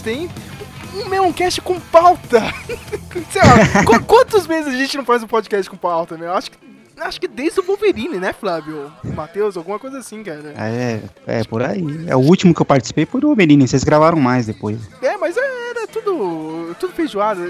[0.00, 0.30] inédita, hein?
[0.96, 2.40] Um Meloncast com pauta.
[3.30, 6.32] Sei lá, qu quantos meses a gente não faz um podcast com pauta, meu?
[6.32, 6.58] Acho que,
[6.98, 8.90] acho que desde o Wolverine, né, Flávio?
[9.04, 10.52] Matheus, alguma coisa assim, cara.
[10.56, 11.84] É, é por aí.
[12.08, 13.68] É o último que eu participei foi do Wolverine.
[13.68, 14.80] Vocês gravaram mais depois.
[15.00, 17.42] É, mas era tudo, tudo feijoada.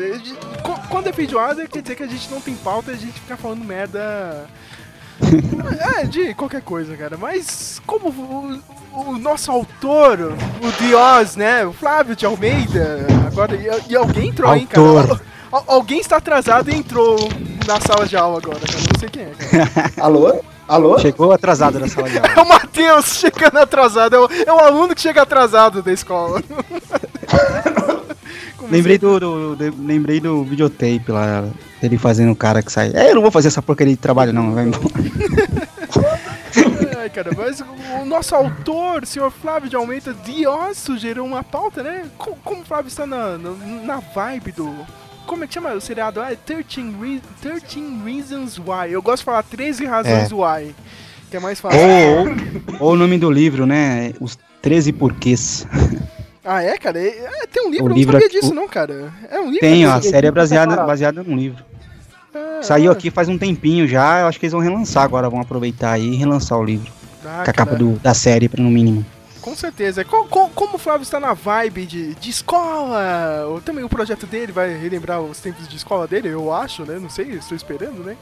[0.91, 3.37] Quando é feijoada, quer dizer que a gente não tem pauta e a gente fica
[3.39, 4.47] falando merda
[5.99, 7.17] é, de qualquer coisa, cara.
[7.17, 8.61] Mas como o,
[8.93, 10.33] o nosso autor,
[10.63, 11.65] o Dios, né?
[11.65, 13.55] O Flávio de Almeida, agora.
[13.55, 15.21] E, e alguém entrou, hein, cara?
[15.53, 17.17] Al, alguém está atrasado e entrou
[17.67, 18.79] na sala de aula agora, cara.
[18.93, 19.93] Não sei quem é, cara.
[19.98, 20.41] Alô?
[20.67, 20.98] Alô?
[21.01, 22.31] Chegou atrasado na sala de aula.
[22.37, 24.15] É o Matheus chegando atrasado.
[24.15, 26.43] É o, é o aluno que chega atrasado da escola.
[28.71, 31.45] lembrei do, do, do, lembrei do videotape lá,
[31.83, 32.91] ele fazendo o cara que sai.
[32.95, 34.84] É, eu não vou fazer essa porcaria de trabalho, não, vai embora.
[36.98, 37.62] Ai, cara, mas
[38.00, 42.05] o nosso autor, o senhor Flávio de Almeida Dios, sugeriu uma pauta, né?
[42.19, 43.51] Como, como o Flávio está na, na,
[43.84, 44.75] na, vibe do.
[45.27, 46.20] Como é que chama o seriado?
[46.20, 46.62] Ah, 13,
[47.01, 48.92] Re 13 Reasons Why.
[48.92, 50.34] Eu gosto de falar 13 razões é.
[50.34, 50.75] why.
[51.31, 51.81] Que é mais fácil.
[51.81, 52.36] Ou, ou,
[52.81, 54.12] ou o nome do livro, né?
[54.20, 55.67] Os 13 porquês.
[56.44, 56.98] Ah, é, cara?
[56.98, 59.12] É, é tem um livro, o eu livro não sabia aqui, disso, não, cara.
[59.30, 59.61] É um livro.
[59.61, 61.62] Tem, ó, a série é baseada, baseada num livro.
[62.34, 65.40] Ah, Saiu aqui faz um tempinho já, eu acho que eles vão relançar agora, vão
[65.40, 66.90] aproveitar aí e relançar o livro.
[67.24, 69.05] Ah, com a capa do, da série, no mínimo.
[69.40, 70.05] Com certeza.
[70.05, 74.77] como, como o Flávio está na vibe de, de escola, também o projeto dele vai
[74.77, 76.98] relembrar os tempos de escola dele, eu acho, né?
[76.98, 78.17] Não sei, estou esperando, né?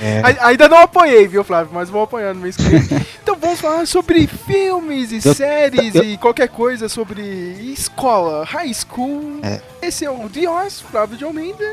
[0.00, 0.22] É.
[0.40, 1.72] Ainda não apoiei, viu, Flávio?
[1.72, 2.80] Mas vou apoiar no mês que vem.
[3.22, 7.22] então vamos falar sobre filmes e eu, séries eu, e qualquer coisa sobre
[7.72, 9.40] escola, high school.
[9.42, 9.60] É.
[9.82, 11.64] Esse é o Dios, Flávio de Almeida.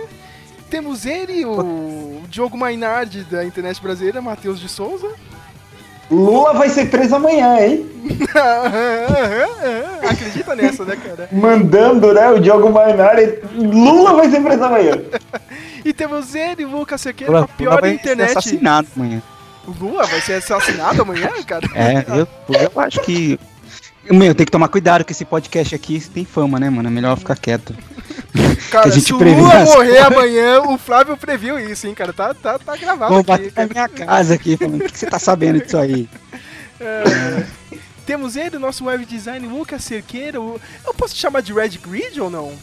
[0.69, 5.09] Temos ele, o Diogo Mainardi da internet brasileira, Matheus de Souza.
[6.11, 7.89] Lula vai ser preso amanhã, hein?
[10.09, 11.29] Acredita nessa, né, cara?
[11.31, 13.39] Mandando, né, o Diogo Mainardi.
[13.55, 15.01] Lula vai ser preso amanhã.
[15.85, 18.33] e temos ele, o Lucas Sequeira, a pior Lula vai internet.
[18.33, 19.21] Ser assassinado amanhã.
[19.65, 21.65] O Lula vai ser assassinado amanhã, cara?
[21.73, 23.39] É, eu, eu acho que.
[24.09, 26.89] Meu, tem que tomar cuidado com esse podcast aqui tem fama, né, mano?
[26.89, 27.73] É melhor ficar quieto.
[28.71, 32.13] Cara, a gente se o Lula morrer amanhã, o Flávio previu isso, hein, cara?
[32.13, 33.51] Tá, tá, tá gravado Vou aqui.
[33.55, 36.07] na minha casa aqui, falando, o que você tá sabendo disso aí?
[36.83, 37.45] É,
[38.07, 40.37] temos ele, nosso web design, Lucas Cerqueira.
[40.37, 40.59] Eu
[40.97, 42.53] posso te chamar de Red Grid ou não?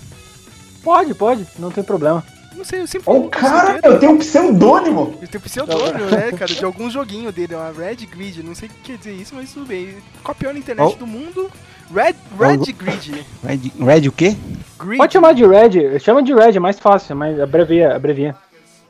[0.83, 2.25] Pode, pode, não tem problema.
[2.59, 5.17] Não sei, eu sempre Oh, cara, eu tenho um pseudônimo!
[5.23, 8.43] Eu tenho um pseudônimo, né, cara, de algum joguinho dele, uma Red Grid.
[8.43, 9.97] Não sei o que quer dizer isso, mas tudo bem.
[10.25, 10.99] Copiou na internet oh.
[10.99, 11.49] do mundo.
[11.94, 13.26] Red, Red Grid.
[13.44, 14.37] Red, Red o quê?
[14.78, 14.99] Grid.
[14.99, 18.37] Pode chamar de Red, chama de Red, é mais fácil, mas abrevia, abrevia.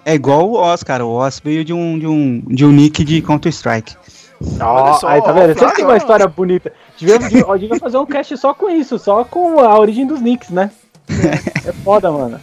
[0.04, 1.04] É igual o Oz, cara.
[1.04, 3.94] O Oz veio de um, de um, de um nick de Counter-Strike.
[4.40, 5.58] Oh, aí tá vendo?
[5.58, 6.72] Sempre tem uma história bonita.
[6.96, 10.70] Devia, devia fazer um cast só com isso, só com a origem dos nicks, né?
[11.08, 12.40] É, é foda, mano.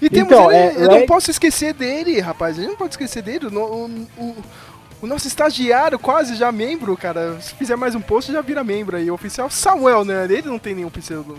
[0.00, 2.58] E temos então, ele, é, eu não posso esquecer dele, rapaz.
[2.58, 3.46] A gente não pode esquecer dele.
[3.46, 4.36] O, o,
[5.06, 7.40] o, o, nosso estagiário, quase já membro, cara.
[7.40, 9.10] Se fizer mais um post, já vira membro aí.
[9.10, 10.24] Oficial Samuel, né?
[10.24, 11.36] Ele não tem nenhum pseudo.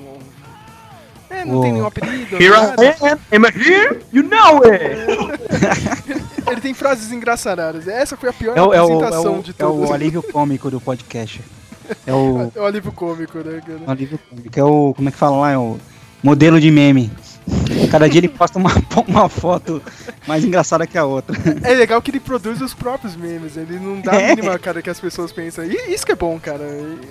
[1.30, 1.62] É, não oh.
[1.62, 2.36] tem nenhum apelido.
[2.38, 4.00] Here I am, am I here?
[4.14, 6.28] You know it!
[6.50, 7.88] Ele tem frases engraçadas.
[7.88, 9.90] Essa foi a pior é o, apresentação é o, de todas.
[9.90, 11.42] É o alívio cômico do podcast.
[12.06, 13.80] É o, é o alívio cômico, né, cara?
[13.86, 14.60] É o alívio cômico.
[14.60, 14.94] É o.
[14.96, 15.52] Como é que fala lá?
[15.52, 15.78] É o
[16.24, 17.12] modelo de meme.
[17.90, 18.72] Cada dia ele posta uma,
[19.08, 19.82] uma foto
[20.28, 21.36] mais engraçada que a outra.
[21.64, 24.36] É legal que ele produz os próprios memes, ele não dá a é.
[24.36, 25.66] mínima cara que as pessoas pensam.
[25.66, 26.66] E isso que é bom, cara.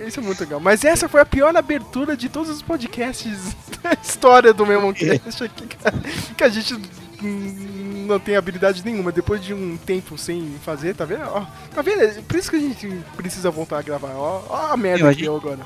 [0.07, 0.61] Isso é muito legal.
[0.61, 5.67] Mas essa foi a pior abertura de todos os podcasts da história do Memoncast aqui,
[5.83, 5.97] cara.
[6.37, 6.77] Que a gente
[7.23, 9.11] não tem habilidade nenhuma.
[9.13, 11.23] Depois de um tempo sem fazer, tá vendo?
[11.25, 11.45] Ó,
[11.75, 12.23] tá vendo?
[12.25, 14.13] Por isso que a gente precisa voltar a gravar.
[14.15, 15.61] Ó, ó a merda que deu agora.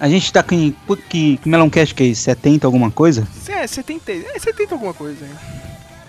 [0.00, 0.72] A gente tá com
[1.10, 2.22] que, que Meloncast que é isso?
[2.22, 3.28] 70 alguma coisa?
[3.46, 5.26] É, 70, é 70 alguma coisa?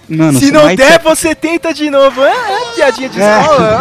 [0.07, 1.03] Mano, se não der, de...
[1.03, 2.23] você tenta de novo.
[2.23, 3.41] É, é piadinha de é.
[3.41, 3.79] escola.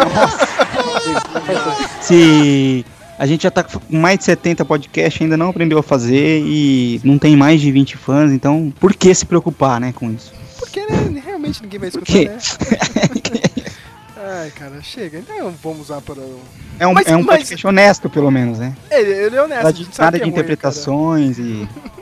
[2.01, 2.85] se
[3.17, 6.99] a gente já tá com mais de 70 podcasts, ainda não aprendeu a fazer e
[7.05, 10.33] não tem mais de 20 fãs, então por que se preocupar, né, com isso?
[10.59, 12.37] Porque né, realmente ninguém vai escutar, né?
[14.31, 15.19] Ai, cara, chega.
[15.19, 16.21] Então vamos usar para.
[16.79, 17.39] É um, mas, é um mas...
[17.39, 18.75] podcast honesto, pelo menos, né?
[18.89, 19.63] Ele, ele é honesto.
[19.63, 22.01] Nada, nada de é interpretações ruim, e.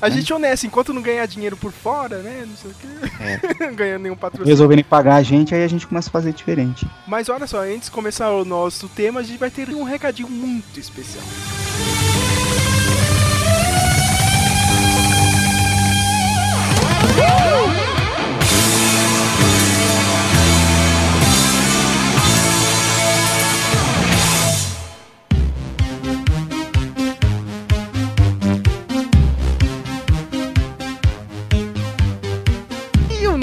[0.00, 2.44] A gente é honesto, enquanto não ganhar dinheiro por fora, né?
[2.46, 3.66] Não sei o que.
[3.66, 3.70] É.
[3.74, 4.48] Ganhando nenhum patrocínio.
[4.48, 6.88] Resolverem pagar a gente, aí a gente começa a fazer diferente.
[7.04, 10.28] Mas olha só, antes de começar o nosso tema, a gente vai ter um recadinho
[10.28, 11.24] muito especial.
[17.18, 17.57] Uh!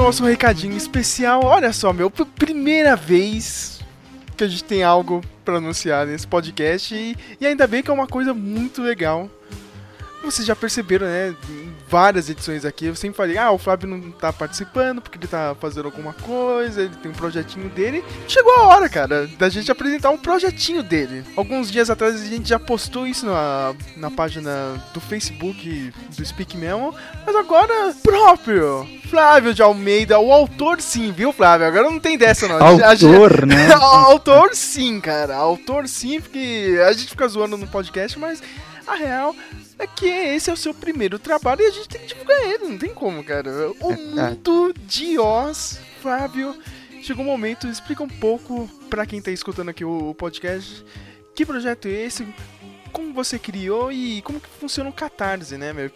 [0.05, 1.43] Nosso recadinho especial.
[1.43, 3.79] Olha só, meu, primeira vez
[4.37, 7.93] que a gente tem algo para anunciar nesse podcast e, e ainda bem que é
[7.93, 9.27] uma coisa muito legal
[10.25, 11.35] vocês já perceberam, né?
[11.87, 15.55] Várias edições aqui, eu sempre falei, ah, o Flávio não tá participando porque ele tá
[15.59, 18.03] fazendo alguma coisa, ele tem um projetinho dele.
[18.27, 21.23] Chegou a hora, cara, da gente apresentar um projetinho dele.
[21.35, 24.51] Alguns dias atrás a gente já postou isso na, na página
[24.93, 26.93] do Facebook do Speak Memo,
[27.25, 31.67] mas agora, próprio Flávio de Almeida, o autor sim, viu, Flávio?
[31.67, 32.57] Agora não tem dessa, não.
[32.57, 33.71] Autor, né?
[33.73, 35.35] autor sim, cara.
[35.35, 38.41] Autor sim, porque a gente fica zoando no podcast, mas
[38.87, 39.35] a real
[39.77, 42.67] é que esse é o seu primeiro trabalho e a gente tem que divulgar ele,
[42.67, 43.49] não tem como, cara.
[43.79, 43.97] O é, é.
[43.97, 46.55] mundo de Oz, Fábio.
[47.01, 50.83] Chegou um momento, explica um pouco para quem tá escutando aqui o podcast,
[51.35, 52.25] que projeto é esse,
[52.95, 55.91] como você criou e como que funciona o Catarse, né, meu?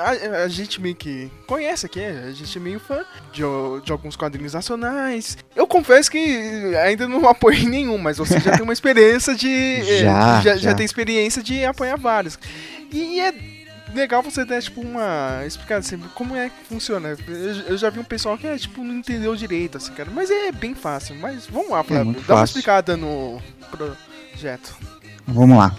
[0.00, 3.42] A, a, gente meio que conhece aqui, a gente é meio fã de,
[3.84, 5.38] de alguns quadrinhos nacionais.
[5.54, 9.84] Eu confesso que ainda não apoiei nenhum, mas você já tem uma experiência de...
[10.02, 10.56] já, já, já.
[10.56, 12.36] já tem experiência de apoiar vários.
[12.90, 13.32] E é
[13.94, 17.16] legal você dar, tipo, uma explicada assim, como é que funciona.
[17.68, 20.10] Eu já vi um pessoal que, é, tipo, não entendeu direito, assim, cara.
[20.12, 21.14] Mas é bem fácil.
[21.14, 22.10] Mas vamos lá, Flávio.
[22.10, 22.34] É dá fácil.
[22.34, 23.40] uma explicada no
[23.70, 24.76] projeto.
[25.26, 25.74] Vamos lá.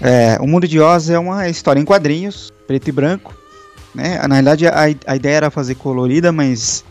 [0.00, 3.34] É, o Mundo de Oz é uma história em quadrinhos, preto e branco.
[3.94, 4.18] Né?
[4.26, 6.84] Na realidade, a, a ideia era fazer colorida, mas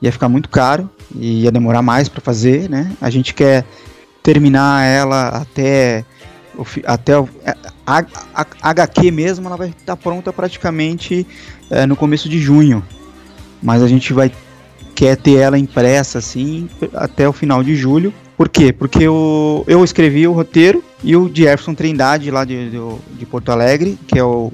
[0.00, 2.90] ia ficar muito caro e ia demorar mais para fazer, né?
[3.00, 3.64] A gente quer
[4.22, 6.04] terminar ela até
[6.84, 7.54] até o, é,
[7.86, 7.98] a,
[8.34, 11.26] a, a, HQ mesmo ela vai estar pronta praticamente
[11.70, 12.82] é, no começo de junho.
[13.62, 14.30] Mas a gente vai
[14.94, 18.12] quer ter ela impressa assim até o final de julho.
[18.36, 18.72] Por quê?
[18.72, 22.78] Porque eu, eu escrevi o roteiro e o Jefferson Trindade lá de, de,
[23.18, 24.52] de Porto Alegre, que é o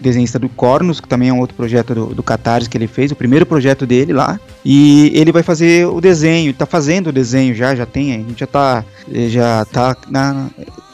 [0.00, 3.10] desenhista do Cornos, que também é um outro projeto do, do Catarse que ele fez,
[3.10, 4.38] o primeiro projeto dele lá.
[4.64, 8.38] E ele vai fazer o desenho, está fazendo o desenho já, já tem, a gente
[8.38, 8.84] já está
[9.28, 10.50] já tá na,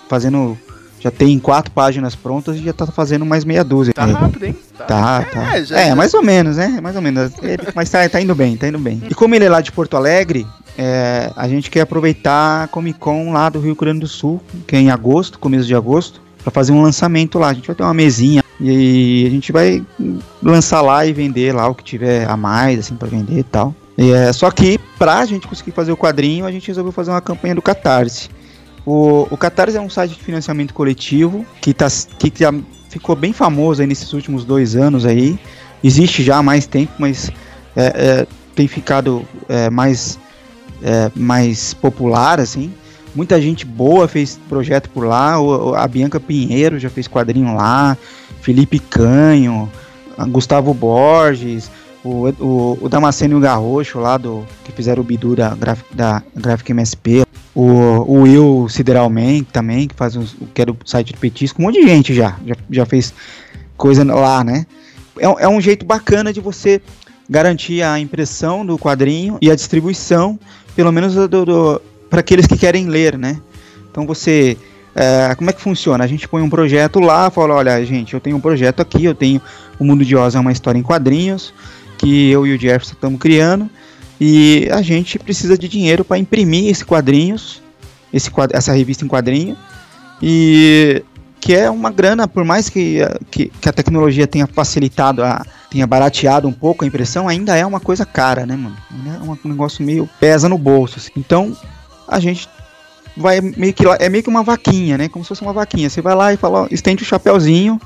[0.09, 0.57] fazendo.
[1.01, 3.95] Já tem quatro páginas prontas e já tá fazendo mais meia dúzia.
[3.95, 4.55] Tá rápido, hein?
[4.77, 5.23] Tá, tá.
[5.23, 5.57] tá.
[5.57, 5.97] É, já, é já...
[5.97, 6.79] mais ou menos, né?
[6.83, 7.33] Mais ou menos.
[7.75, 9.03] mas tá, tá indo bem, tá indo bem.
[9.09, 10.47] E como ele é lá de Porto Alegre,
[10.83, 14.75] é, a gente quer aproveitar a Comic Con lá do Rio Grande do Sul, que
[14.75, 17.49] é em agosto, começo de agosto, para fazer um lançamento lá.
[17.49, 19.85] A gente vai ter uma mesinha e a gente vai
[20.43, 23.75] lançar lá e vender lá o que tiver a mais, assim, para vender e tal.
[23.99, 27.21] E, é, só que pra gente conseguir fazer o quadrinho, a gente resolveu fazer uma
[27.21, 28.31] campanha do Catarse.
[28.87, 32.55] O, o Catarse é um site de financiamento coletivo que, tá, que já
[32.89, 35.39] ficou bem famoso aí nesses últimos dois anos aí.
[35.85, 37.31] Existe já há mais tempo, mas
[37.77, 40.19] é, é, tem ficado é, mais,
[40.83, 42.73] é, mais popular, assim.
[43.15, 45.41] Muita gente boa fez projeto por lá.
[45.41, 47.97] O, a Bianca Pinheiro já fez quadrinho lá.
[48.41, 49.71] Felipe Canho,
[50.29, 51.71] Gustavo Borges,
[52.03, 55.57] o, o, o Damasceno e o Garrocho lá do que fizeram o Bidu da,
[55.93, 57.27] da Graphic MSP.
[57.55, 61.67] O, o Will Sideralman também, que faz uns, que era o site do Petisco, um
[61.67, 63.13] monte de gente já, já, já fez
[63.77, 64.67] coisa lá, né?
[65.19, 66.81] É, é um jeito bacana de você
[67.29, 70.39] garantir a impressão do quadrinho e a distribuição,
[70.81, 71.15] pelo menos
[72.09, 73.39] para aqueles que querem ler, né?
[73.91, 74.57] Então você
[74.95, 76.03] é, como é que funciona?
[76.03, 79.15] A gente põe um projeto lá, fala, olha, gente, eu tenho um projeto aqui, eu
[79.15, 79.43] tenho
[79.79, 81.53] o Mundo de Oz é uma história em quadrinhos
[81.99, 83.69] que eu e o Jefferson estamos criando
[84.19, 87.63] e a gente precisa de dinheiro para imprimir esses quadrinhos,
[88.11, 89.59] esse, essa revista em quadrinho.
[90.23, 91.03] E
[91.41, 92.99] que é uma grana, por mais que,
[93.31, 97.65] que, que, a tecnologia tenha facilitado, a, tenha barateado um pouco a impressão, ainda é
[97.65, 98.77] uma coisa cara, né, mano?
[99.07, 100.99] É um negócio meio pesa no bolso.
[100.99, 101.11] Assim.
[101.17, 101.57] Então,
[102.07, 102.47] a gente
[103.17, 105.09] vai meio que é meio que uma vaquinha, né?
[105.09, 105.89] Como se fosse uma vaquinha.
[105.89, 107.81] Você vai lá e fala, estende o chapéuzinho,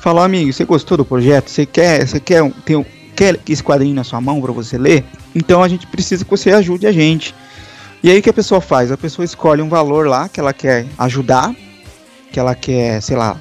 [0.00, 1.48] fala, amigo, você gostou do projeto?
[1.48, 2.84] Você quer, você quer ter,
[3.14, 5.04] quer esse quadrinho na sua mão para você ler?
[5.34, 7.34] Então a gente precisa que você ajude a gente.
[8.02, 8.90] E aí o que a pessoa faz?
[8.90, 11.54] A pessoa escolhe um valor lá que ela quer ajudar,
[12.36, 13.34] que ela quer, sei lá,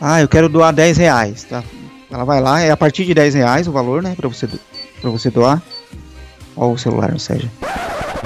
[0.00, 1.62] ah, eu quero doar 10 reais, tá?
[2.10, 4.48] Ela vai lá, é a partir de 10 reais o valor, né, para você,
[5.00, 5.62] pra você doar.
[6.56, 7.48] Olha o celular, ou seja.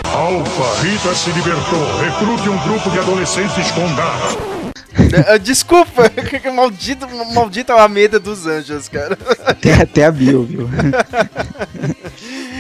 [0.05, 2.01] Alfa, Rita se libertou.
[2.01, 4.59] Recrute um grupo de adolescentes com garra.
[5.27, 6.11] É, desculpa,
[6.55, 9.19] maldito, maldita Alameda dos Anjos, cara.
[9.45, 10.69] Até, até a Bill, viu?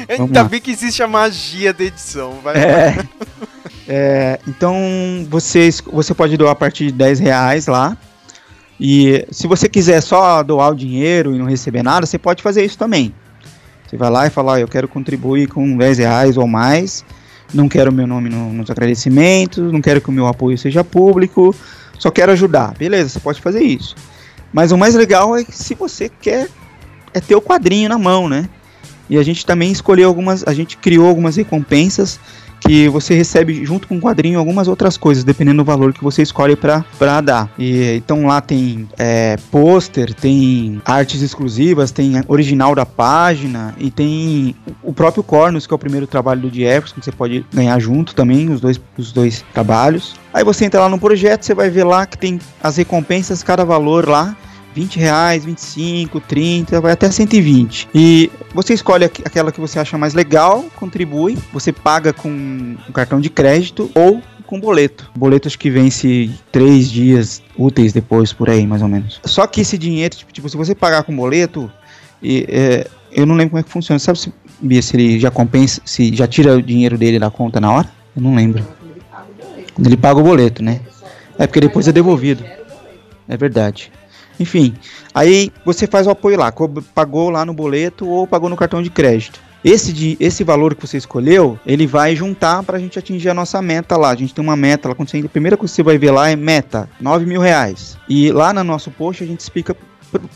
[0.08, 2.98] Ainda bem que existe a magia da edição, vai é,
[3.86, 4.74] é, então
[5.28, 7.96] você, você pode doar a partir de 10 reais lá.
[8.80, 12.64] E se você quiser só doar o dinheiro e não receber nada, você pode fazer
[12.64, 13.12] isso também.
[13.86, 17.04] Você vai lá e fala, eu quero contribuir com 10 reais ou mais,
[17.52, 21.54] não quero meu nome no, nos agradecimentos, não quero que o meu apoio seja público,
[21.98, 22.74] só quero ajudar.
[22.78, 23.96] Beleza, você pode fazer isso.
[24.52, 26.48] Mas o mais legal é que se você quer
[27.12, 28.48] é ter o quadrinho na mão, né?
[29.08, 32.20] E a gente também escolheu algumas, a gente criou algumas recompensas
[32.60, 36.22] que você recebe junto com o quadrinho algumas outras coisas, dependendo do valor que você
[36.22, 37.50] escolhe para dar.
[37.58, 44.54] E então lá tem é, pôster, tem artes exclusivas, tem original da página e tem
[44.82, 48.14] o próprio Cornus, que é o primeiro trabalho do Jefferson, que você pode ganhar junto
[48.14, 50.16] também, os dois, os dois trabalhos.
[50.32, 53.64] Aí você entra lá no projeto, você vai ver lá que tem as recompensas, cada
[53.64, 54.36] valor lá.
[54.78, 57.88] 20 reais, 25, 30, vai até 120.
[57.92, 63.20] E você escolhe aquela que você acha mais legal, contribui, você paga com um cartão
[63.20, 65.10] de crédito ou com boleto.
[65.16, 69.20] Boleto acho que vence três dias úteis depois, por aí, mais ou menos.
[69.24, 71.68] Só que esse dinheiro, tipo, tipo se você pagar com boleto,
[72.22, 73.98] e, é, eu não lembro como é que funciona.
[73.98, 74.32] Sabe se,
[74.82, 77.90] se ele já compensa, se já tira o dinheiro dele da conta na hora?
[78.14, 78.64] Eu não lembro.
[79.76, 80.80] Ele paga o boleto, né?
[81.36, 82.44] É porque depois é devolvido.
[83.28, 83.90] É verdade.
[84.38, 84.74] Enfim,
[85.14, 86.52] aí você faz o apoio lá,
[86.94, 89.40] pagou lá no boleto ou pagou no cartão de crédito.
[89.64, 93.34] Esse, de, esse valor que você escolheu, ele vai juntar para a gente atingir a
[93.34, 94.10] nossa meta lá.
[94.10, 96.12] A gente tem uma meta lá, quando você, a primeira coisa que você vai ver
[96.12, 97.98] lá é meta, 9 mil reais.
[98.08, 99.76] E lá no nosso post a gente explica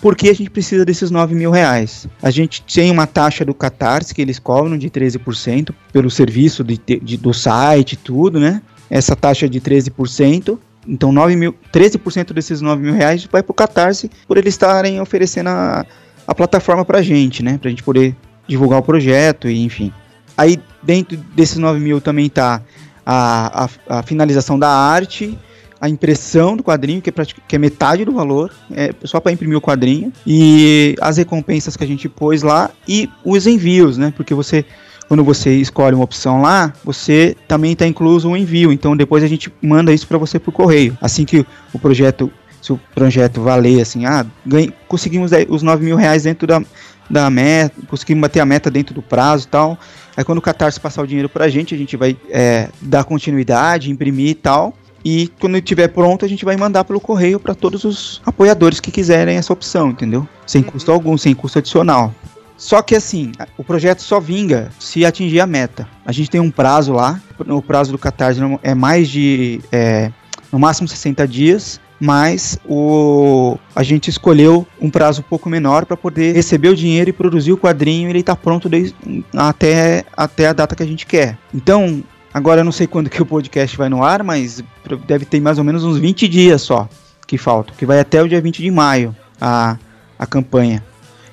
[0.01, 2.07] por que a gente precisa desses 9 mil reais.
[2.21, 6.79] A gente tem uma taxa do Catarse que eles cobram de 13% pelo serviço de,
[6.79, 8.61] de, do site e tudo, né?
[8.91, 10.59] Essa taxa de 13%.
[10.87, 15.01] Então 9 mil, 13% desses 9 mil reais vai para o Catarse por eles estarem
[15.01, 15.87] oferecendo a,
[16.27, 17.59] a plataforma para a gente, né?
[17.59, 18.17] Para a gente poder
[18.49, 19.93] divulgar o projeto e enfim.
[20.37, 22.63] Aí dentro desses 9 mil também está
[23.05, 25.39] a, a, a, finalização da arte,
[25.81, 27.13] a impressão do quadrinho, que é,
[27.49, 31.85] que é metade do valor, é só para imprimir o quadrinho, e as recompensas que
[31.85, 34.13] a gente pôs lá e os envios, né?
[34.17, 34.65] Porque você
[35.13, 38.73] quando você escolhe uma opção lá, você também está incluso o envio.
[38.73, 40.97] Então depois a gente manda isso para você por correio.
[41.03, 45.97] Assim que o projeto, se o projeto valer assim, ah, ganha, conseguimos os 9 mil
[45.97, 46.63] reais dentro da,
[47.11, 49.79] da meta, conseguimos bater a meta dentro do prazo e tal.
[50.17, 53.05] Aí quando o Catarse passar o dinheiro para a gente, a gente vai é, dar
[53.05, 54.73] continuidade, imprimir e tal.
[55.05, 58.91] E quando estiver pronto, a gente vai mandar pelo correio para todos os apoiadores que
[58.91, 60.27] quiserem essa opção, entendeu?
[60.47, 62.15] Sem custo algum, sem custo adicional.
[62.63, 65.89] Só que assim, o projeto só vinga se atingir a meta.
[66.07, 69.61] A gente tem um prazo lá, o prazo do Catarse é mais de.
[69.73, 70.13] É,
[70.53, 75.97] no máximo 60 dias, mas o, a gente escolheu um prazo um pouco menor para
[75.97, 78.95] poder receber o dinheiro e produzir o quadrinho e ele está pronto desde,
[79.37, 81.37] até, até a data que a gente quer.
[81.53, 84.63] Então, agora eu não sei quando que o podcast vai no ar, mas
[85.05, 86.89] deve ter mais ou menos uns 20 dias só
[87.27, 89.77] que faltam, que vai até o dia 20 de maio a,
[90.17, 90.85] a campanha.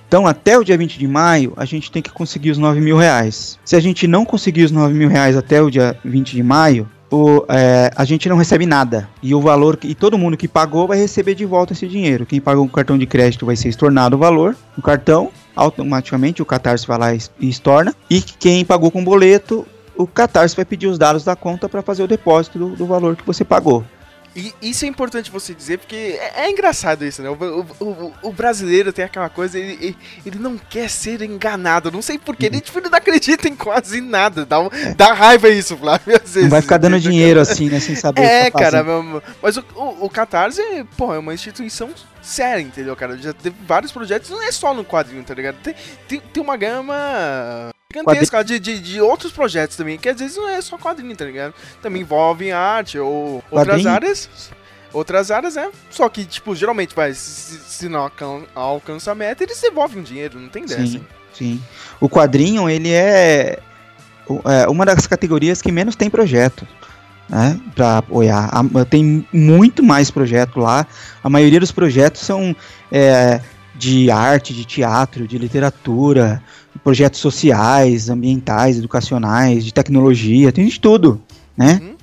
[0.10, 2.98] Então, até o dia 20 de maio, a gente tem que conseguir os 9 mil
[2.98, 3.60] reais.
[3.64, 6.90] Se a gente não conseguir os 9 mil reais até o dia 20 de maio,
[7.12, 9.08] o, é, a gente não recebe nada.
[9.22, 12.26] E o valor e todo mundo que pagou vai receber de volta esse dinheiro.
[12.26, 16.46] Quem pagou com cartão de crédito vai ser estornado o valor no cartão, automaticamente o
[16.46, 17.94] Catarse vai lá e estorna.
[18.10, 19.64] E quem pagou com boleto,
[19.96, 23.16] o Catarse vai pedir os dados da conta para fazer o depósito do, do valor
[23.16, 23.86] que você pagou.
[24.36, 27.30] E isso é importante você dizer, porque é, é engraçado isso, né?
[27.30, 31.92] O, o, o, brasileiro tem aquela coisa, ele, ele não quer ser enganado.
[31.92, 34.46] Não sei porquê, ele, tipo, não acredita em quase nada.
[34.46, 34.94] Dá, é.
[34.94, 36.16] dá raiva isso, Flávio.
[36.16, 37.80] Às vezes, não vai ficar dando dinheiro assim, né?
[37.80, 38.86] Sem saber É, tá cara,
[39.42, 40.62] mas o, o, o Catarse,
[40.96, 41.90] pô, é uma instituição
[42.22, 43.18] séria, entendeu, cara?
[43.18, 45.56] Já teve vários projetos, não é só no quadrinho, tá ligado?
[45.64, 45.76] Tem,
[46.08, 50.48] tem, tem uma gama gigantesca de, de, de, outros projetos também, que às vezes não
[50.48, 51.56] é só quadrinho, tá ligado?
[51.82, 54.30] Também envolve arte ou outras áreas.
[54.94, 55.72] Outras áreas, é.
[55.90, 58.12] Só que, tipo, geralmente vai, se, se não
[58.54, 60.86] alcança a meta, eles devolvem dinheiro, não tem dessa.
[60.86, 61.62] Sim, sim.
[62.00, 63.58] O quadrinho, ele é,
[64.46, 66.68] é uma das categorias que menos tem projeto.
[67.28, 68.50] Né, para apoiar.
[68.90, 70.86] Tem muito mais projeto lá.
[71.24, 72.56] A maioria dos projetos são
[72.92, 73.40] é,
[73.76, 76.44] de arte, de teatro, de literatura,
[76.90, 81.22] projetos sociais, ambientais, educacionais, de tecnologia, tem de tudo,
[81.56, 81.80] né?
[81.80, 81.96] Uhum.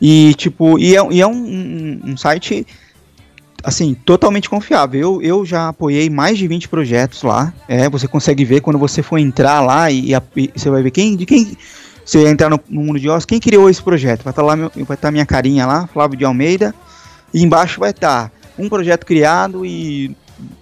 [0.00, 2.64] E tipo, e é, e é um, um, um, site
[3.64, 5.00] assim, totalmente confiável.
[5.00, 7.52] Eu, eu já apoiei mais de 20 projetos lá.
[7.66, 11.16] É, você consegue ver quando você for entrar lá e, e você vai ver quem
[11.16, 11.56] de quem
[12.04, 14.22] você entrar no, no mundo de Oz, quem criou esse projeto?
[14.22, 16.72] Vai estar tá lá meu, vai estar tá minha carinha lá, Flávio de Almeida,
[17.34, 20.16] e embaixo vai estar tá um projeto criado e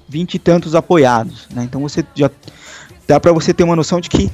[0.08, 1.62] vinte e tantos apoiados, né?
[1.62, 2.30] Então você já
[3.06, 4.30] dá para você ter uma noção de que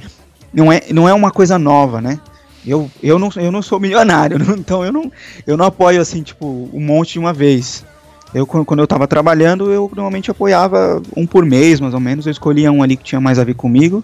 [0.53, 2.19] não é, não é uma coisa nova, né?
[2.65, 5.11] Eu, eu, não, eu não sou milionário, então eu não,
[5.45, 7.83] eu não apoio assim, tipo, um monte de uma vez.
[8.33, 12.25] Eu, quando eu estava trabalhando, eu normalmente apoiava um por mês, mais ou menos.
[12.25, 14.03] Eu escolhia um ali que tinha mais a ver comigo.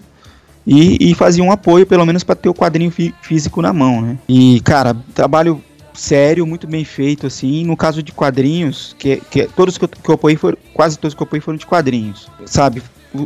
[0.64, 4.00] E, e fazia um apoio, pelo menos, para ter o quadrinho fí físico na mão,
[4.00, 4.18] né?
[4.28, 5.60] E, cara, trabalho
[5.92, 7.64] sério, muito bem feito, assim.
[7.64, 11.14] No caso de quadrinhos, que, que todos que eu, que eu apoiei foram, quase todos
[11.14, 12.82] que eu apoiei foram de quadrinhos, sabe?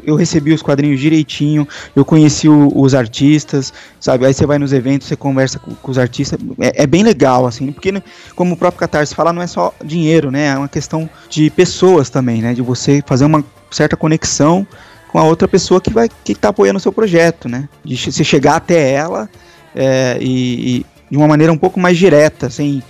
[0.07, 4.26] Eu recebi os quadrinhos direitinho, eu conheci o, os artistas, sabe?
[4.26, 7.47] Aí você vai nos eventos, você conversa com, com os artistas, é, é, bem legal,
[7.47, 8.03] assim, porque né,
[8.35, 10.47] como o próprio Catarse fala, não é só dinheiro, né?
[10.47, 12.55] É uma questão de pessoas também, né?
[12.55, 14.67] De você fazer uma certa conexão
[15.11, 17.69] com a outra pessoa que vai que está apoiando o seu projeto, né?
[17.85, 19.29] De você chegar até ela
[19.75, 22.83] é, e, e, de uma maneira um pouco mais direta, sem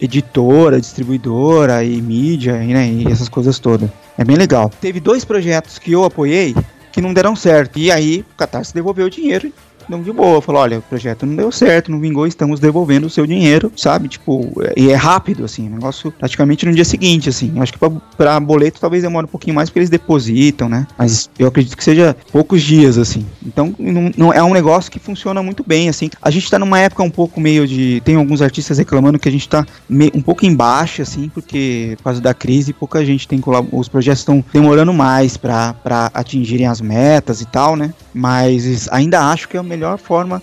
[0.00, 3.90] editora, distribuidora e mídia né, e essas coisas todas.
[4.16, 4.70] É bem legal.
[4.80, 6.54] Teve dois projetos que eu apoiei
[6.94, 7.78] que não deram certo.
[7.78, 9.52] E aí o Catarse devolveu o dinheiro
[9.88, 10.40] não de boa.
[10.40, 14.08] Falou, olha, o projeto não deu certo, não vingou, estamos devolvendo o seu dinheiro, sabe?
[14.08, 17.52] Tipo, e é rápido, assim, negócio praticamente no dia seguinte, assim.
[17.60, 20.86] Acho que pra, pra boleto talvez demore um pouquinho mais porque eles depositam, né?
[20.98, 23.26] Mas eu acredito que seja poucos dias, assim.
[23.44, 26.10] Então, não, não, é um negócio que funciona muito bem, assim.
[26.20, 28.00] A gente tá numa época um pouco meio de.
[28.04, 29.66] Tem alguns artistas reclamando que a gente tá
[30.14, 33.40] um pouco embaixo, assim, porque por causa da crise, pouca gente tem
[33.72, 35.74] Os projetos estão demorando mais para
[36.14, 37.92] atingirem as metas e tal, né?
[38.12, 40.42] Mas ainda acho que é o melhor forma.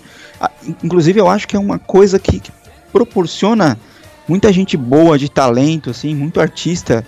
[0.84, 2.52] Inclusive, eu acho que é uma coisa que, que
[2.92, 3.78] proporciona
[4.28, 7.06] muita gente boa de talento, assim, muito artista,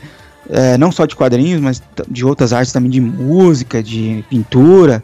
[0.49, 5.03] é, não só de quadrinhos, mas de outras artes também, de música, de pintura,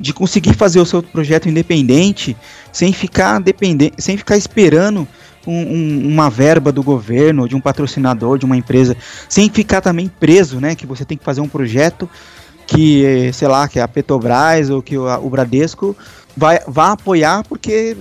[0.00, 2.36] de conseguir fazer o seu projeto independente
[2.72, 5.06] sem ficar dependente, sem ficar esperando
[5.46, 8.96] um, um, uma verba do governo, de um patrocinador, de uma empresa,
[9.28, 10.74] sem ficar também preso, né?
[10.74, 12.08] Que você tem que fazer um projeto
[12.66, 15.96] que, sei lá, que a Petrobras ou que o, o Bradesco
[16.38, 17.96] vai, vai apoiar porque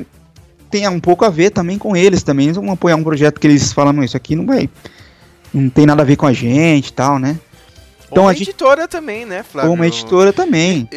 [0.70, 2.46] tem um pouco a ver também com eles também.
[2.46, 4.70] Eles vão apoiar um projeto que eles falam, não, isso aqui não vai.
[5.54, 7.40] Não tem nada a ver com a gente e tal, né?
[8.10, 8.50] Então, uma a gente...
[8.50, 9.72] editora também, né, Flávio?
[9.74, 10.88] Uma editora também.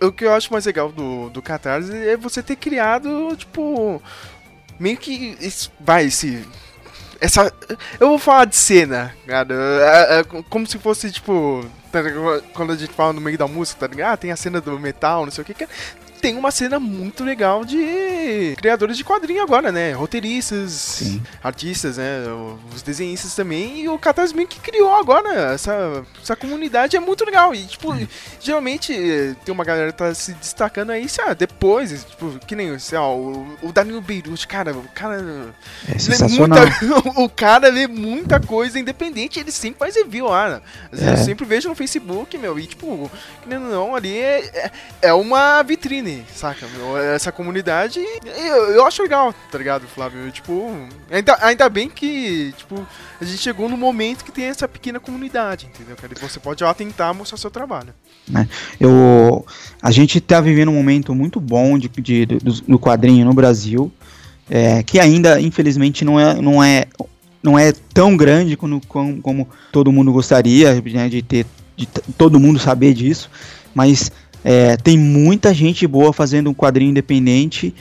[0.00, 4.02] O que eu acho mais legal do, do Catarse é você ter criado, tipo,
[4.78, 5.36] meio que.
[5.80, 6.46] Vai, esse.
[7.20, 7.52] Essa.
[7.98, 9.54] Eu vou falar de cena, cara.
[9.54, 11.64] É, é, como se fosse, tipo.
[11.90, 12.00] Tá
[12.52, 14.12] quando a gente fala no meio da música, tá ligado?
[14.12, 15.66] Ah, tem a cena do metal, não sei o que.
[16.18, 19.92] Tem uma cena muito legal de criadores de quadrinho agora, né?
[19.92, 21.22] Roteiristas, Sim.
[21.42, 22.24] artistas, né?
[22.74, 23.82] Os desenhistas também.
[23.82, 27.54] E o Catarse que criou agora essa, essa comunidade é muito legal.
[27.54, 27.96] E, tipo,
[28.40, 28.92] geralmente
[29.44, 32.98] tem uma galera que tá se destacando aí, sei lá, depois, tipo, que nem sei
[32.98, 35.54] lá, o, o Danilo Beirute, cara, o cara.
[35.88, 36.58] É sensacional.
[36.82, 40.48] Muita, o cara lê muita coisa independente, ele sempre faz review lá.
[40.48, 40.60] Né?
[41.00, 41.12] É.
[41.12, 43.10] Eu sempre vejo no Facebook, meu, e tipo,
[43.42, 44.70] que nem não, ali é, é,
[45.02, 46.66] é uma vitrine saca?
[46.76, 46.96] Meu?
[46.96, 50.30] Essa comunidade, eu, eu acho legal, tá ligado, Flávio?
[50.30, 50.70] Tipo,
[51.10, 52.86] ainda, ainda bem que, tipo,
[53.20, 55.96] a gente chegou no momento que tem essa pequena comunidade, entendeu?
[55.96, 57.94] Que você pode lá tentar mostrar seu trabalho.
[58.34, 58.46] É,
[58.80, 59.44] eu,
[59.82, 63.90] a gente tá vivendo um momento muito bom de, de, do, do quadrinho no Brasil,
[64.50, 66.86] é, que ainda, infelizmente, não é, não é,
[67.42, 72.40] não é tão grande como, como, como todo mundo gostaria né, de ter, de todo
[72.40, 73.30] mundo saber disso,
[73.74, 74.10] mas
[74.50, 77.74] é, tem muita gente boa fazendo um quadrinho independente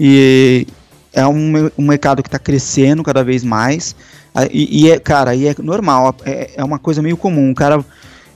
[0.00, 0.66] e
[1.12, 3.94] é um, um mercado que está crescendo cada vez mais.
[4.50, 7.50] E, e, é, cara, e é normal, é, é uma coisa meio comum.
[7.50, 7.84] O cara,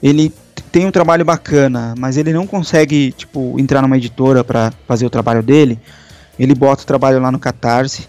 [0.03, 0.31] ele
[0.71, 5.09] tem um trabalho bacana, mas ele não consegue, tipo, entrar numa editora para fazer o
[5.09, 5.79] trabalho dele.
[6.37, 8.07] Ele bota o trabalho lá no Catarse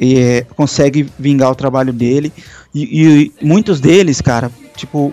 [0.00, 2.32] e é, consegue vingar o trabalho dele.
[2.74, 5.12] E, e muitos deles, cara, tipo,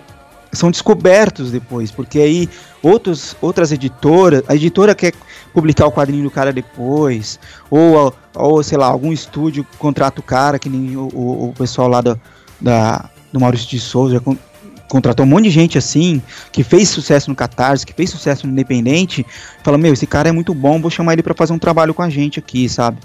[0.52, 2.48] são descobertos depois, porque aí
[2.82, 5.12] outros, outras editoras, a editora quer
[5.52, 7.38] publicar o quadrinho do cara depois,
[7.70, 11.88] ou, ou sei lá, algum estúdio contrata o cara, que nem o, o, o pessoal
[11.88, 12.18] lá do,
[12.60, 14.22] da, do Maurício de Souza,
[14.88, 18.52] contratou um monte de gente assim, que fez sucesso no Catarse, que fez sucesso no
[18.52, 19.24] Independente,
[19.62, 22.02] fala, meu, esse cara é muito bom, vou chamar ele para fazer um trabalho com
[22.02, 22.98] a gente aqui, sabe?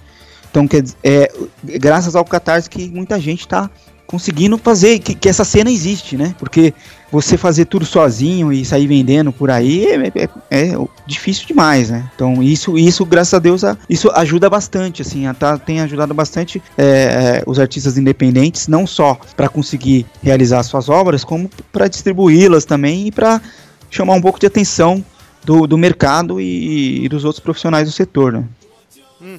[0.49, 1.31] Então, quer dizer, é,
[1.79, 3.69] graças ao Catarse que muita gente tá
[4.05, 6.35] conseguindo fazer que, que, essa cena existe, né?
[6.37, 6.73] Porque
[7.13, 12.09] você fazer tudo sozinho e sair vendendo por aí é, é, é difícil demais, né?
[12.15, 16.85] Então isso, isso graças a Deus, isso ajuda bastante, assim, tá, tem ajudado bastante é,
[16.85, 23.05] é os artistas independentes, não só para conseguir realizar suas obras, como para distribuí-las também
[23.05, 23.39] e para
[23.91, 25.05] chamar um pouco de atenção
[25.43, 28.43] do, do mercado e, e, dos outros profissionais do setor, né?
[29.21, 29.37] Uhum.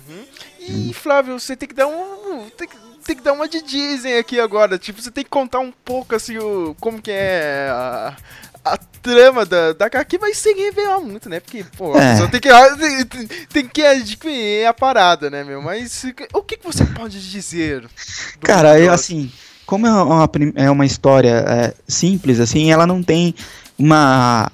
[0.60, 2.48] E Flávio, você tem que dar um.
[2.56, 4.78] Tem que tem que dar uma de Disney aqui agora.
[4.78, 8.16] Tipo, você tem que contar um pouco assim o como que é a,
[8.64, 11.38] a trama da, da HQ vai sem revelar muito, né?
[11.38, 12.08] Porque, pô, é.
[12.08, 15.60] a pessoa tem que, tem, tem que adquirir a parada, né, meu?
[15.60, 17.84] Mas o que, que você pode dizer?
[18.40, 19.30] Cara, eu, assim,
[19.66, 23.34] como é uma, é uma história é, simples, assim, ela não tem
[23.78, 24.50] uma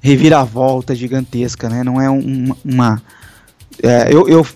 [0.00, 1.82] reviravolta gigantesca, né?
[1.82, 3.02] Não é um, uma
[3.82, 4.46] é, eu, eu,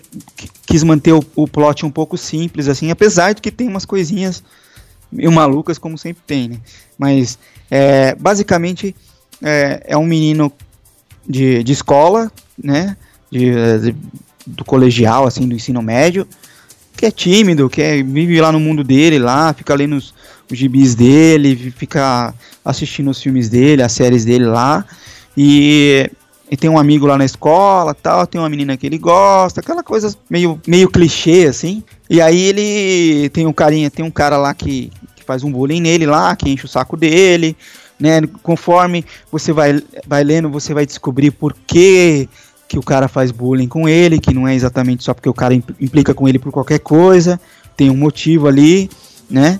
[0.65, 4.43] quis manter o, o plot um pouco simples, assim, apesar de que tem umas coisinhas
[5.11, 6.57] meio malucas, como sempre tem, né?
[6.97, 8.95] Mas, é, basicamente,
[9.41, 10.51] é, é, um menino
[11.27, 12.95] de, de escola, né?
[13.31, 13.95] De, de,
[14.45, 16.27] do colegial, assim, do ensino médio,
[16.95, 20.13] que é tímido, que é, vive lá no mundo dele, lá, fica lendo os,
[20.51, 24.85] os gibis dele, fica assistindo os filmes dele, as séries dele lá,
[25.37, 26.09] e,
[26.51, 29.83] e tem um amigo lá na escola, tal, tem uma menina que ele gosta, aquela
[29.83, 34.53] coisa meio, meio clichê, assim, e aí ele tem um carinha, tem um cara lá
[34.53, 37.55] que, que faz um bullying nele lá, que enche o saco dele,
[37.99, 38.21] né?
[38.41, 42.27] Conforme você vai, vai lendo, você vai descobrir por que,
[42.67, 45.53] que o cara faz bullying com ele, que não é exatamente só porque o cara
[45.53, 47.39] implica com ele por qualquer coisa,
[47.77, 48.89] tem um motivo ali,
[49.29, 49.59] né?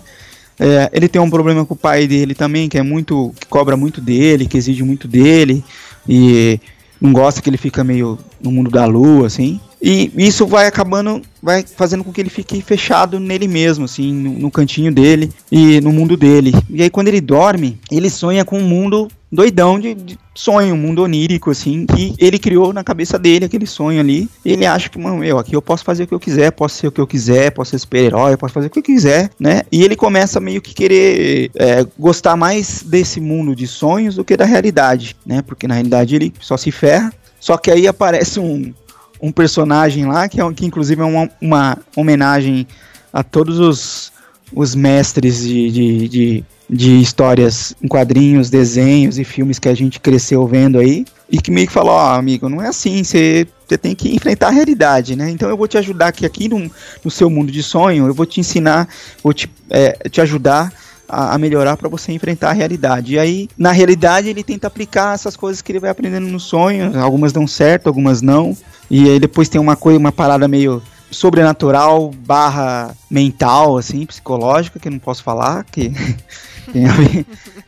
[0.60, 3.34] É, ele tem um problema com o pai dele também, que é muito.
[3.40, 5.64] que cobra muito dele, que exige muito dele,
[6.08, 6.60] e
[7.00, 9.60] não gosta que ele fica meio no mundo da lua, assim.
[9.82, 14.32] E isso vai acabando, vai fazendo com que ele fique fechado nele mesmo, assim, no,
[14.32, 16.54] no, cantinho dele e no mundo dele.
[16.70, 20.78] E aí quando ele dorme, ele sonha com um mundo doidão de, de sonho, um
[20.78, 24.28] mundo onírico, assim, que ele criou na cabeça dele, aquele sonho ali.
[24.44, 26.88] ele acha que, mano, eu aqui eu posso fazer o que eu quiser, posso ser
[26.88, 29.62] o que eu quiser, posso ser super-herói, posso fazer o que eu quiser, né?
[29.72, 34.36] E ele começa meio que querer é, gostar mais desse mundo de sonhos do que
[34.36, 35.42] da realidade, né?
[35.42, 37.14] Porque na realidade ele só se ferra.
[37.40, 38.74] Só que aí aparece um,
[39.22, 42.68] um personagem lá, que, é, que inclusive é uma, uma homenagem
[43.12, 44.12] a todos os,
[44.54, 50.00] os mestres de, de, de, de, histórias em quadrinhos, desenhos e filmes que a gente
[50.00, 51.06] cresceu vendo aí.
[51.32, 53.46] E que meio que falou, ó, oh, amigo, não é assim, você
[53.80, 55.30] tem que enfrentar a realidade, né?
[55.30, 56.72] Então eu vou te ajudar aqui, aqui no,
[57.04, 58.88] no seu mundo de sonho, eu vou te ensinar,
[59.24, 60.74] vou te, é, te ajudar
[61.10, 63.16] a, a melhorar para você enfrentar a realidade.
[63.16, 66.98] E aí, na realidade, ele tenta aplicar essas coisas que ele vai aprendendo no sonho,
[67.02, 68.56] algumas dão certo, algumas não.
[68.90, 74.88] E aí depois tem uma coisa, uma parada meio sobrenatural barra mental, assim, psicológica, que
[74.88, 75.92] eu não posso falar, que
[76.72, 77.26] tem a ver.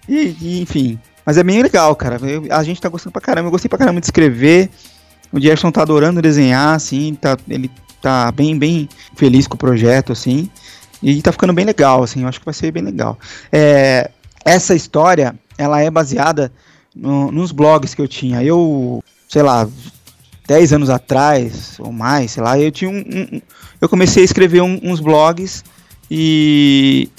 [0.08, 1.00] E, enfim.
[1.26, 2.18] Mas é bem legal, cara.
[2.22, 3.48] Eu, a gente tá gostando pra caramba.
[3.48, 4.70] Eu gostei pra caramba de escrever.
[5.32, 10.12] O Jefferson tá adorando desenhar, assim, tá, ele tá bem, bem feliz com o projeto,
[10.12, 10.50] assim.
[11.02, 13.18] E tá ficando bem legal, assim, eu acho que vai ser bem legal.
[13.52, 14.12] É,
[14.46, 16.52] essa história, ela é baseada
[16.96, 18.44] no, nos blogs que eu tinha.
[18.44, 19.68] Eu, sei lá,
[20.48, 23.42] 10 anos atrás, ou mais, sei lá, eu tinha um, um
[23.80, 25.64] eu comecei a escrever um, uns blogs
[26.10, 27.10] e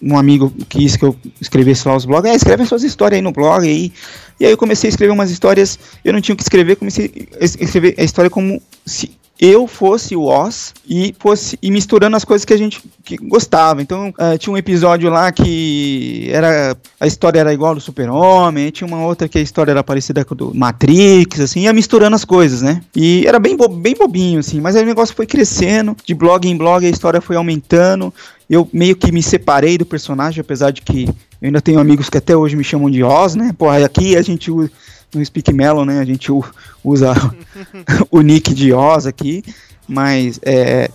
[0.00, 3.22] um amigo quis que eu escrevesse lá os blogs, é, escreve as suas histórias aí
[3.22, 3.92] no blog aí.
[4.38, 7.28] E aí eu comecei a escrever umas histórias, eu não tinha o que escrever, comecei
[7.40, 9.10] a escrever a história como se
[9.44, 13.82] eu fosse o Oz e fosse e misturando as coisas que a gente que gostava.
[13.82, 18.86] Então, uh, tinha um episódio lá que era a história era igual do Super-Homem, tinha
[18.86, 22.62] uma outra que a história era parecida com do Matrix, assim, ia misturando as coisas,
[22.62, 22.82] né?
[22.94, 26.48] E era bem, bo bem bobinho, assim, mas aí o negócio foi crescendo, de blog
[26.48, 28.14] em blog a história foi aumentando.
[28.48, 31.08] Eu meio que me separei do personagem, apesar de que
[31.40, 33.52] eu ainda tenho amigos que até hoje me chamam de Oz, né?
[33.58, 34.52] Porra, aqui a gente
[35.14, 36.00] no Speak Melon, né?
[36.00, 36.30] A gente
[36.82, 37.14] usa
[38.10, 39.44] o nick de Oz aqui,
[39.88, 40.90] mas é,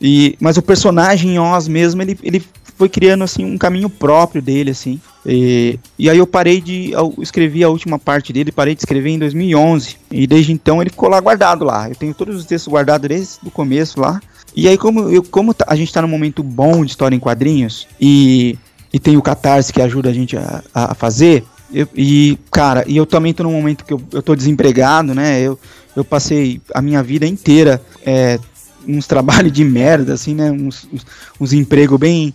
[0.00, 2.44] e, mas o personagem Oz mesmo, ele, ele
[2.76, 5.00] foi criando assim um caminho próprio dele assim.
[5.24, 9.10] E, e aí eu parei de eu escrevi a última parte dele, parei de escrever
[9.10, 11.88] em 2011 e desde então ele ficou lá guardado lá.
[11.88, 14.20] Eu tenho todos os textos guardados desde o começo lá.
[14.54, 17.20] E aí como eu, como tá, a gente está num momento bom de história em
[17.20, 18.58] quadrinhos e
[18.92, 22.96] e tem o Catarse que ajuda a gente a, a fazer, eu, e, cara, e
[22.96, 25.40] eu também tô num momento que eu, eu tô desempregado, né?
[25.40, 25.58] Eu,
[25.94, 28.38] eu passei a minha vida inteira é,
[28.86, 30.50] uns trabalhos de merda, assim, né?
[30.50, 31.06] Uns, uns,
[31.40, 32.34] uns empregos bem,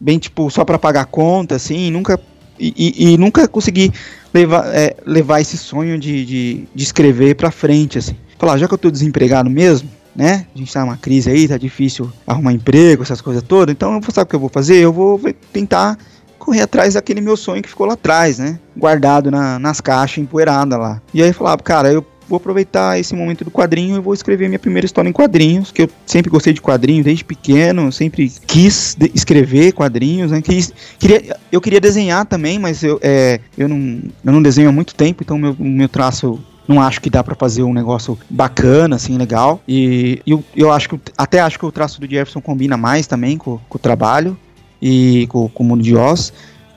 [0.00, 2.20] bem, tipo, só para pagar conta, assim, nunca.
[2.58, 3.92] E, e, e nunca consegui
[4.34, 8.16] levar, é, levar esse sonho de, de, de escrever pra frente, assim.
[8.38, 10.46] Falar, já que eu tô desempregado mesmo, né?
[10.54, 13.72] A gente tá numa crise aí, tá difícil arrumar emprego, essas coisas todas.
[13.72, 14.76] Então, sabe o que eu vou fazer?
[14.76, 15.20] Eu vou
[15.52, 15.96] tentar
[16.38, 18.58] correr atrás daquele meu sonho que ficou lá atrás, né?
[18.76, 21.02] Guardado na, nas caixas, empoeirada lá.
[21.12, 24.48] E aí eu falava, cara, eu vou aproveitar esse momento do quadrinho e vou escrever
[24.48, 28.96] minha primeira história em quadrinhos, que eu sempre gostei de quadrinhos desde pequeno, sempre quis
[29.14, 30.42] escrever quadrinhos, né?
[30.42, 34.72] Quis, queria, eu queria desenhar também, mas eu, é, eu, não, eu não desenho há
[34.72, 38.96] muito tempo, então meu, meu traço não acho que dá para fazer um negócio bacana,
[38.96, 39.62] assim, legal.
[39.66, 43.38] E eu, eu acho que até acho que o traço do Jefferson combina mais também
[43.38, 44.36] com, com o trabalho
[44.80, 46.32] e com, com o mundo de Oz.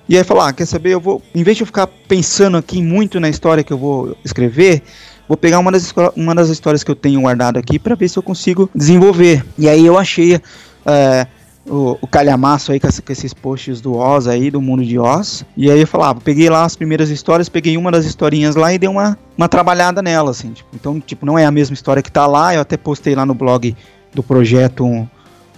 [0.08, 2.82] E aí falar, ah, quer saber, eu vou, em vez de eu ficar pensando aqui
[2.82, 4.82] muito na história que eu vou escrever,
[5.28, 8.20] vou pegar uma das, uma das histórias que eu tenho guardado aqui para ver se
[8.20, 9.46] eu consigo desenvolver.
[9.58, 10.42] E aí eu achei
[10.86, 11.28] é,
[11.66, 15.46] o, o calhamaço aí com, com, esses posts do Oz aí, do mundo de Oz.
[15.56, 18.74] E aí eu falava, ah, peguei lá as primeiras histórias, peguei uma das historinhas lá
[18.74, 20.52] e dei uma, uma trabalhada nela, assim.
[20.52, 23.26] Tipo, então, tipo, não é a mesma história que tá lá, eu até postei lá
[23.26, 23.76] no blog
[24.14, 25.08] do projeto um,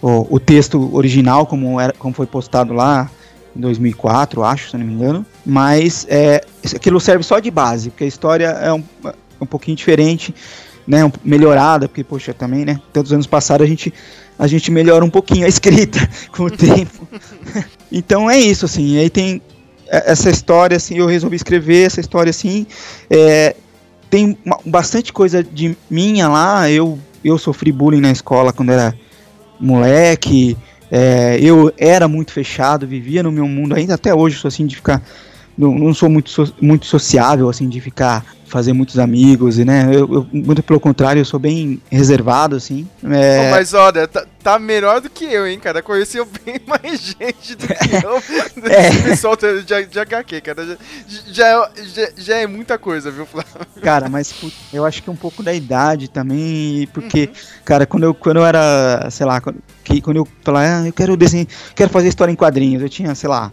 [0.03, 3.09] o, o texto original, como, era, como foi postado lá
[3.55, 5.25] em 2004, acho, se não me engano.
[5.45, 6.41] Mas é,
[6.75, 8.83] aquilo serve só de base, porque a história é um,
[9.39, 10.35] um pouquinho diferente,
[10.85, 13.93] né, um, melhorada, porque, poxa, também, né, todos os anos passados a gente,
[14.37, 15.99] a gente melhora um pouquinho a escrita
[16.35, 17.07] com o tempo.
[17.89, 19.41] então é isso, assim, aí tem
[19.87, 22.67] essa história, assim, eu resolvi escrever essa história, assim,
[23.09, 23.55] é,
[24.09, 28.93] tem uma, bastante coisa de minha lá, eu, eu sofri bullying na escola quando era
[29.63, 30.57] moleque,
[30.91, 34.75] é, eu era muito fechado, vivia no meu mundo, ainda até hoje sou assim de
[34.75, 35.01] ficar.
[35.57, 39.87] Não, não sou muito, so, muito sociável, assim, de ficar fazer muitos amigos, e né?
[39.91, 42.87] Eu, eu, muito pelo contrário, eu sou bem reservado, assim.
[43.03, 43.47] É...
[43.47, 45.81] Oh, mas olha, tá, tá, melhor do que eu, hein, cara?
[45.81, 48.21] Conheceu bem mais gente do que eu.
[48.69, 48.91] é.
[49.01, 50.67] pessoal de, de HQ, cara.
[50.67, 50.77] Já,
[51.31, 53.51] já, já, já, é muita coisa, viu, Flávio?
[53.81, 54.31] Cara, mas
[54.71, 57.41] eu acho que um pouco da idade também, porque, uhum.
[57.65, 60.93] cara, quando eu, quando eu era, sei lá, quando, que, quando eu falava, ah, eu
[60.93, 63.51] quero desenhar, quero fazer história em quadrinhos, eu tinha, sei lá,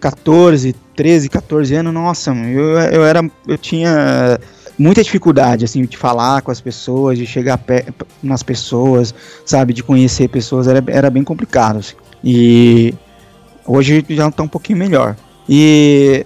[0.00, 3.28] 14, 13, 14 anos, nossa, eu, eu era.
[3.46, 4.38] Eu tinha
[4.78, 7.60] muita dificuldade, assim, de falar com as pessoas, de chegar
[8.22, 11.96] nas pessoas, sabe, de conhecer pessoas, era, era bem complicado, assim.
[12.22, 12.94] E
[13.66, 15.16] hoje já está um pouquinho melhor.
[15.48, 16.24] E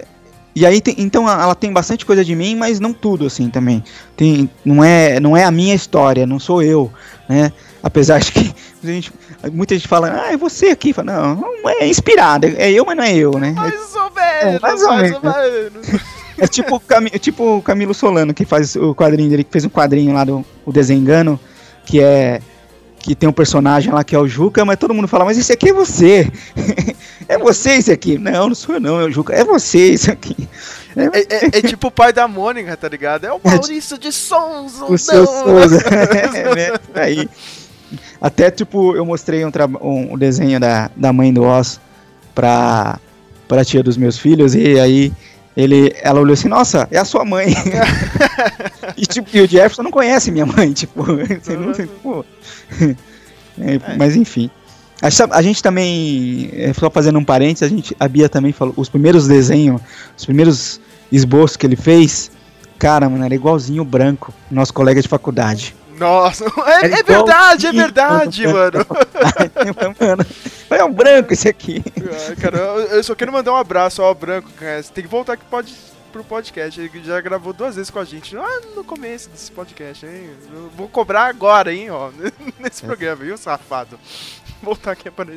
[0.54, 3.82] e aí tem, então ela tem bastante coisa de mim, mas não tudo assim também.
[4.14, 6.90] Tem, não é, não é a minha história, não sou eu,
[7.28, 7.50] né?
[7.82, 9.12] Apesar de que gente,
[9.52, 10.92] muita gente fala, ah, é você aqui.
[10.92, 13.52] Fala, não, não é inspirado, é eu, mas não é eu, né?
[13.52, 16.02] Mais ou menos, é, mais, ou, mais ou menos.
[16.38, 19.68] É tipo, Cam tipo o Camilo Solano, que faz o quadrinho dele, que fez um
[19.68, 21.38] quadrinho lá do o Desengano,
[21.84, 22.40] que é.
[22.98, 25.52] Que tem um personagem lá que é o Juca, mas todo mundo fala, mas esse
[25.52, 26.30] aqui é você.
[27.28, 28.16] é você esse aqui.
[28.16, 29.34] Não, não sou eu não, é o Juca.
[29.34, 30.48] É você isso aqui.
[30.96, 33.24] É, é, é, é, tipo o pai da Mônica, tá ligado?
[33.24, 34.84] É o Maurício de Souza.
[34.84, 35.82] O seu Souza.
[35.88, 36.80] é, né?
[36.94, 37.28] Aí.
[38.22, 39.50] Até, tipo, eu mostrei um,
[40.12, 41.80] um desenho da, da mãe do Oz
[42.32, 43.00] pra,
[43.48, 45.12] pra tia dos meus filhos, e aí
[45.56, 47.48] ele, ela olhou assim, nossa, é a sua mãe.
[48.96, 52.24] e, tipo, e o Jefferson não conhece minha mãe, tipo, você não, tipo
[53.58, 54.48] é, é, mas enfim.
[55.02, 58.72] A, a gente também, é, só fazendo um parênteses, a, gente, a Bia também falou,
[58.76, 59.82] os primeiros desenhos,
[60.16, 60.80] os primeiros
[61.10, 62.30] esboços que ele fez,
[62.78, 65.74] cara, mano, era igualzinho o branco, nosso colega de faculdade.
[66.02, 66.44] Nossa,
[66.82, 68.86] é, é verdade, é verdade, mano.
[70.00, 70.26] mano.
[70.68, 71.82] É um branco esse aqui.
[72.40, 74.82] cara, eu só quero mandar um abraço ao branco, cara.
[74.82, 75.72] Você tem que voltar que pode
[76.12, 76.78] pro podcast.
[76.80, 80.30] Ele já gravou duas vezes com a gente lá no começo desse podcast, hein?
[80.52, 82.10] Eu vou cobrar agora, hein, ó,
[82.60, 82.86] nesse é.
[82.86, 83.98] programa, viu, safado?
[84.62, 85.32] Voltar aqui para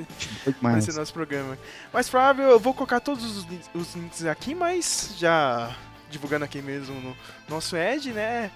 [0.78, 1.58] esse nosso programa.
[1.92, 5.76] Mas, Flávio, eu vou colocar todos os, os links aqui, mas já
[6.12, 7.18] divulgando aqui mesmo no
[7.50, 8.52] nosso Ed, né?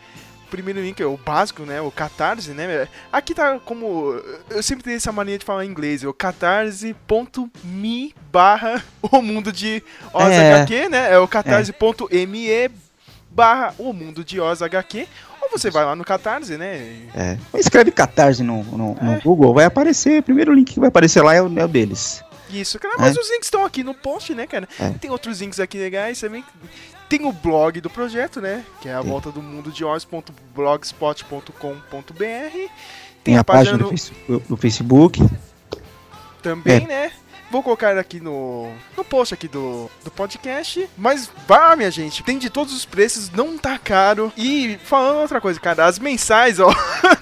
[0.50, 1.80] Primeiro link, o básico, né?
[1.82, 2.88] O Catarse, né?
[3.12, 4.14] Aqui tá como.
[4.50, 6.96] Eu sempre tenho essa mania de falar em inglês, o catarse.me
[8.32, 9.84] barra o mundo de
[10.14, 10.90] OzHQ, é.
[10.90, 11.14] né?
[11.14, 12.70] É o catarse.me
[13.30, 15.08] barra o mundo de OzHQ.
[15.42, 17.08] Ou você vai lá no Catarse, né?
[17.16, 17.38] É.
[17.56, 19.20] Escreve Catarse no, no, no é.
[19.22, 20.20] Google, vai aparecer.
[20.20, 22.22] O primeiro link que vai aparecer lá é o, é o deles.
[22.50, 23.20] Isso, cara, mas é.
[23.20, 24.68] os links estão aqui no post, né, cara?
[24.80, 24.90] É.
[25.00, 26.44] Tem outros links aqui legais também.
[27.10, 28.64] Tem o blog do projeto, né?
[28.80, 29.10] Que é a Sim.
[29.10, 32.16] volta do mundo de oz.blogspot.com.br.
[32.16, 32.70] Tem,
[33.24, 34.40] Tem, a, a página, página no...
[34.40, 35.20] do Facebook.
[36.44, 36.88] Também, é.
[36.88, 37.12] né?
[37.52, 40.88] Vou colocar aqui no, no post aqui do, do podcast.
[40.96, 44.32] Mas vá, minha gente, tem de todos os preços, não tá caro.
[44.38, 46.72] E falando outra coisa, cara, as mensais, ó,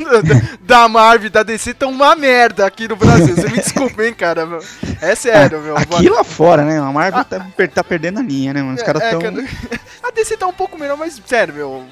[0.62, 3.36] da Marvel da DC estão uma merda aqui no Brasil.
[3.36, 4.46] Você me desculpa, hein, cara.
[4.46, 4.62] Meu.
[5.02, 5.78] É sério, meu.
[5.78, 6.78] Aqui lá fora, né?
[6.78, 7.40] A Marvel tá,
[7.74, 8.76] tá, perdendo a linha, né, mano?
[8.76, 9.22] Os é, caras tão.
[9.22, 9.46] É, cara,
[10.04, 11.86] a DC tá um pouco melhor, mas sério, meu.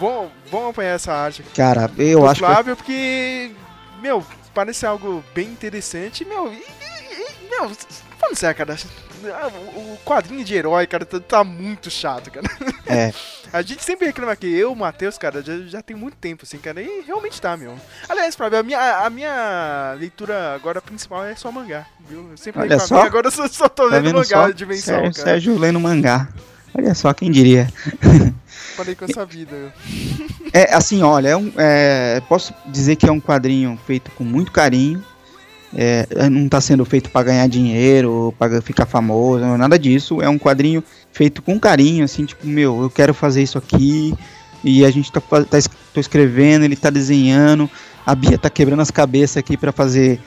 [0.00, 1.54] Vamos, vamos apanhar essa arte aqui.
[1.54, 2.82] Cara, eu acho Flávio, que...
[2.82, 3.52] porque,
[4.02, 6.52] meu, parece algo bem interessante, meu.
[6.52, 6.64] E,
[7.60, 7.70] meu,
[8.18, 8.76] falando sério, cara.
[9.76, 12.46] O quadrinho de herói, cara, tá, tá muito chato, cara.
[12.86, 13.12] É.
[13.54, 16.58] A gente sempre reclama que eu, o Matheus, cara, já, já tem muito tempo, assim,
[16.58, 17.76] cara, e realmente tá, meu.
[18.08, 22.30] Aliás, Flávio, a minha, a minha leitura agora principal é só mangá, viu?
[22.32, 23.02] Eu sempre Olha só.
[23.02, 25.24] Mim, agora eu só, só tô tá lendo mangá de dimensão, Sérgio, cara.
[25.30, 26.28] Sérgio lendo mangá.
[26.76, 27.72] Olha só, quem diria.
[28.74, 29.72] Falei com essa vida.
[30.52, 34.50] É, assim, olha, é um, é, posso dizer que é um quadrinho feito com muito
[34.50, 35.04] carinho,
[35.76, 40.22] é, não está sendo feito para ganhar dinheiro, para ficar famoso, nada disso.
[40.22, 40.82] É um quadrinho
[41.12, 44.14] feito com carinho, assim, tipo, meu, eu quero fazer isso aqui.
[44.62, 47.68] E a gente tá, tá escrevendo, ele tá desenhando,
[48.06, 50.18] a Bia tá quebrando as cabeças aqui para fazer,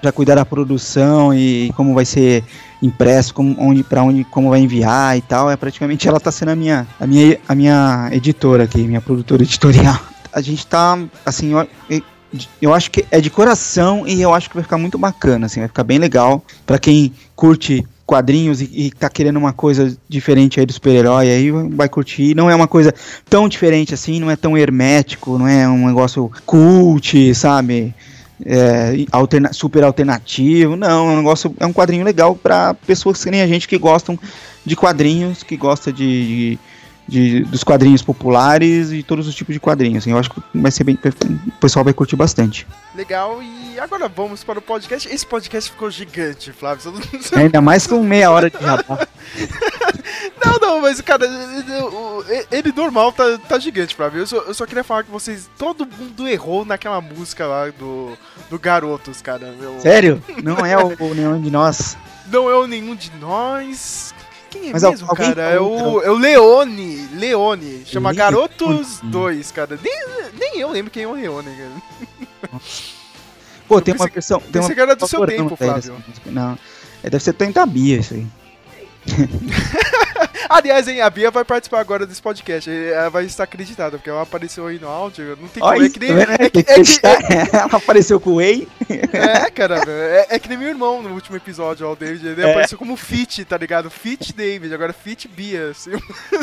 [0.00, 2.42] para cuidar da produção e como vai ser
[2.82, 5.50] impresso, como, onde, para onde, como vai enviar e tal.
[5.50, 9.42] É praticamente ela tá sendo a minha, a minha, a minha editora aqui, minha produtora
[9.42, 9.98] editorial.
[10.32, 11.52] A gente tá, assim,
[12.60, 15.60] eu acho que é de coração e eu acho que vai ficar muito bacana, assim,
[15.60, 20.58] vai ficar bem legal para quem curte quadrinhos e, e tá querendo uma coisa diferente
[20.58, 22.34] aí do super-herói, aí vai curtir.
[22.34, 22.94] Não é uma coisa
[23.28, 27.94] tão diferente assim, não é tão hermético, não é um negócio cult, sabe?
[28.46, 30.74] É, alterna super alternativo.
[30.74, 33.76] Não, é um negócio, é um quadrinho legal para pessoas que nem a gente que
[33.76, 34.18] gostam
[34.64, 36.58] de quadrinhos, que gosta de, de
[37.08, 40.04] de, dos quadrinhos populares e todos os tipos de quadrinhos.
[40.04, 40.98] Assim, eu acho que vai ser bem.
[41.46, 42.66] O pessoal vai curtir bastante.
[42.94, 45.08] Legal, e agora vamos para o podcast.
[45.08, 46.92] Esse podcast ficou gigante, Flávio.
[47.34, 49.08] Ainda mais com meia hora de jabá.
[50.44, 51.24] não, não, mas cara,
[52.50, 54.20] ele normal tá, tá gigante, Flávio.
[54.20, 55.48] Eu só, eu só queria falar que vocês.
[55.56, 58.16] Todo mundo errou naquela música lá do,
[58.50, 59.54] do Garotos, cara.
[59.58, 59.80] Meu...
[59.80, 60.22] Sério?
[60.44, 61.96] Não é o, o nenhum de nós?
[62.30, 64.12] Não é o nenhum de nós.
[64.58, 65.42] Quem é Mas mesmo, cara?
[65.42, 67.08] É o, é o Leone.
[67.14, 67.82] Leone.
[67.86, 68.18] Chama Leone.
[68.18, 69.78] Garotos 2, cara.
[69.82, 72.60] Nem, nem eu lembro quem é o Leone, cara.
[73.68, 74.40] Pô, tem uma versão.
[74.40, 74.72] Tem uma...
[74.72, 76.02] era do seu tempo, Flávio.
[76.26, 76.58] Não.
[77.02, 78.26] É, deve ser Tenta Bia isso aí.
[80.48, 82.70] Aliás, hein, a Bia vai participar agora desse podcast.
[82.70, 85.36] Ela vai estar acreditada, porque ela apareceu aí no áudio.
[85.40, 85.82] Não tem como.
[85.82, 86.14] É que nem.
[86.14, 86.24] Né?
[86.38, 87.48] É que, é que, é...
[87.56, 88.66] ela apareceu com o Whey.
[89.12, 92.26] É, cara, é, é, que nem meu irmão no último episódio, ó, o David.
[92.26, 92.50] Ele é.
[92.50, 93.90] apareceu como Fit, tá ligado?
[93.90, 95.90] Fit David, agora Fit Bia, assim,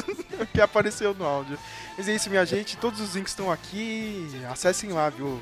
[0.53, 1.57] que apareceu no áudio.
[1.97, 2.77] Mas é isso, minha gente.
[2.77, 4.29] Todos os links estão aqui.
[4.51, 5.41] Acessem lá, viu?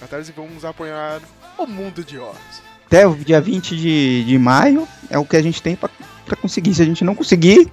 [0.00, 1.20] Catarse e vamos apoiar
[1.58, 2.36] o mundo de Oz.
[2.86, 5.88] Até o dia 20 de, de maio é o que a gente tem pra
[6.26, 6.74] para conseguir.
[6.74, 7.70] Se a gente não conseguir,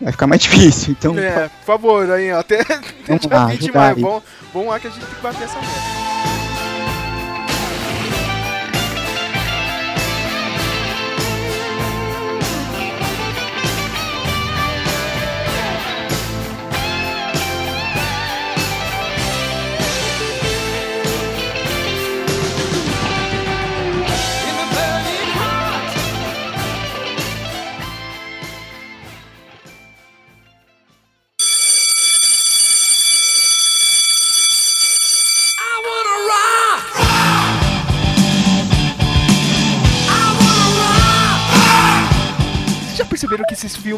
[0.00, 0.94] vai ficar mais difícil.
[0.98, 3.96] Então, é, por favor, aí, até dia 20 de maio.
[3.96, 4.22] Bom,
[4.52, 6.07] bom lá que a gente tem que bater essa meta.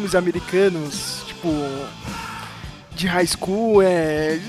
[0.01, 1.49] Filmes americanos, tipo,
[2.95, 4.39] de high school, é.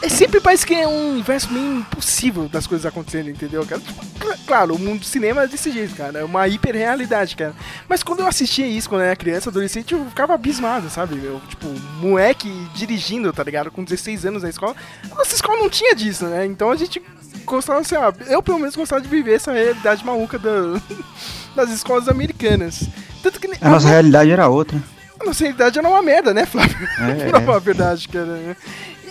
[0.00, 3.80] É sempre parece que é um universo meio impossível das coisas acontecendo, entendeu, cara?
[3.80, 4.04] Tipo,
[4.46, 6.20] claro, o mundo do cinema é desse jeito, cara.
[6.20, 7.54] É uma hiperrealidade, cara.
[7.86, 11.22] Mas quando eu assistia isso, quando eu era criança, adolescente, eu ficava abismado, sabe?
[11.22, 11.68] Eu, tipo,
[12.00, 13.70] moleque dirigindo, tá ligado?
[13.70, 14.74] Com 16 anos na escola.
[15.14, 16.46] Nossa escola não tinha disso, né?
[16.46, 17.02] Então a gente
[17.44, 20.80] gostava, assim, ah, eu pelo menos gostava de viver essa realidade maluca da,
[21.54, 22.88] das escolas americanas.
[23.22, 24.82] Tanto que, a, a nossa realidade era outra.
[25.20, 26.76] A nossa realidade era uma merda, né, Flávio?
[26.98, 27.60] É, não, é.
[27.60, 28.56] verdade, cara.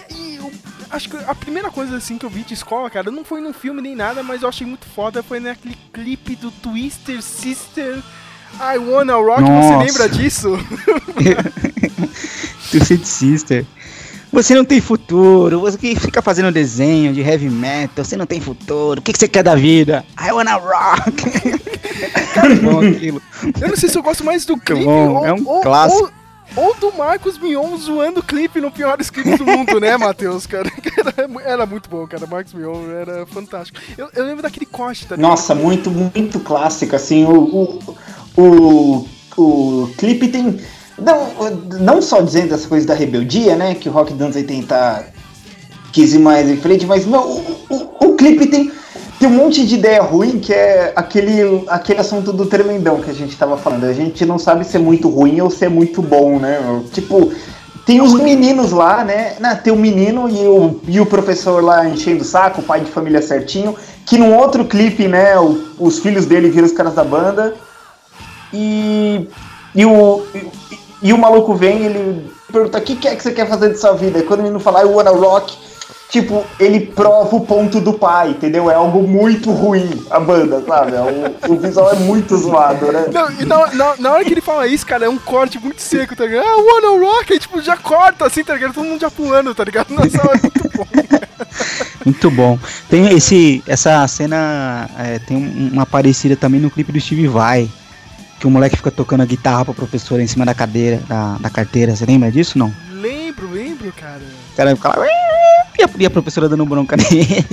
[0.09, 0.51] E, e eu
[0.89, 3.53] acho que a primeira coisa assim que eu vi de escola, cara, não foi num
[3.53, 8.01] filme nem nada, mas eu achei muito foda, foi naquele clipe do Twister Sister.
[8.59, 9.67] I Wanna Rock, Nossa.
[9.67, 10.57] você lembra disso?
[12.71, 13.65] Twisted Sister.
[14.31, 18.41] Você não tem futuro, você que fica fazendo desenho de heavy metal, você não tem
[18.41, 20.05] futuro, o que, que você quer da vida?
[20.19, 21.23] I wanna rock!
[22.33, 23.21] Cara, bom aquilo.
[23.61, 26.11] Eu não sei se eu gosto mais do clipe ou, é um ou, clássico.
[26.55, 30.45] Ou, ou, do Marcos Mion zoando o clipe no piores clipes do mundo, né, Matheus,
[30.45, 30.69] cara?
[30.97, 31.13] Era,
[31.45, 32.25] era, muito bom, cara.
[32.27, 33.79] Marcos Mion era fantástico.
[33.97, 37.95] Eu, eu lembro daquele corte, tá Nossa, muito, muito clássico, assim, o, o,
[38.35, 39.07] o,
[39.37, 40.59] o clipe tem
[40.97, 41.29] não,
[41.79, 43.75] não só dizendo essa coisa da rebeldia, né?
[43.75, 45.05] Que o rock dos anos 80
[45.93, 47.15] quis ir mais em frente, mas o,
[47.69, 48.71] o, o clipe tem,
[49.19, 53.13] tem um monte de ideia ruim que é aquele, aquele assunto do tremendão que a
[53.13, 53.85] gente tava falando.
[53.85, 56.59] A gente não sabe se é muito ruim ou se é muito bom, né?
[56.91, 57.31] Tipo,
[57.85, 59.35] tem os meninos lá, né?
[59.39, 62.81] Não, tem o menino e o, e o professor lá enchendo o saco, o pai
[62.81, 63.75] de família certinho,
[64.05, 67.53] que num outro clipe, né, o, os filhos dele viram os caras da banda.
[68.51, 69.27] E,
[69.73, 73.71] e o, e o maluco vem ele pergunta: o que é que você quer fazer
[73.71, 74.19] de sua vida?
[74.19, 75.57] E quando ele não falar, I wanna rock,
[76.09, 78.69] tipo, ele prova o ponto do pai, entendeu?
[78.71, 80.95] É algo muito ruim a banda, sabe?
[80.95, 83.05] É o, o visual é muito zoado, né?
[83.11, 85.81] Não, e na, na, na, hora que ele fala isso, cara, é um corte muito
[85.81, 86.45] seco, tá ligado?
[86.45, 88.73] Ah, wanna rock, aí, tipo, já corta assim, tá ligado?
[88.73, 89.91] Todo mundo já pulando, tá ligado?
[89.91, 90.87] Nossa, é muito bom.
[92.05, 92.59] muito bom.
[92.89, 95.37] Tem esse, essa cena, é, tem
[95.71, 97.69] uma parecida também no clipe do Steve Vai
[98.39, 101.49] que o moleque fica tocando a guitarra pra professora em cima da cadeira, da, da
[101.49, 101.95] carteira.
[101.95, 102.73] Você lembra disso, não?
[102.91, 104.21] Lembro, lembro, cara.
[104.53, 105.05] O cara fica lá...
[105.79, 107.45] E a, e a professora dando bronca nele.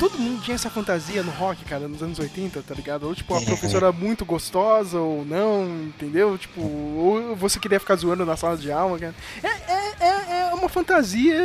[0.00, 3.06] Todo, mundo tinha essa fantasia no rock, cara, nos anos 80, tá ligado?
[3.06, 3.44] Ou tipo, a é.
[3.44, 6.38] professora muito gostosa ou não, entendeu?
[6.38, 9.14] Tipo, ou você queria ficar zoando na sala de aula, cara.
[9.42, 11.36] É, é, é, é uma fantasia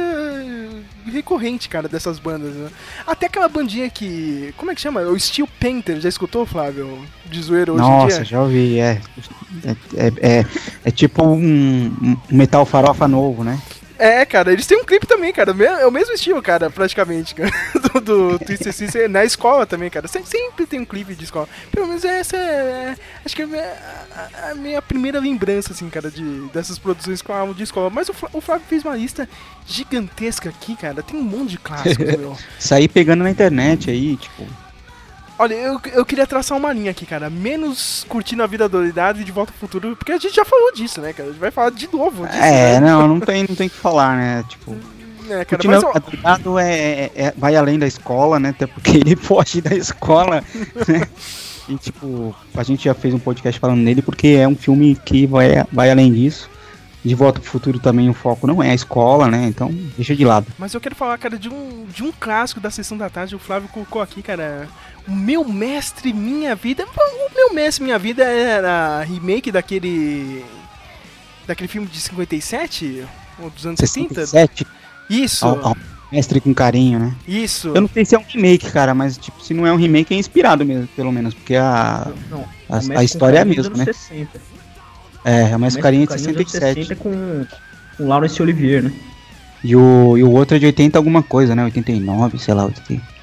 [1.06, 2.70] recorrente, cara, dessas bandas, né?
[3.06, 4.54] Até aquela bandinha que.
[4.56, 5.02] Como é que chama?
[5.02, 7.06] O Steel Painter, já escutou, Flávio?
[7.26, 8.18] De zoeiro hoje Nossa, em dia?
[8.20, 9.02] Nossa, já ouvi, é.
[9.66, 10.46] É, é, é,
[10.86, 13.62] é tipo um, um metal farofa novo, né?
[13.98, 15.56] É, cara, eles têm um clipe também, cara.
[15.80, 17.52] É o mesmo estilo, cara, praticamente, cara,
[17.94, 20.08] do, do Twisted Sister na escola também, cara.
[20.08, 21.48] Sempre tem um clipe de escola.
[21.72, 22.96] Pelo menos essa é.
[23.24, 23.78] Acho que é
[24.16, 27.90] a, a minha primeira lembrança, assim, cara, de, dessas produções com álbum de escola.
[27.90, 29.28] Mas o, o Flávio fez uma lista
[29.66, 31.02] gigantesca aqui, cara.
[31.02, 32.38] Tem um monte de clássicos, meu.
[32.60, 34.46] Sair pegando na internet aí, tipo.
[35.38, 37.30] Olha, eu, eu queria traçar uma linha aqui, cara.
[37.30, 40.74] Menos curtindo a vida doidada e de volta ao futuro, porque a gente já falou
[40.74, 41.30] disso, né, cara?
[41.30, 42.40] A gente vai falar de novo disso.
[42.40, 42.80] É, né?
[42.80, 44.44] não, não tem, não tem que falar, né?
[44.48, 44.76] Tipo.
[45.28, 48.50] É, cara, mas, a doidado é, é, é, vai além da escola, né?
[48.50, 50.44] Até porque ele foge da escola,
[50.88, 51.08] né?
[51.68, 55.26] E, tipo, a gente já fez um podcast falando nele porque é um filme que
[55.26, 56.50] vai, vai além disso.
[57.04, 59.46] De Volta pro Futuro também o foco não é a escola, né?
[59.46, 60.48] Então, deixa de lado.
[60.58, 63.36] Mas eu quero falar, cara, de um, de um clássico da Sessão da Tarde.
[63.36, 64.68] O Flávio colocou aqui, cara,
[65.08, 66.86] Meu Mestre Minha Vida.
[66.86, 70.44] O Meu Mestre Minha Vida era remake daquele.
[71.48, 73.06] daquele filme de 57?
[73.40, 74.66] Ou dos anos 67?
[74.66, 74.72] 70?
[75.10, 75.46] Isso.
[75.46, 75.78] Ao, ao
[76.12, 77.16] mestre com carinho, né?
[77.28, 77.70] Isso.
[77.70, 80.14] Eu não sei se é um remake, cara, mas tipo, se não é um remake,
[80.14, 83.86] é inspirado mesmo, pelo menos, porque a, não, a, a história é a mesma, né?
[83.86, 84.40] 60.
[85.26, 86.86] É, é mais carinha de 67.
[86.86, 87.46] 60 com,
[87.98, 88.94] com Laurence Olivier, né?
[89.64, 91.64] E o, e o outro é de 80 alguma coisa, né?
[91.64, 93.15] 89, sei lá, 80.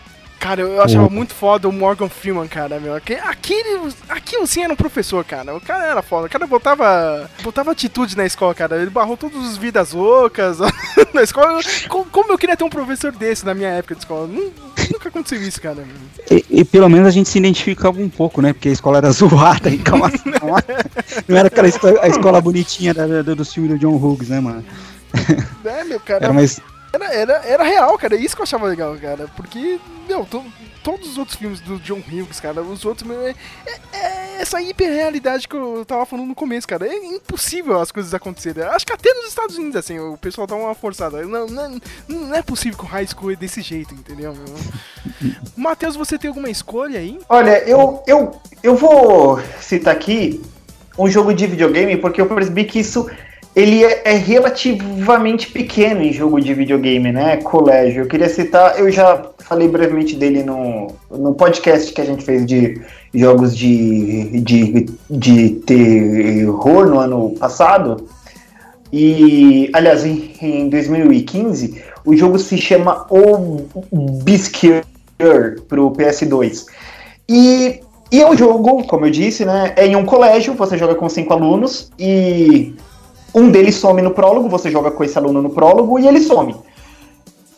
[0.43, 2.97] Cara, eu achava muito foda o Morgan Freeman, cara, meu.
[2.97, 5.55] Aquele, aquilo sim era um professor, cara.
[5.55, 6.27] O cara era foda.
[6.27, 8.77] O cara botava, botava atitude na escola, cara.
[8.83, 10.59] Ele barrou todos os vidas loucas
[11.15, 11.61] na escola.
[11.89, 14.27] Como eu queria ter um professor desse na minha época de escola?
[14.27, 15.85] Nunca aconteceu isso, cara.
[16.29, 18.53] E, e, pelo menos a gente se identificava um pouco, né?
[18.53, 19.71] Porque a escola era zoada.
[19.71, 20.01] Então,
[21.29, 21.69] não era aquela
[22.03, 24.65] a escola bonitinha da, da, do filme do John Hughes, né, mano?
[25.65, 26.25] É, meu cara.
[26.25, 26.61] Era mais
[27.03, 28.17] era, era, era real, cara.
[28.17, 29.29] Isso que eu achava legal, cara.
[29.37, 29.79] Porque,
[30.09, 30.45] meu, to,
[30.83, 33.35] todos os outros filmes do John Hughes, cara, os outros, é,
[33.67, 36.87] é, é essa hiperrealidade que eu tava falando no começo, cara.
[36.87, 38.65] É impossível as coisas acontecerem.
[38.65, 41.23] Acho que até nos Estados Unidos, assim, o pessoal dá uma forçada.
[41.25, 44.35] Não, não, não é possível que o high school é desse jeito, entendeu?
[45.57, 47.19] Matheus, você tem alguma escolha aí?
[47.29, 50.43] Olha, eu, eu, eu vou citar aqui
[50.99, 53.09] um jogo de videogame, porque eu percebi que isso
[53.55, 57.37] ele é, é, relativamente pequeno em jogo de videogame, né?
[57.37, 58.03] Colégio.
[58.03, 62.47] Eu queria citar, eu já falei brevemente dele no, no podcast que a gente fez
[62.47, 62.81] de
[63.15, 68.09] jogos de, de, de terror no ano passado.
[68.91, 74.83] E, aliás, em, em 2015, o jogo se chama Obscure
[75.69, 76.65] pro PS2.
[77.29, 77.81] E,
[78.11, 79.75] e é um jogo, como eu disse, né?
[79.77, 82.75] É em um colégio, você joga com cinco alunos e
[83.35, 86.55] um deles some no prólogo, você joga com esse aluno no prólogo e ele some.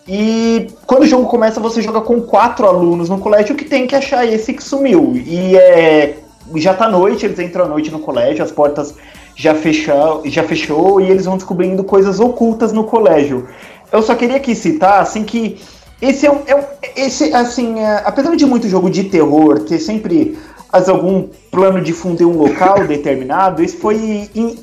[0.07, 3.97] E quando o jogo começa, você joga com quatro alunos no colégio que tem que
[3.97, 5.13] achar esse que sumiu.
[5.15, 6.19] E é,
[6.57, 8.95] já tá noite, eles entram à noite no colégio, as portas
[9.35, 13.49] já fechou, já fechou e eles vão descobrindo coisas ocultas no colégio.
[13.91, 15.59] Eu só queria aqui citar assim que
[16.01, 16.65] esse é um, é um
[16.97, 20.39] esse assim, é, apesar de muito jogo de terror ter sempre
[20.71, 24.57] as, algum plano de fundo um local determinado, esse foi in,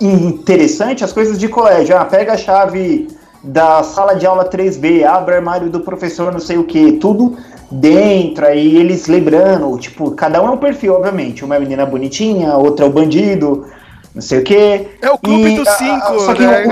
[0.00, 1.96] interessante as coisas de colégio.
[1.96, 3.08] Ah, pega a chave
[3.42, 7.36] da sala de aula 3B, abre o armário do professor, não sei o que, tudo
[7.70, 11.44] dentro, aí eles lembrando, tipo, cada um é um perfil, obviamente.
[11.44, 13.66] Uma é a menina bonitinha, outra é o bandido,
[14.14, 14.88] não sei o que.
[15.02, 16.64] É o Clube dos Cinco, né?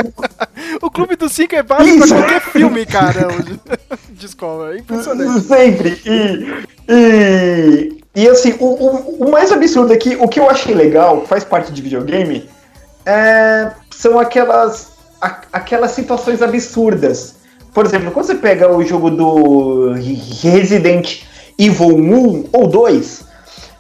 [0.81, 0.87] O...
[0.87, 0.91] o...
[0.91, 3.29] Clube dos Cinco é básico pra qualquer filme, cara,
[4.11, 4.75] de escola.
[4.75, 5.41] É impressionante.
[5.43, 6.01] Sempre.
[6.05, 10.75] E, e, e assim, o, o, o mais absurdo aqui, é o que eu achei
[10.75, 12.49] legal, faz parte de videogame,
[13.07, 14.93] é, são aquelas,
[15.23, 17.37] a, aquelas situações absurdas.
[17.73, 19.93] Por exemplo, quando você pega o jogo do
[20.43, 21.23] Resident
[21.59, 23.25] Evil 1 ou 2,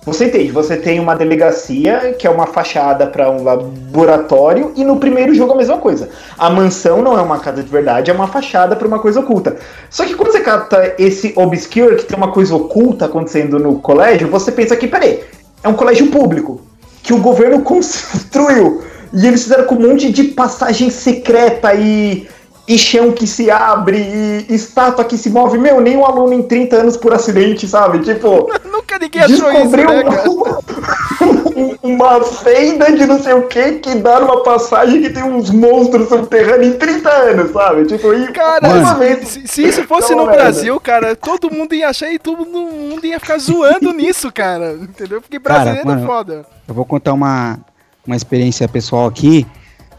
[0.05, 4.99] você entende, você tem uma delegacia que é uma fachada para um laboratório e no
[4.99, 6.09] primeiro jogo a mesma coisa.
[6.39, 9.57] A mansão não é uma casa de verdade, é uma fachada para uma coisa oculta.
[9.91, 14.29] Só que quando você capta esse obscure que tem uma coisa oculta acontecendo no colégio,
[14.29, 15.24] você pensa que, peraí,
[15.64, 16.61] é um colégio público
[17.03, 18.85] que o governo construiu
[19.16, 22.28] e eles fizeram com um monte de passagem secreta e,
[22.68, 25.56] e chão que se abre e estátua que se move.
[25.56, 28.00] Meu, nem um aluno em 30 anos por acidente, sabe?
[28.00, 28.50] Tipo.
[28.70, 29.86] Nunca ninguém achou isso, né,
[31.82, 36.08] uma fenda de não sei o que que dá numa passagem que tem uns monstros
[36.10, 37.86] subterrâneos em 30 anos, sabe?
[37.86, 42.12] Tipo, e cara, uma se, se, isso fosse no Brasil, cara, todo mundo ia achar
[42.12, 44.74] e todo mundo ia ficar zoando nisso, cara.
[44.74, 45.22] Entendeu?
[45.22, 46.46] Porque brasileiro cara, é mano, é foda.
[46.68, 47.58] Eu vou contar uma,
[48.07, 49.46] uma experiência pessoal aqui.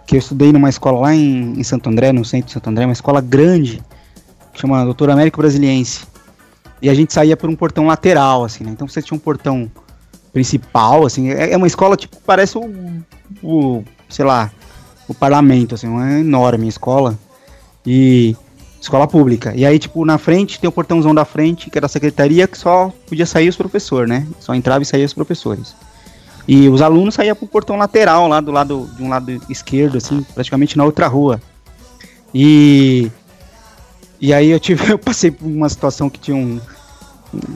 [0.06, 2.86] que eu estudei numa escola lá em, em Santo André, no centro de Santo André,
[2.86, 3.84] uma escola grande,
[4.54, 6.06] chama Doutor Américo Brasiliense.
[6.82, 8.72] E a gente saía por um portão lateral, assim, né?
[8.72, 9.70] Então você tinha um portão
[10.32, 13.04] principal, assim, é, é uma escola, tipo, parece o,
[13.44, 14.52] o sei lá,
[15.08, 17.18] o parlamento, assim, uma enorme escola.
[17.86, 18.36] E
[18.82, 19.54] escola pública.
[19.56, 22.58] E aí, tipo, na frente tem o portãozão da frente, que era a secretaria, que
[22.58, 24.28] só podia sair os professores, né?
[24.40, 25.76] Só entrava e saía os professores.
[26.48, 30.26] E os alunos saíam pro portão lateral, lá do lado, de um lado esquerdo, assim,
[30.34, 31.42] praticamente na outra rua.
[32.34, 33.12] E.
[34.20, 36.60] E aí eu tive, eu passei por uma situação que tinha um,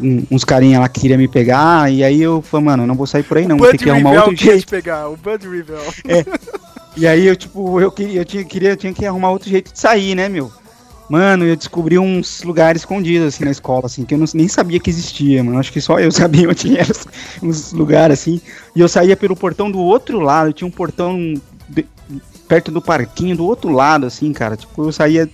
[0.02, 3.08] um, uns carinha lá que queria me pegar, e aí eu falei, mano, não vou
[3.08, 4.68] sair por aí não, vou ter que arrumar outro jeito.
[4.68, 5.82] pegar, o Bud Rivel.
[6.08, 6.26] É.
[6.98, 9.72] E aí eu, tipo, eu queria, eu tinha, queria, eu tinha que arrumar outro jeito
[9.72, 10.52] de sair, né, meu?
[11.12, 14.80] Mano, eu descobri uns lugares escondidos, assim, na escola, assim, que eu não, nem sabia
[14.80, 15.60] que existia, mano.
[15.60, 16.94] Acho que só eu sabia onde era
[17.44, 18.40] uns lugares, assim.
[18.74, 21.34] E eu saía pelo portão do outro lado, tinha um portão
[21.68, 21.86] de,
[22.48, 24.56] perto do parquinho do outro lado, assim, cara.
[24.56, 25.30] Tipo, eu saía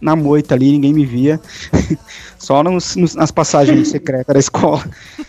[0.00, 1.40] na moita ali, ninguém me via.
[2.36, 4.84] só nos, nos, nas passagens secretas da escola.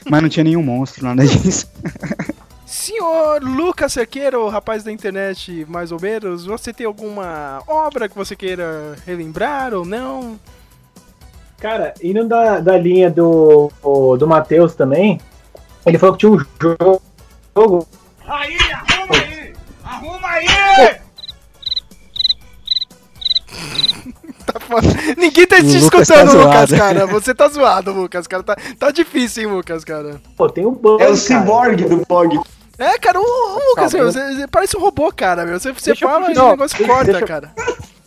[0.09, 1.67] Mas não tinha nenhum monstro, nada disso.
[2.73, 8.35] Senhor Lucas Cerqueiro, rapaz da internet, mais ou menos, você tem alguma obra que você
[8.35, 10.39] queira relembrar ou não?
[11.59, 13.71] Cara, indo da, da linha do,
[14.17, 15.21] do Matheus também,
[15.85, 16.43] ele falou que tinha um
[17.55, 17.87] jogo.
[18.25, 19.53] Aí, arruma aí!
[19.83, 20.47] Arruma aí!
[24.45, 24.59] tá
[25.15, 27.05] Ninguém tá te escutando, tá Lucas, cara.
[27.13, 28.41] Você tá zoado, Lucas, cara.
[28.41, 30.19] Tá, tá difícil, hein, Lucas, cara.
[30.35, 31.03] Pô, tem um bug.
[31.03, 32.39] É o cyborg do bug.
[32.77, 35.59] É, cara, o, o Lucas, meu, você, você parece um robô, cara, meu.
[35.59, 37.25] Você, você fala e o negócio deixa, corta, deixa...
[37.25, 37.51] cara.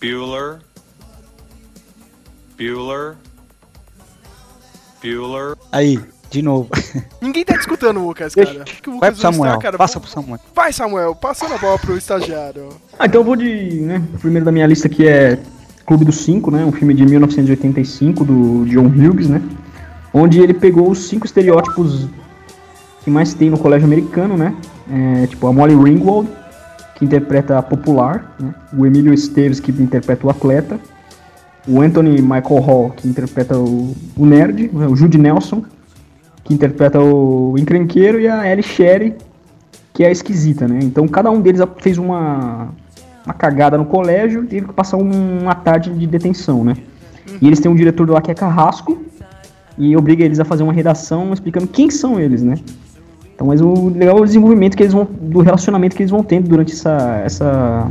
[0.01, 0.59] Bueller.
[2.59, 3.17] Bueller.
[5.01, 5.57] Bueller.
[5.71, 6.01] Aí,
[6.31, 6.69] de novo.
[7.23, 8.65] Ninguém tá discutando o Lucas, cara.
[8.65, 9.79] Que o Lucas Vai pro Samuel, está, cara.
[9.79, 10.41] passa pro Samuel.
[10.55, 12.71] Vai, Samuel, passando a bola pro estagiário.
[12.99, 15.39] Ah, então eu vou de, né, o primeiro da minha lista que é
[15.87, 19.41] Clube dos Cinco, né, um filme de 1985 do John Hughes, né,
[20.13, 22.09] onde ele pegou os cinco estereótipos
[23.07, 24.53] que mais tem no colégio americano, né?
[24.91, 26.29] É, tipo a Molly Ringwald,
[26.97, 28.53] que interpreta a popular, né?
[28.77, 30.81] o Emílio Esteves, que interpreta o atleta,
[31.69, 34.89] o Anthony Michael Hall, que interpreta o, o nerd, né?
[34.89, 35.63] o Jude Nelson,
[36.43, 39.15] que interpreta o encrenqueiro, e a Ellie Sherry,
[39.95, 40.81] que é a esquisita, né?
[40.83, 42.71] Então cada um deles fez uma,
[43.25, 46.75] uma cagada no colégio e teve que passar um, uma tarde de detenção, né?
[47.41, 49.01] E eles têm um diretor lá que é Carrasco,
[49.79, 52.57] e obriga eles a fazer uma redação explicando quem são eles, né?
[53.37, 56.23] Então, mas o legal é o desenvolvimento que eles vão, do relacionamento que eles vão
[56.23, 57.91] tendo durante essa, essa,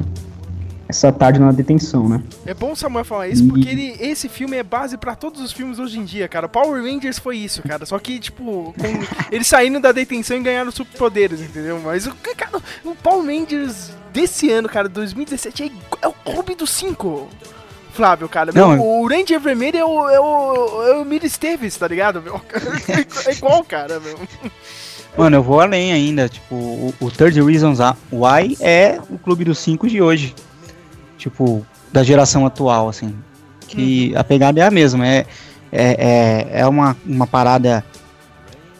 [0.89, 2.23] essa tarde na detenção, né?
[2.47, 5.51] É bom o Samuel falar isso, porque ele, esse filme é base para todos os
[5.51, 6.49] filmes hoje em dia, cara.
[6.49, 7.85] Power Rangers foi isso, cara.
[7.85, 8.73] Só que, tipo,
[9.31, 11.79] eles saindo da detenção e ganharam superpoderes, entendeu?
[11.79, 15.71] Mas o, cara, o Power Rangers desse ano, cara, 2017, é,
[16.01, 17.29] é o clube dos cinco.
[17.93, 18.51] Flávio, cara.
[18.51, 22.21] Não, meu, o Ranger Vermelho é o, é o, é o Mira Esteves, tá ligado?
[22.21, 22.41] Meu?
[23.27, 24.19] É igual, cara, meu.
[25.17, 26.27] Mano, eu vou além ainda.
[26.27, 27.79] Tipo, o, o Third Reasons
[28.11, 30.35] Why é o clube dos cinco de hoje.
[31.17, 33.15] Tipo, da geração atual, assim.
[33.67, 34.19] Que uhum.
[34.19, 35.07] a pegada é a mesma.
[35.07, 35.25] É,
[35.71, 37.83] é, é, é uma, uma parada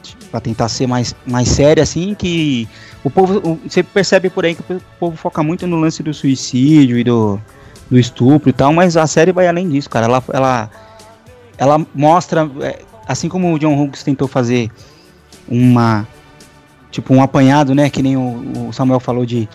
[0.04, 2.68] tipo, pra tentar ser mais, mais séria, assim, que
[3.04, 3.38] o povo.
[3.38, 7.04] O, você percebe por aí que o povo foca muito no lance do suicídio e
[7.04, 7.40] do,
[7.90, 10.06] do estupro e tal, mas a série vai além disso, cara.
[10.06, 10.70] Ela, ela,
[11.58, 14.70] ela mostra, é, assim como o John Hughes tentou fazer
[15.48, 16.06] uma
[16.96, 17.90] tipo um apanhado, né?
[17.90, 19.50] Que nem o, o Samuel falou de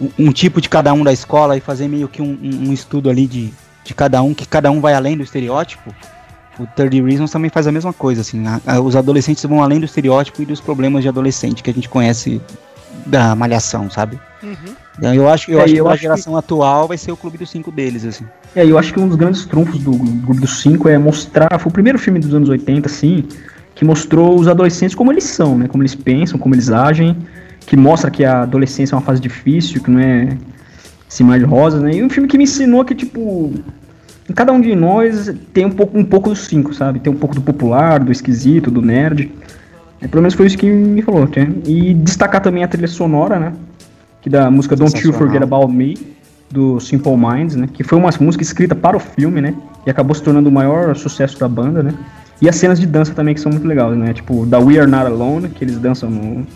[0.00, 3.10] um, um, tipo de cada um da escola e fazer meio que um, um, estudo
[3.10, 3.52] ali de,
[3.84, 5.94] de cada um, que cada um vai além do estereótipo.
[6.58, 8.44] O 30 Reasons também faz a mesma coisa, assim.
[8.46, 11.74] A, a, os adolescentes vão além do estereótipo e dos problemas de adolescente que a
[11.74, 12.40] gente conhece
[13.06, 14.18] da malhação, sabe?
[14.42, 14.74] Uhum.
[14.98, 16.38] Então, eu acho, eu é, acho eu que a geração que...
[16.38, 18.24] atual vai ser o Clube dos Cinco deles, assim.
[18.56, 21.58] É, eu acho que um dos grandes trunfos do Clube dos Cinco é mostrar.
[21.60, 23.28] Foi o primeiro filme dos anos 80, assim
[23.78, 25.68] que mostrou os adolescentes como eles são, né?
[25.68, 27.16] Como eles pensam, como eles agem,
[27.60, 30.36] que mostra que a adolescência é uma fase difícil, que não é
[31.08, 31.92] assim mais rosa, né?
[31.94, 33.54] E um filme que me ensinou que tipo
[34.28, 36.98] em cada um de nós tem um pouco um pouco dos cinco, sabe?
[36.98, 39.30] Tem um pouco do popular, do esquisito, do nerd.
[40.00, 41.48] É, pelo menos foi isso que me falou, né?
[41.64, 43.52] E destacar também a trilha sonora, né?
[44.20, 45.96] Que da música Don't You Forget About Me
[46.50, 47.68] do Simple Minds, né?
[47.72, 49.54] Que foi uma música escrita para o filme, né?
[49.86, 51.94] E acabou se tornando o maior sucesso da banda, né?
[52.40, 54.14] E as cenas de dança também que são muito legais, né?
[54.14, 56.46] Tipo, da We Are Not Alone, que eles dançam no,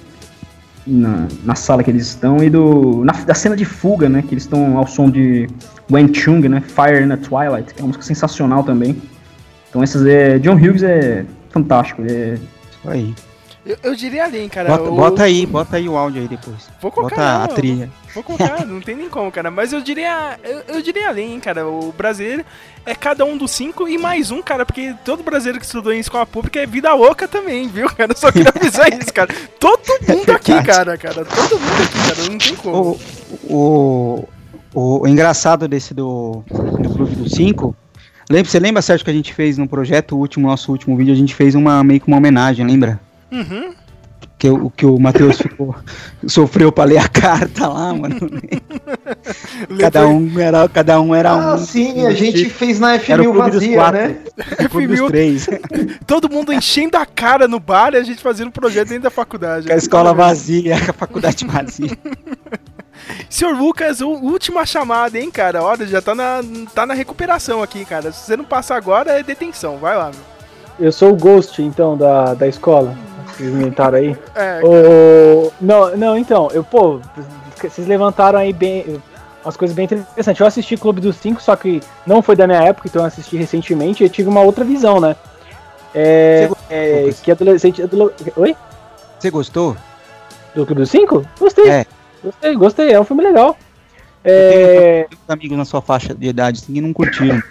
[0.87, 4.22] na, na sala que eles estão, e do na, da cena de fuga, né?
[4.22, 5.49] Que eles estão ao som de
[5.91, 6.61] Wen Chung, né?
[6.61, 8.97] Fire in the Twilight, que é uma música sensacional também.
[9.68, 10.39] Então essas é.
[10.39, 12.39] John Hughes é fantástico, é.
[12.85, 13.14] Aí.
[13.65, 14.69] Eu, eu diria além, cara.
[14.71, 14.95] Bota, o...
[14.97, 16.69] bota, aí, bota aí o áudio aí depois.
[16.81, 17.41] Vou colocar.
[17.41, 17.91] Bota a trilha.
[18.13, 19.51] Vou colocar, não tem nem como, cara.
[19.53, 20.39] Mas eu diria.
[20.43, 21.67] Eu, eu, diria além, cara.
[21.67, 22.45] O brasileiro
[22.85, 24.67] é cada um dos cinco e mais um, cara.
[24.67, 28.13] Porque todo brasileiro que estudou em escola pública é vida louca também, viu, cara?
[28.13, 29.33] Eu só queria avisar isso, cara.
[29.61, 31.25] Todo mundo é aqui, cara, cara.
[31.25, 32.31] Todo mundo aqui, cara.
[32.31, 32.99] Não tem como.
[33.45, 34.29] O, o,
[34.75, 37.77] o, o engraçado desse do, do Clube dos Cinco
[38.31, 41.13] Lembra, você lembra, Sérgio, que a gente fez no projeto, o último, nosso último vídeo,
[41.13, 42.99] a gente fez uma meio que uma homenagem, lembra?
[43.33, 43.74] Uhum.
[44.39, 45.72] Que, o, que o Matheus ficou,
[46.26, 48.16] sofreu pra ler a carta lá, mano.
[49.78, 51.59] cada um era, cada um era ah, um.
[51.59, 54.18] sim, a gente fez na F1000 vazia, quatro, né?
[54.37, 55.49] F1000, três.
[56.09, 59.68] Todo mundo enchendo a cara no bar e a gente fazendo projeto dentro da faculdade.
[59.68, 61.97] Com a escola vazia, com a faculdade vazia.
[63.30, 65.62] Senhor Lucas, última chamada, hein, cara?
[65.62, 66.41] Olha, já tá na,
[66.74, 68.11] tá na recuperação aqui, cara.
[68.11, 69.78] Se você não passar agora, é detenção.
[69.78, 70.33] Vai lá, meu.
[70.80, 72.97] Eu sou o Ghost, então, da, da escola.
[73.37, 74.16] Vocês inventaram aí.
[74.35, 74.61] É.
[74.62, 75.53] O...
[75.61, 77.01] Não, não, então, eu, pô,
[77.61, 79.01] vocês levantaram aí bem.
[79.45, 80.41] Umas coisas bem interessantes.
[80.41, 83.37] Eu assisti Clube dos Cinco, só que não foi da minha época, então eu assisti
[83.37, 85.16] recentemente e eu tive uma outra visão, né?
[85.95, 86.49] É.
[86.70, 87.83] é que adolescente.
[88.37, 88.57] Oi?
[89.18, 89.76] Você gostou?
[90.55, 91.26] Do Clube dos Cinco?
[91.39, 91.68] Gostei.
[91.68, 91.87] É.
[92.22, 93.57] Gostei, gostei, é um filme legal.
[94.24, 95.09] É...
[95.26, 97.43] amigos na sua faixa de idade assim, que não curtiram.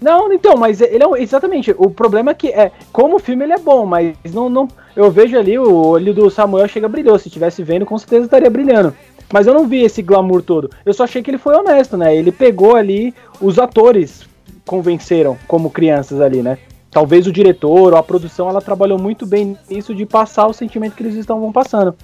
[0.00, 1.74] Não, então, mas ele é exatamente.
[1.76, 5.10] O problema é que é como o filme ele é bom, mas não, não eu
[5.10, 7.18] vejo ali o olho do Samuel chega brilhou.
[7.18, 8.94] Se tivesse vendo, com certeza estaria brilhando.
[9.32, 10.70] Mas eu não vi esse glamour todo.
[10.84, 12.16] Eu só achei que ele foi honesto, né?
[12.16, 14.28] Ele pegou ali os atores
[14.66, 16.58] convenceram como crianças ali, né?
[16.90, 20.94] Talvez o diretor ou a produção ela trabalhou muito bem nisso de passar o sentimento
[20.94, 21.94] que eles estavam passando.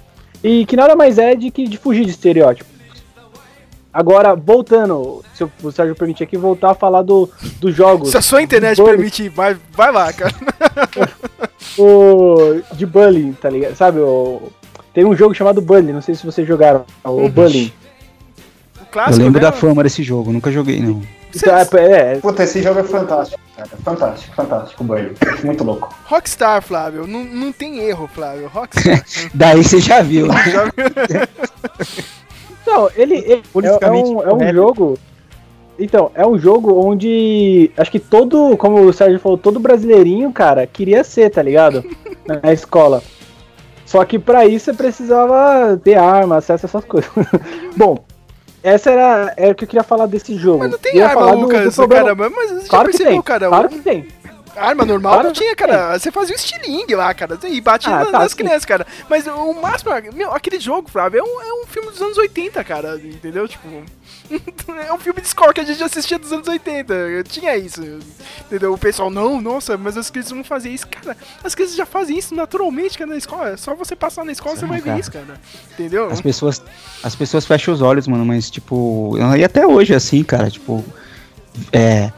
[0.43, 2.76] E que nada mais é de que de fugir de estereótipo.
[3.97, 7.27] Agora, voltando, se o Sérgio permitir aqui, voltar a falar do,
[7.59, 8.11] dos jogos.
[8.11, 10.35] Se a sua internet permitir, vai, vai lá, cara.
[11.79, 13.75] o, de bullying, tá ligado?
[13.75, 14.51] Sabe, o,
[14.93, 17.29] tem um jogo chamado Bullying, não sei se vocês jogaram, o uhum.
[17.31, 17.73] Bullying.
[18.79, 19.47] O clássico, Eu lembro né?
[19.47, 21.01] da fama desse jogo, nunca joguei, não.
[21.35, 23.69] Então, é, é, Puta, esse jogo é fantástico, cara.
[23.83, 25.15] Fantástico, fantástico, banho.
[25.43, 25.91] Muito louco.
[26.05, 27.07] Rockstar, Flávio.
[27.07, 28.47] Não, não tem erro, Flávio.
[28.47, 29.03] Rockstar.
[29.33, 30.27] Daí você já viu.
[30.27, 32.07] já viu.
[32.67, 34.99] Não, ele, ele é, é, um, é um jogo.
[35.79, 37.71] Então, é um jogo onde.
[37.77, 41.83] Acho que todo, como o Sérgio falou, todo brasileirinho, cara, queria ser, tá ligado?
[42.43, 43.01] Na escola.
[43.85, 47.09] Só que para isso você precisava ter arma, acesso a essas coisas.
[47.77, 48.03] Bom,
[48.61, 50.59] essa era, era o que eu queria falar desse jogo.
[50.59, 52.29] Mas não tem arma, Lucas, do, do caramba.
[52.29, 53.47] Mas você claro já percebeu, tem, cara?
[53.47, 54.07] Claro que tem.
[54.57, 55.97] Arma normal não tinha, cara.
[55.97, 57.37] Você fazia o estilingue lá, cara.
[57.47, 58.85] E batia ah, nas, tá, nas crianças, cara.
[59.09, 59.91] Mas o máximo.
[60.13, 62.95] Meu, aquele jogo, Flávio, é um, é um filme dos anos 80, cara.
[62.97, 63.47] Entendeu?
[63.47, 63.67] Tipo.
[64.87, 66.93] é um filme de escola que a gente assistia dos anos 80.
[66.93, 67.81] Eu tinha isso.
[68.41, 68.73] Entendeu?
[68.73, 70.87] O pessoal, não, nossa, mas as crianças não faziam isso.
[70.87, 73.51] Cara, as crianças já fazem isso naturalmente, cara, na escola.
[73.51, 74.93] É só você passar na escola, Sim, você vai cara.
[74.93, 75.41] ver isso, cara.
[75.73, 76.07] Entendeu?
[76.09, 76.61] As pessoas,
[77.03, 79.15] as pessoas fecham os olhos, mano, mas, tipo.
[79.37, 80.83] E até hoje, assim, cara, tipo.
[81.71, 82.11] É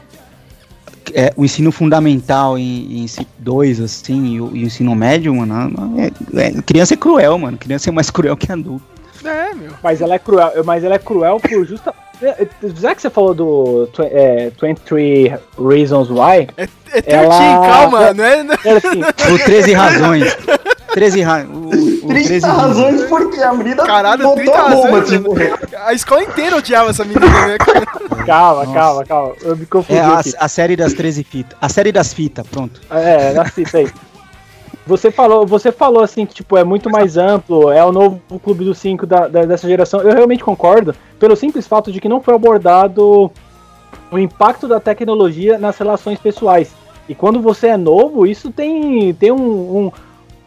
[1.14, 3.06] é, o ensino fundamental em, em
[3.38, 7.58] 2, assim, e o, e o, ensino médio, mano, é, é, criança é cruel, mano.
[7.58, 8.84] Criança é mais cruel que adulto.
[9.24, 9.72] É, meu.
[9.82, 11.94] Mas ela é cruel, mas ela é cruel por justa.
[12.76, 16.48] Já que você falou do é, 23 Reasons Why.
[16.56, 17.66] É, é 13, ela...
[17.66, 18.46] calma, não é?
[18.64, 19.00] é assim.
[19.34, 20.36] O 13 razões.
[20.92, 22.00] 13 razões.
[22.00, 25.34] 30 razões porque a menina Caralho, botou a bomba, tipo.
[25.84, 27.56] A escola inteira odiava essa menina, né?
[28.26, 28.72] calma, Nossa.
[28.72, 29.34] calma, calma.
[29.42, 29.98] Eu me confundi.
[29.98, 31.56] É a, a, série das 13 fitas.
[31.60, 32.80] A série das fitas, pronto.
[32.90, 33.90] É, das fitas aí.
[34.86, 38.64] Você falou, você falou assim que tipo, é muito mais amplo, é o novo clube
[38.64, 40.00] dos cinco da, da, dessa geração.
[40.00, 43.30] Eu realmente concordo, pelo simples fato de que não foi abordado
[44.10, 46.72] o impacto da tecnologia nas relações pessoais.
[47.08, 49.92] E quando você é novo, isso tem, tem um, um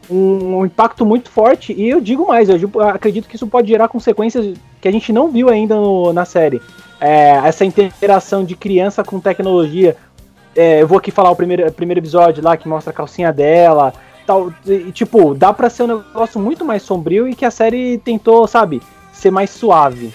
[0.10, 1.74] um, um, impacto muito forte.
[1.74, 5.30] E eu digo mais, eu acredito que isso pode gerar consequências que a gente não
[5.30, 6.62] viu ainda no, na série.
[7.00, 9.96] É, essa interação de criança com tecnologia.
[10.56, 13.94] É, eu vou aqui falar o primeiro, primeiro episódio lá que mostra a calcinha dela.
[14.26, 17.98] Tal, e, tipo, dá pra ser um negócio muito mais sombrio e que a série
[17.98, 18.82] tentou, sabe,
[19.12, 20.14] ser mais suave.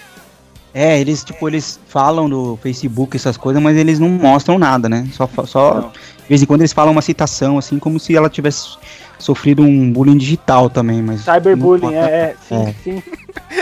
[0.73, 5.07] É, eles, tipo, eles falam no Facebook essas coisas, mas eles não mostram nada, né?
[5.13, 8.77] Só, só de vez em quando eles falam uma citação, assim, como se ela tivesse
[9.19, 11.21] sofrido um bullying digital também, mas.
[11.21, 12.75] Cyberbullying, é, é, sim, é.
[12.83, 13.03] sim.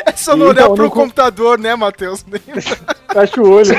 [0.06, 2.24] É só não olhar então, pro computador, né, Matheus?
[3.12, 3.76] Fecha o olho.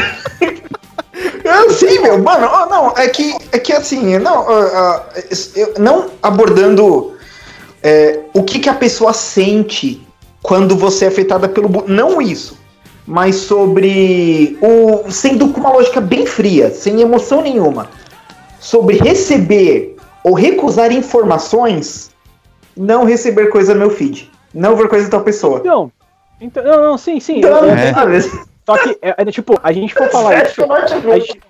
[1.44, 7.14] É, sim, meu, mano, não, é que, é que assim, não, uh, uh, não abordando
[7.82, 10.06] é, o que, que a pessoa sente
[10.42, 12.58] quando você é afetada pelo bullying, não isso,
[13.06, 17.88] mas sobre o, sendo com uma lógica bem fria, sem emoção nenhuma,
[18.60, 22.10] sobre receber ou recusar informações
[22.76, 24.30] não receber coisa no meu feed.
[24.54, 25.58] Não ver coisa de tal pessoa.
[25.60, 25.92] Então,
[26.40, 27.38] então não, não, sim, sim.
[27.38, 28.20] Então, eu- é.
[28.64, 30.62] Só que, é, é, tipo, a gente for falar isso.
[30.70, 31.40] A gente,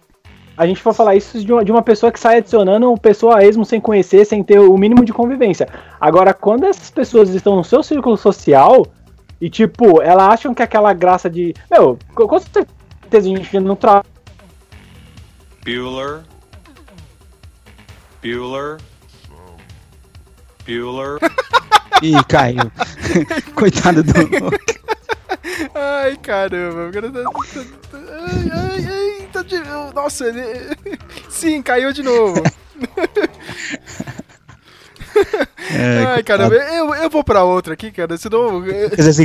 [0.56, 3.44] a gente for falar isso de uma, de uma pessoa que sai adicionando pessoa a
[3.44, 5.68] esmo sem conhecer, sem ter o mínimo de convivência.
[6.00, 8.86] Agora, quando essas pessoas estão no seu círculo social
[9.40, 11.54] e, tipo, elas acham que aquela graça de.
[11.70, 12.68] Meu, com certeza
[13.12, 14.04] a gente não tra
[15.64, 16.20] Bueller.
[18.22, 18.78] Bueller.
[20.66, 21.18] Bueller.
[22.02, 22.70] Ih, caiu.
[23.54, 24.12] Coitado do.
[25.74, 26.88] Ai, caramba.
[26.88, 29.58] Agora tá, tá- tá- ai, ai, ai, tá de...
[29.94, 30.76] Nossa, ele...
[31.28, 32.42] Sim, caiu de novo.
[35.78, 36.54] É, Ai, caramba.
[36.54, 38.16] Eu, eu vou pra outra aqui, cara.
[38.16, 38.62] Senão...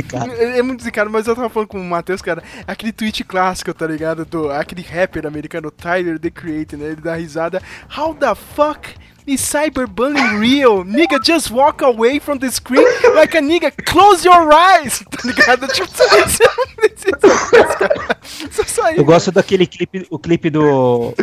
[0.08, 0.32] Cara.
[0.32, 2.42] É é muito zicado, mas eu tava falando com o Matheus, cara.
[2.66, 4.24] Aquele tweet clássico, tá ligado?
[4.24, 6.86] Do aquele rapper americano, Tyler the Creator, né?
[6.86, 7.62] Ele dá risada.
[7.96, 8.94] How the fuck
[9.26, 10.84] is cyberbullying real?
[10.84, 13.72] Nigga, just walk away from the screen like a nigga.
[13.84, 15.02] Close your eyes!
[15.10, 15.68] Tá ligado?
[15.68, 18.18] Tipo, você você não precisa disso, cara.
[18.50, 18.98] Só sair.
[18.98, 21.14] Eu gosto daquele clipe, o clipe do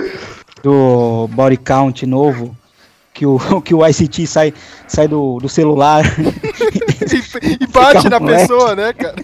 [0.63, 2.55] do Body Count novo,
[3.13, 4.53] que o que o ICT sai
[4.87, 6.03] sai do, do celular.
[6.19, 8.41] e, e bate na moleque.
[8.41, 9.15] pessoa, né, cara?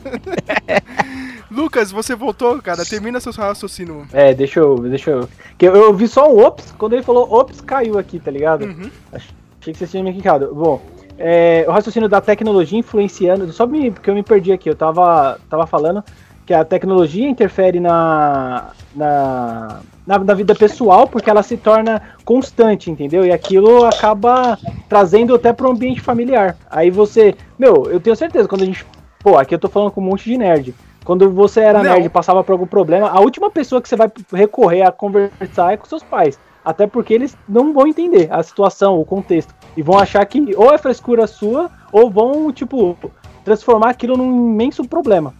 [1.50, 2.86] Lucas, você voltou, cara.
[2.86, 4.06] Termina seu raciocínio.
[4.12, 4.78] É, deixa eu.
[4.80, 5.30] Deixa eu.
[5.58, 8.66] Que eu, eu vi só um ops, quando ele falou ops, caiu aqui, tá ligado?
[8.66, 8.92] Uhum.
[9.12, 10.54] Achei que vocês tinham me clicado.
[10.54, 10.82] Bom,
[11.18, 13.52] é, o raciocínio da tecnologia influenciando.
[13.52, 16.04] Só me, porque eu me perdi aqui, eu tava, tava falando
[16.48, 22.89] que a tecnologia interfere na, na, na, na vida pessoal porque ela se torna constante,
[22.89, 23.26] entendeu?
[23.26, 26.56] E aquilo acaba trazendo até pro ambiente familiar.
[26.72, 27.36] Aí você.
[27.60, 28.86] Meu, eu tenho certeza, quando a gente.
[29.20, 30.74] Pô, aqui eu tô falando com um monte de nerd.
[31.04, 31.91] Quando você era Não.
[31.91, 35.74] nerd e passava por algum problema, a última pessoa que você vai recorrer a conversar
[35.74, 36.39] é com seus pais.
[36.64, 39.54] Até porque eles não vão entender a situação, o contexto.
[39.76, 42.98] E vão achar que ou é frescura sua, ou vão, tipo,
[43.43, 45.34] transformar aquilo num imenso problema.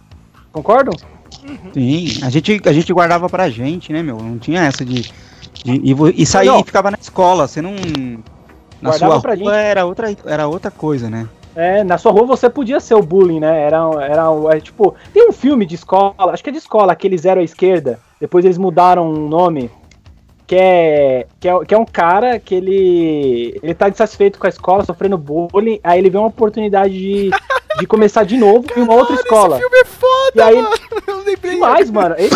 [0.58, 0.92] Concordam?
[1.72, 4.16] Sim, a gente, a gente guardava pra gente, né, meu?
[4.16, 5.02] Não tinha essa de.
[5.02, 7.46] de e, e sair e ficava na escola.
[7.46, 7.72] Você não.
[8.82, 9.70] Na Guardava sua pra rua gente.
[9.70, 11.28] era outra, era outra coisa, né?
[11.54, 13.62] É, na sua rua você podia ser o bullying, né?
[13.62, 14.96] Era, era é, tipo.
[15.12, 18.00] Tem um filme de escola, acho que é de escola, aquele Zero à Esquerda.
[18.20, 19.70] Depois eles mudaram o nome.
[20.44, 21.64] Que é, que é.
[21.64, 23.60] Que é um cara que ele.
[23.62, 25.78] Ele tá insatisfeito com a escola, sofrendo bullying.
[25.84, 27.30] Aí ele vê uma oportunidade de,
[27.78, 29.56] de começar de novo em uma outra escola.
[29.56, 30.76] Esse filme é foda, E aí- mano.
[31.06, 31.54] Eu lembrei.
[31.54, 32.14] Demais, mano.
[32.18, 32.34] Esse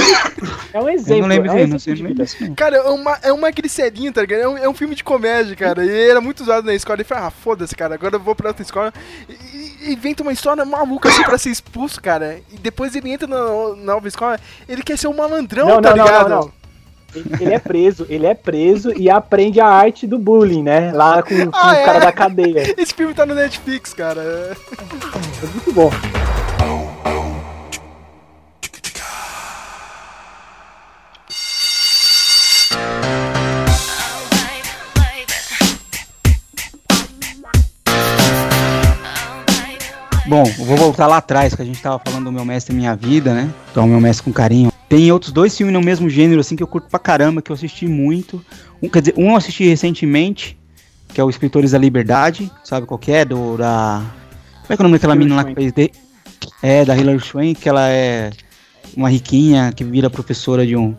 [0.73, 1.15] é um exemplo.
[1.17, 2.25] eu não lembro é um não exemplo sei, de não vida.
[2.41, 2.55] não.
[2.55, 4.41] Cara, é uma, é uma gricelinha, tá ligado?
[4.41, 5.85] É um, é um filme de comédia, cara.
[5.85, 6.97] E era muito usado na escola.
[6.97, 8.93] Ele falou, ah, foda-se, cara, agora eu vou pra outra escola.
[9.29, 12.41] E, e inventa uma história maluca assim pra ser expulso, cara.
[12.53, 13.37] E depois ele entra na,
[13.77, 14.39] na nova escola,
[14.69, 16.29] ele quer ser um malandrão, Não, tá não, não, ligado?
[16.29, 16.43] não, não.
[16.47, 16.53] Ele
[17.41, 20.93] ele é preso, ele é preso e aprende a arte do bullying, né?
[20.93, 21.85] Lá com, com Ah, o é?
[21.85, 22.75] cara da cadeia.
[22.77, 24.21] Esse filme tá no Netflix, cara.
[24.23, 25.91] É muito bom.
[40.33, 42.97] Bom, eu vou voltar lá atrás, que a gente tava falando do meu mestre Minha
[42.97, 43.53] Vida, né?
[43.71, 44.73] Então, meu mestre com carinho.
[44.89, 47.55] Tem outros dois filmes no mesmo gênero, assim, que eu curto pra caramba, que eu
[47.55, 48.43] assisti muito.
[48.83, 50.59] Um, quer dizer, um eu assisti recentemente,
[51.13, 53.27] que é o Escritores da Liberdade, sabe qual que é?
[53.27, 54.03] Do, da...
[54.63, 55.71] Como é que é o nome daquela menina lá que fez...
[55.71, 55.93] De...
[56.63, 58.31] É, da Hilary Swank, que ela é
[58.97, 60.97] uma riquinha que vira professora de um,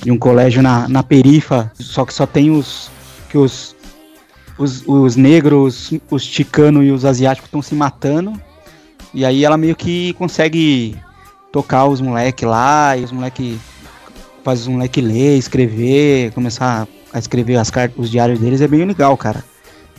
[0.00, 2.88] de um colégio na, na perifa, só que só tem os...
[3.28, 3.74] que os...
[4.56, 8.40] Os, os negros, os chicanos e os asiáticos estão se matando.
[9.16, 10.94] E aí ela meio que consegue
[11.50, 13.58] tocar os moleque lá, e os moleque
[14.44, 18.84] faz os moleque ler, escrever, começar a escrever as cartas, os diários deles, é bem
[18.84, 19.42] legal, cara.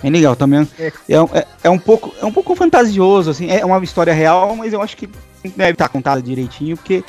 [0.03, 0.67] Bem legal também.
[0.77, 0.91] É.
[1.09, 4.55] É, um- é, é um pouco é um pouco fantasioso assim, é uma história real,
[4.55, 5.09] mas eu acho que
[5.55, 7.03] deve estar contada direitinho, porque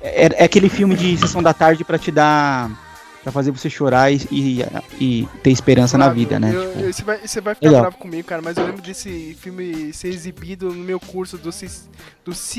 [0.00, 2.70] é, é aquele filme de sessão da tarde pra te dar
[3.22, 4.60] Pra fazer você chorar e, e,
[4.98, 6.52] e ter esperança na Mano, vida, né?
[6.54, 7.82] eu- Tipo, eu- você, vai, você vai ficar legal.
[7.82, 11.68] bravo comigo, cara, mas eu lembro desse filme ser exibido no meu curso do, C-
[12.24, 12.58] do CAA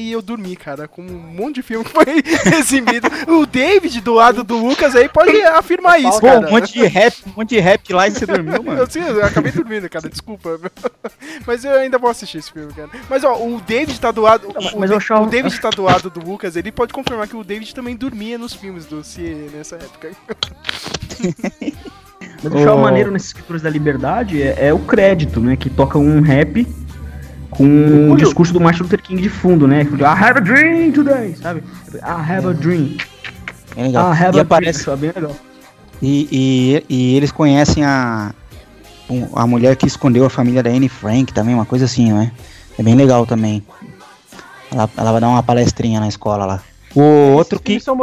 [0.00, 2.04] e eu dormi, cara, com um monte de filme que foi
[2.58, 3.08] exibido.
[3.28, 6.46] O David, do lado do Lucas, aí pode afirmar isso, Pô, cara.
[6.46, 8.80] um monte de rap, um monte de rap lá e você dormiu, mano.
[8.80, 10.60] Eu, sim, eu acabei dormindo, cara, desculpa.
[11.46, 12.90] Mas eu ainda vou assistir esse filme, cara.
[13.08, 14.48] Mas ó, o David tá do lado.
[14.54, 17.26] mas o, eu Da- achava- o David tá do lado do Lucas, ele pode confirmar
[17.26, 19.93] que o David também dormia nos filmes do CAA nessa época.
[22.42, 22.78] Mas o que Oh.
[22.78, 25.56] maneiro nesses escritores da liberdade é, é o crédito, né?
[25.56, 26.66] Que toca um rap
[27.50, 29.82] com o discurso do Martin Luther King de fundo, né?
[29.82, 31.62] I have a dream today, sabe?
[31.94, 32.96] I have a dream.
[33.76, 34.10] É I legal.
[34.12, 34.94] have E a aparece, dream.
[34.94, 35.36] Achava bem legal.
[36.02, 38.34] E, e, e eles conhecem a,
[39.34, 42.32] a mulher que escondeu a família da Anne Frank também, uma coisa assim, né?
[42.78, 43.62] É bem legal também.
[44.70, 46.60] Ela, ela vai dar uma palestrinha na escola lá.
[46.94, 47.80] O esses outro que.
[47.80, 47.96] São,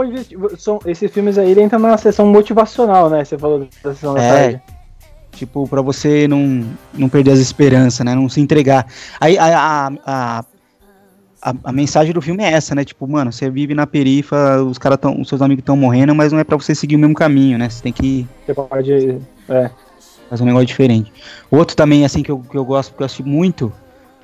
[0.58, 3.24] são, esses filmes aí ele entra na sessão motivacional, né?
[3.24, 4.62] Você falou da sessão da é, tarde.
[5.32, 8.14] Tipo, pra você não, não perder as esperanças, né?
[8.14, 8.86] Não se entregar.
[9.20, 10.46] Aí a, a, a,
[11.42, 12.84] a, a mensagem do filme é essa, né?
[12.84, 15.20] Tipo, mano, você vive na perifa, os caras tão.
[15.20, 17.70] Os seus amigos estão morrendo, mas não é pra você seguir o mesmo caminho, né?
[17.70, 18.28] Você tem que.
[18.46, 19.18] Você pode.
[19.50, 19.72] É.
[20.30, 21.12] Fazer um negócio diferente.
[21.50, 23.74] Outro também, assim, que eu, que eu gosto, porque eu assisti muito,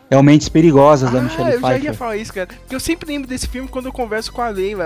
[0.10, 1.70] é o Mentes Perigosas da ah, Michelle Pfeiffer.
[1.70, 2.48] eu já ia falar isso, cara.
[2.48, 4.86] Porque eu sempre lembro desse filme quando eu converso com a Leila,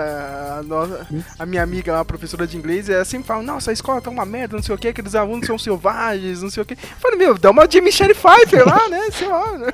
[0.58, 1.06] a, nossa,
[1.38, 4.26] a minha amiga, a professora de inglês, ela sempre fala, nossa, a escola tá uma
[4.26, 6.74] merda, não sei o que, aqueles alunos são selvagens, não sei o que.
[6.74, 9.00] Eu falei, meu, dá uma de Michelle Pfeiffer lá, né?
[9.12, 9.72] Sei lá, né?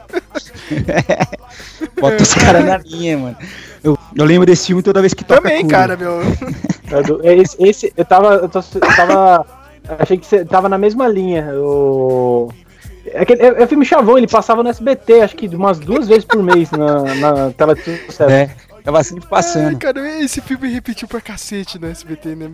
[1.98, 3.36] Bota os caras na linha, mano.
[3.82, 6.20] Eu, eu lembro desse filme toda vez que toca Também, cara, meu.
[7.22, 9.46] É esse, esse, eu tava, eu, tô, eu tava,
[9.98, 12.48] achei que você tava na mesma linha, o...
[13.12, 16.24] É, que, é, é filme chavão, ele passava no SBT, acho que umas duas vezes
[16.24, 18.30] por mês na, na tela de sucesso.
[18.30, 18.50] É,
[18.82, 19.76] tava sempre passando.
[19.76, 22.50] É, cara, esse filme repetiu pra cacete no SBT, né?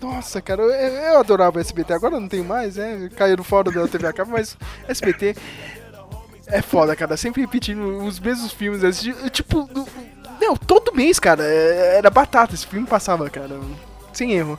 [0.00, 3.08] Nossa, cara, eu, eu adorava o SBT, agora não tenho mais, né?
[3.16, 4.56] Caiu fora da TV a cabo, mas
[4.88, 5.34] SBT
[6.46, 8.80] é foda, cara, sempre repetindo os mesmos filmes,
[9.30, 9.68] tipo,
[10.40, 13.58] não, todo mês, cara, é, era batata, esse filme passava, cara,
[14.12, 14.58] sem erro.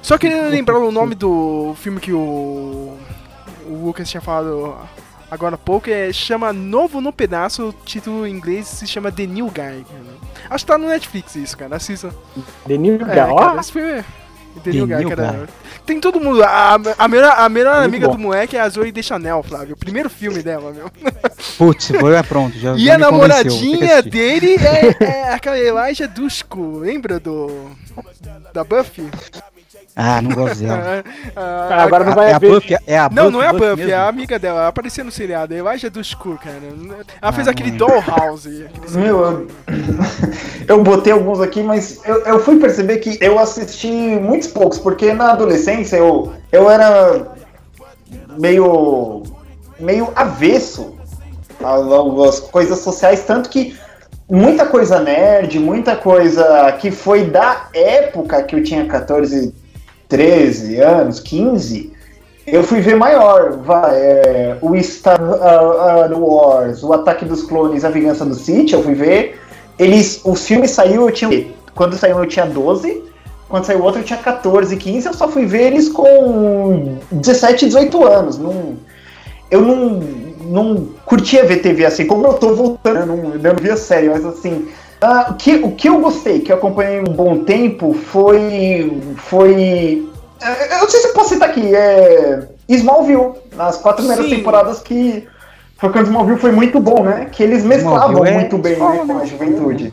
[0.00, 2.96] Só queria lembrar o nome do filme que o
[3.66, 4.76] o Lucas tinha falado
[5.30, 9.26] agora há pouco, é, chama Novo no Pedaço, o título em inglês se chama The
[9.26, 9.84] New Guy.
[10.48, 12.14] Acho que tá no Netflix isso, cara, assista.
[12.66, 14.04] The New Guy, é, cara, esse filme é...
[14.62, 15.32] The, The New Guy, cara.
[15.32, 15.46] Guy.
[15.84, 16.42] Tem todo mundo.
[16.42, 18.14] A, a melhor, a melhor amiga bom.
[18.14, 19.74] do moleque é a Zoe de Chanel, Flávio.
[19.74, 20.90] O primeiro filme dela, meu.
[21.58, 22.56] Putz, foi pronto.
[22.56, 26.78] Já, e já a namoradinha dele é, é aquela Elijah Dushku.
[26.78, 27.70] Lembra do.
[28.52, 29.10] Da Buffy?
[29.96, 31.04] Ah, não gosto dela.
[31.36, 33.70] ah, agora não vai é a Buffy, é a Buffy, Não, não é a Buffy,
[33.70, 34.60] Buffy é a amiga dela.
[34.60, 35.54] Ela apareceu no seriado.
[35.54, 36.58] Eu acho é do Skull, cara.
[36.62, 38.66] Ela ah, fez aquele Dollhouse.
[38.90, 39.48] Meu, eu,
[40.66, 45.12] eu botei alguns aqui, mas eu, eu fui perceber que eu assisti muitos poucos, porque
[45.12, 47.32] na adolescência eu, eu era
[48.38, 49.22] meio,
[49.78, 50.96] meio avesso
[51.62, 53.76] às coisas sociais, tanto que
[54.28, 59.54] muita coisa nerd, muita coisa que foi da época que eu tinha 14,
[60.08, 61.92] 13 anos, 15,
[62.46, 63.58] eu fui ver maior.
[63.58, 68.94] Vai, é, o Star Wars, o Ataque dos Clones, a Vingança do Sith, eu fui
[68.94, 69.40] ver.
[69.78, 71.46] Eles, os filmes saiu, eu tinha.
[71.74, 73.02] Quando saiu eu tinha 12,
[73.48, 78.04] quando saiu outro eu tinha 14, 15, eu só fui ver eles com 17, 18
[78.04, 78.38] anos.
[78.38, 78.76] Não,
[79.50, 80.00] eu não,
[80.44, 84.08] não curtia ver TV assim, como eu tô voltando, eu não, eu não via série,
[84.08, 84.68] mas assim,
[85.04, 89.02] Uh, o, que, o que eu gostei, que eu acompanhei um bom tempo, foi.
[89.16, 90.08] Foi.
[90.40, 92.48] Uh, eu não sei se eu posso citar aqui, é.
[92.66, 94.36] Smallville, nas quatro primeiras Sim.
[94.36, 95.28] temporadas que.
[95.76, 97.26] Foi quando Smallville foi muito bom, né?
[97.30, 99.92] Que eles mesclavam é muito bem né, com a juventude.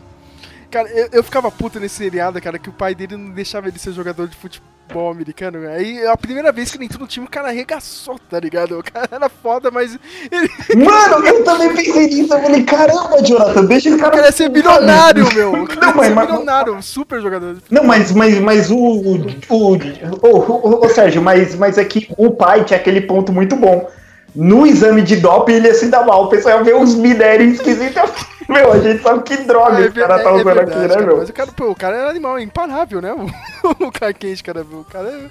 [0.70, 3.78] Cara, eu, eu, ficava puto nesse seriado, cara, que o pai dele não deixava ele
[3.78, 4.71] ser jogador de futebol
[5.10, 5.68] americano.
[5.68, 8.78] Aí a primeira vez que ele entrou no time, o cara arregaçou, tá ligado?
[8.78, 9.98] O cara era foda, mas.
[10.30, 10.48] Ele...
[10.84, 12.34] Mano, eu também pensei nisso.
[12.34, 14.08] Eu falei, caramba, Jonathan, deixa esse cara.
[14.08, 15.52] O cara ia ser bilionário, meu.
[15.62, 16.84] O cara não, mas, ser bilionário, mas...
[16.84, 17.56] super jogador.
[17.70, 18.76] Não, mas, mas, mas o.
[18.76, 19.16] O,
[19.48, 23.56] o, o, o, o Sérgio, mas, mas é que o pai tinha aquele ponto muito
[23.56, 23.88] bom
[24.34, 26.24] no exame de doping ele ia se dar mal.
[26.24, 28.02] O pessoal vê uns minérios esquisitos.
[28.48, 30.80] Meu, a gente sabe que droga é, esse cara tá é, usando é verdade, aqui,
[30.80, 31.16] né, cara, meu?
[31.18, 33.12] Mas o cara, pô, o cara é animal, é imparável, né?
[33.62, 35.28] O, o cara quente, cara, o cara é.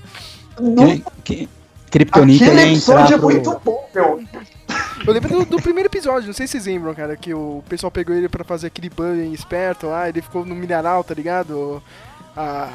[0.60, 1.02] No...
[1.24, 1.50] Que,
[1.92, 3.28] Kryptonita Aquele episódio é pro...
[3.28, 4.24] muito bom, meu.
[5.06, 7.92] Eu lembro do, do, primeiro episódio, não sei se vocês lembram, cara, que o pessoal
[7.92, 11.84] pegou ele pra fazer aquele banho esperto lá, ele ficou no mineral, tá ligado?
[12.36, 12.70] A,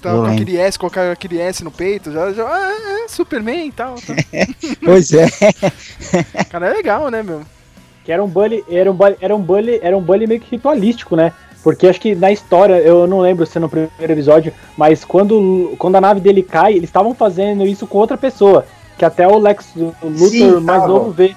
[0.00, 3.72] Tá, com aquele S, colocar aquele S no peito, já, já ah, é, Superman e
[3.72, 3.96] tal.
[3.96, 4.14] Tá.
[4.84, 5.26] pois é.
[6.48, 7.42] Cara, é legal, né, meu?
[8.04, 10.50] Que era um bully, era um bully, era um bully, era um bully meio que
[10.50, 11.32] ritualístico, né?
[11.62, 15.96] Porque acho que na história, eu não lembro se no primeiro episódio, mas quando, quando
[15.96, 18.64] a nave dele cai, eles estavam fazendo isso com outra pessoa.
[18.96, 21.34] Que até o Lex Luthor Sim, mais novo vê.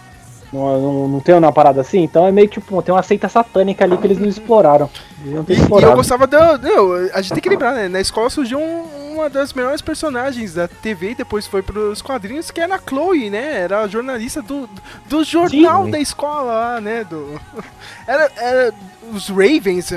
[0.51, 2.03] Não, não, não, tem uma parada assim?
[2.03, 4.89] Então é meio tipo, tem uma seita satânica ali que eles não exploraram.
[5.23, 6.57] Eles não e, e, eu gostava da.
[6.57, 7.87] Não, a gente tem que lembrar, né?
[7.87, 12.51] Na escola surgiu um, uma das melhores personagens da TV e depois foi pros quadrinhos,
[12.51, 13.61] que era a Chloe, né?
[13.61, 14.69] Era a jornalista do,
[15.07, 17.05] do jornal Sim, da escola lá, né?
[17.05, 17.39] Do,
[18.05, 18.73] era, era
[19.13, 19.93] os Ravens.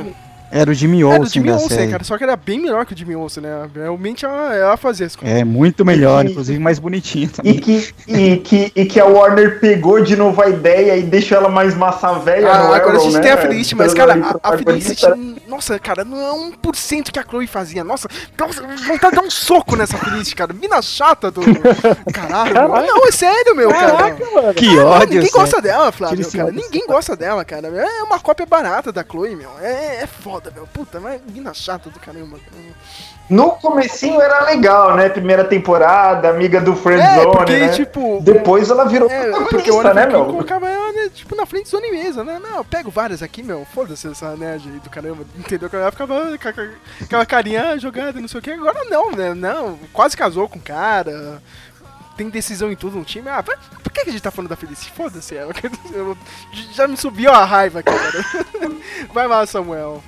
[0.55, 1.17] Era o Jimmy Olsen.
[1.17, 2.05] Era o Jimmy Olsen, cara.
[2.05, 3.69] Só que era bem melhor que o Jimmy Olsen, né?
[3.75, 5.37] Realmente ela, ela fazia as coisas.
[5.37, 7.57] É, muito melhor, e, inclusive mais bonitinha também.
[7.57, 11.39] E que, e, que, e que a Warner pegou de novo a ideia e deixou
[11.39, 12.49] ela mais massa velha.
[12.49, 13.21] Ah, agora Arrow, a gente né?
[13.21, 15.07] tem a Felicity, mas, cara, a, a Felicity.
[15.49, 17.83] Nossa, cara, não é 1% que a Chloe fazia.
[17.83, 18.09] Nossa,
[18.87, 20.53] vontade de dar um soco nessa Felicity, cara.
[20.53, 21.41] Mina chata do.
[22.13, 22.55] Caralho.
[22.55, 22.87] Caralho.
[22.87, 24.35] Não, é sério, meu, Caraca, cara.
[24.35, 24.55] Mano.
[24.55, 25.15] Que ódio.
[25.15, 26.53] Ninguém gosta dela, Flávio, cara.
[26.53, 27.69] Ninguém gosta dela, cara.
[27.69, 29.51] É uma cópia barata da Chloe, meu.
[29.61, 30.67] É, é foda, meu.
[30.67, 32.39] Puta, mas mina chata do caramba.
[33.29, 35.09] No comecinho era legal, né?
[35.09, 37.69] Primeira temporada, amiga do Friendzone, é, porque, né?
[37.69, 40.27] Tipo, Depois ela virou é, porque o né, meu?
[40.27, 42.39] colocava ela, né, tipo, na frente zone mesa, né?
[42.43, 43.67] Não, eu pego várias aqui, meu.
[43.75, 45.25] Foda-se essa nerd aí do caramba.
[45.37, 45.69] Entendeu?
[45.73, 48.51] Ela ficava com aquela carinha jogada, não sei o que.
[48.51, 49.35] Agora não, né?
[49.35, 51.41] Não, quase casou com o cara
[52.17, 53.29] tem decisão em tudo no time.
[53.29, 54.91] Ah, por que a gente tá falando da Felice?
[54.91, 55.53] Foda-se ela.
[56.73, 58.25] Já me subiu a raiva cara.
[59.13, 60.03] Vai lá, Samuel.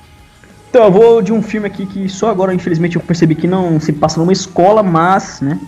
[0.76, 3.80] Então, eu vou de um filme aqui que só agora, infelizmente, eu percebi que não
[3.80, 5.58] se passa numa escola, mas, né?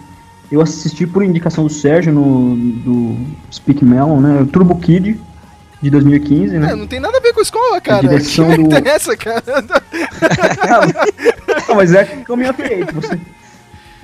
[0.53, 3.17] Eu assisti por indicação do Sérgio no do
[3.51, 4.47] Speak Melon, né?
[4.53, 5.19] Turbo Kid
[5.81, 6.73] de 2015, né?
[6.73, 8.01] É, não tem nada a ver com escola, cara.
[8.01, 8.87] A direção que do...
[8.87, 9.43] essa, cara?
[11.67, 12.93] não, mas é Coming of Age.
[12.93, 13.21] Você,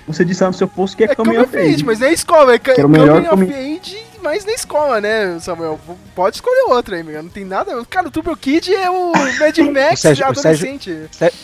[0.07, 1.84] você disse lá no seu post que é, é Coming of Age.
[1.84, 5.78] Mas é escola, é o melhor Coming of Age mais na escola, né, Samuel?
[6.14, 7.22] Pode escolher outra aí, meu.
[7.22, 7.84] Não tem nada.
[7.84, 10.90] Cara, o Turbo Kid é o Mad Max Sérgio, adolescente.
[10.90, 11.38] O Sérgio,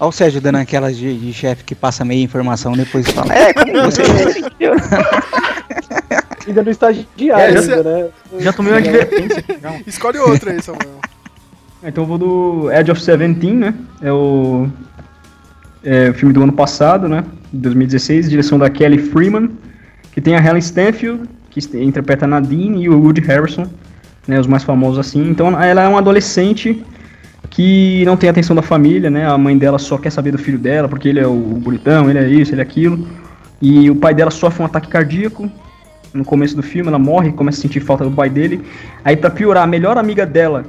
[0.00, 3.34] Olha o Sérgio dando aquelas de, de chefe que passa meia informação depois fala.
[3.34, 4.02] É, como você
[6.46, 8.08] Ainda no estagiário, é, ainda, né?
[8.38, 9.44] Já tomei uma advertência.
[9.86, 11.00] Escolhe outra aí, Samuel.
[11.82, 13.74] Então eu vou do Edge of Seventeen, né?
[14.00, 14.68] É o,
[15.82, 17.24] é o filme do ano passado, né?
[17.52, 19.50] 2016, direção da Kelly Freeman
[20.12, 23.66] que tem a Helen Stanfield, que interpreta a Nadine, e o Woody Harrison,
[24.26, 25.28] né, os mais famosos assim.
[25.28, 26.84] Então ela é uma adolescente
[27.50, 29.26] que não tem atenção da família, né?
[29.26, 32.18] A mãe dela só quer saber do filho dela, porque ele é o bonitão, ele
[32.18, 33.06] é isso, ele é aquilo.
[33.60, 35.50] E o pai dela sofre um ataque cardíaco.
[36.12, 38.60] No começo do filme, ela morre, começa a sentir falta do pai dele.
[39.04, 40.64] Aí, pra piorar, a melhor amiga dela,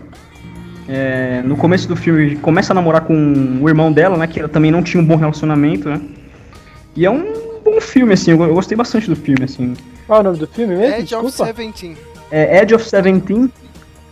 [0.88, 4.28] é, no começo do filme, começa a namorar com o irmão dela, né?
[4.28, 6.02] Que ela também não tinha um bom relacionamento, né?
[6.96, 8.32] E é um bom filme, assim.
[8.32, 9.76] Eu gostei bastante do filme, assim.
[10.08, 10.96] Qual é o nome do filme mesmo?
[10.96, 11.28] Edge Desculpa.
[11.28, 11.98] of Seventeen.
[12.32, 13.52] É Edge of Seventeen.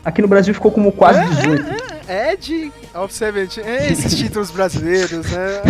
[0.06, 1.66] Aqui no Brasil ficou como quase 18.
[1.68, 1.76] É,
[2.08, 3.66] é, é, Edge of Seventeen.
[3.66, 5.62] É esses títulos brasileiros, né?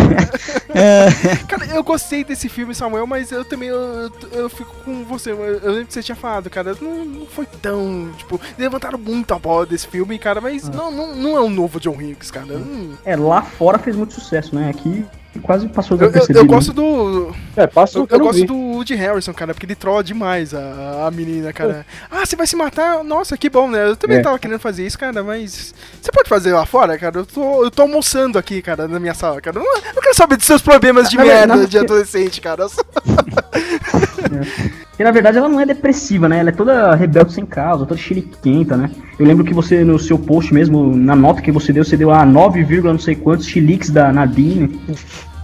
[1.47, 5.31] cara, eu gostei desse filme, Samuel, mas eu também eu, eu fico com você.
[5.31, 6.75] Eu lembro que você tinha falado, cara.
[6.79, 8.11] Não, não foi tão.
[8.17, 10.71] Tipo, levantaram muito a bola desse filme, cara, mas ah.
[10.71, 12.61] não, não, não é um novo John Hughes, cara.
[13.05, 14.69] É, lá fora fez muito sucesso, né?
[14.69, 15.05] Aqui
[15.37, 17.33] quase passou eu, eu, eu gosto do.
[17.55, 18.07] É, passou.
[18.09, 21.85] Eu, eu gosto do Woody Harrison, cara, porque ele trola demais a, a menina, cara.
[21.89, 22.07] É.
[22.09, 23.03] Ah, você vai se matar?
[23.03, 23.89] Nossa, que bom, né?
[23.89, 24.21] Eu também é.
[24.21, 25.73] tava querendo fazer isso, cara, mas.
[26.01, 27.19] Você pode fazer lá fora, cara?
[27.19, 29.57] Eu tô, eu tô almoçando aqui, cara, na minha sala, cara.
[29.57, 32.65] Eu não, eu quero saber dos seus problemas de merda de adolescente, cara.
[32.65, 34.77] é.
[34.97, 36.39] Porque na verdade ela não é depressiva, né?
[36.39, 38.89] Ela é toda rebelde sem causa, toda chiliquenta, né?
[39.19, 42.09] Eu lembro que você, no seu post mesmo, na nota que você deu, você deu
[42.09, 44.81] a 9, não sei quantos chiliques da Nadine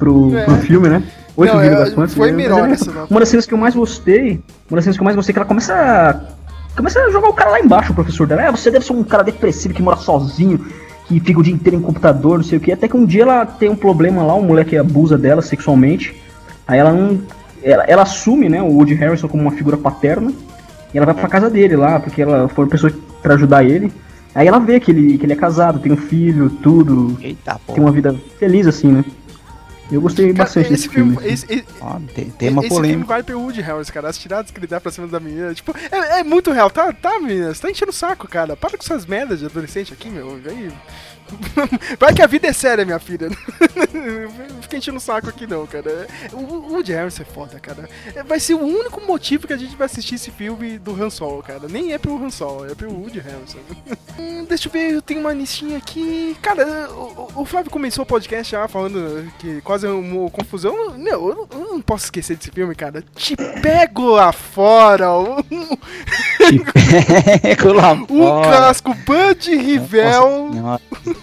[0.03, 0.43] pro, é.
[0.43, 1.03] pro filme, né?
[1.35, 1.61] 8, não,
[2.03, 2.07] é.
[2.07, 3.07] Foi melhor essa nota.
[3.09, 4.39] Uma das cenas que eu mais gostei,
[4.69, 7.29] uma das cenas que eu mais gostei, é que ela começa a, começa a jogar
[7.29, 8.43] o cara lá embaixo, o professor dela.
[8.43, 10.63] É, você deve ser um cara depressivo que mora sozinho,
[11.07, 12.71] que fica o dia inteiro em computador, não sei o que.
[12.71, 16.15] Até que um dia ela tem um problema lá, um moleque abusa dela sexualmente.
[16.67, 17.19] Aí ela não
[17.63, 20.31] ela, ela assume, né, o Woody Harrison como uma figura paterna.
[20.93, 23.91] E ela vai pra casa dele lá, porque ela foi uma pessoa para ajudar ele.
[24.35, 27.17] Aí ela vê que ele, que ele é casado, tem um filho, tudo.
[27.21, 29.05] Eita, tem uma vida feliz, assim, né?
[29.93, 31.15] Eu gostei cara, bastante desse filme.
[31.15, 32.93] filme esse, esse, oh, tem, tema esse polêmico.
[32.93, 34.09] filme vai pro Woody Harrison, cara.
[34.09, 35.53] As tiradas que ele dá pra cima da menina.
[35.53, 36.69] Tipo, é, é muito real.
[36.69, 37.53] Tá, tá, menina.
[37.53, 38.55] Você tá enchendo o saco, cara.
[38.55, 40.39] Para com essas merdas de adolescente aqui, meu.
[40.45, 40.71] Aí,
[41.99, 43.29] Vai que a vida é séria, minha filha.
[43.29, 46.07] Não fica enchendo o saco aqui, não, cara.
[46.31, 47.89] O Woody Harrison é foda, cara.
[48.25, 51.41] Vai ser o único motivo que a gente vai assistir esse filme do Han Solo,
[51.43, 51.67] cara.
[51.67, 53.59] Nem é pro Han Solo, é pro Woody Harrison.
[54.19, 56.35] hum, deixa eu ver, eu tenho uma listinha aqui.
[56.41, 60.97] Cara, o, o Flávio começou o podcast já falando que quase uma confusão.
[60.97, 63.03] Meu, eu, eu não posso esquecer desse filme, cara.
[63.15, 65.07] Te pego lá fora.
[66.37, 66.59] Te
[67.41, 68.13] pego lá fora.
[68.13, 70.51] O clássico Bud Rivel.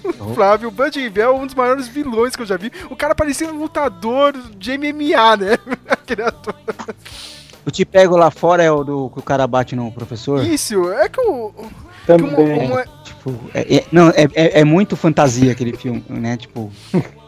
[0.34, 2.70] Flávio, Bud Rivel, um dos maiores vilões que eu já vi.
[2.90, 5.58] O cara parecia um lutador de MMA, né?
[5.88, 6.54] Aquele ator.
[7.64, 10.44] O Te Pego Lá Fora é o do que o cara bate no professor?
[10.44, 11.52] Isso, é que o...
[12.06, 12.30] Também.
[12.34, 16.36] Que é, tipo, é, é, não, é, é, é muito fantasia aquele filme, né?
[16.36, 16.72] Tipo...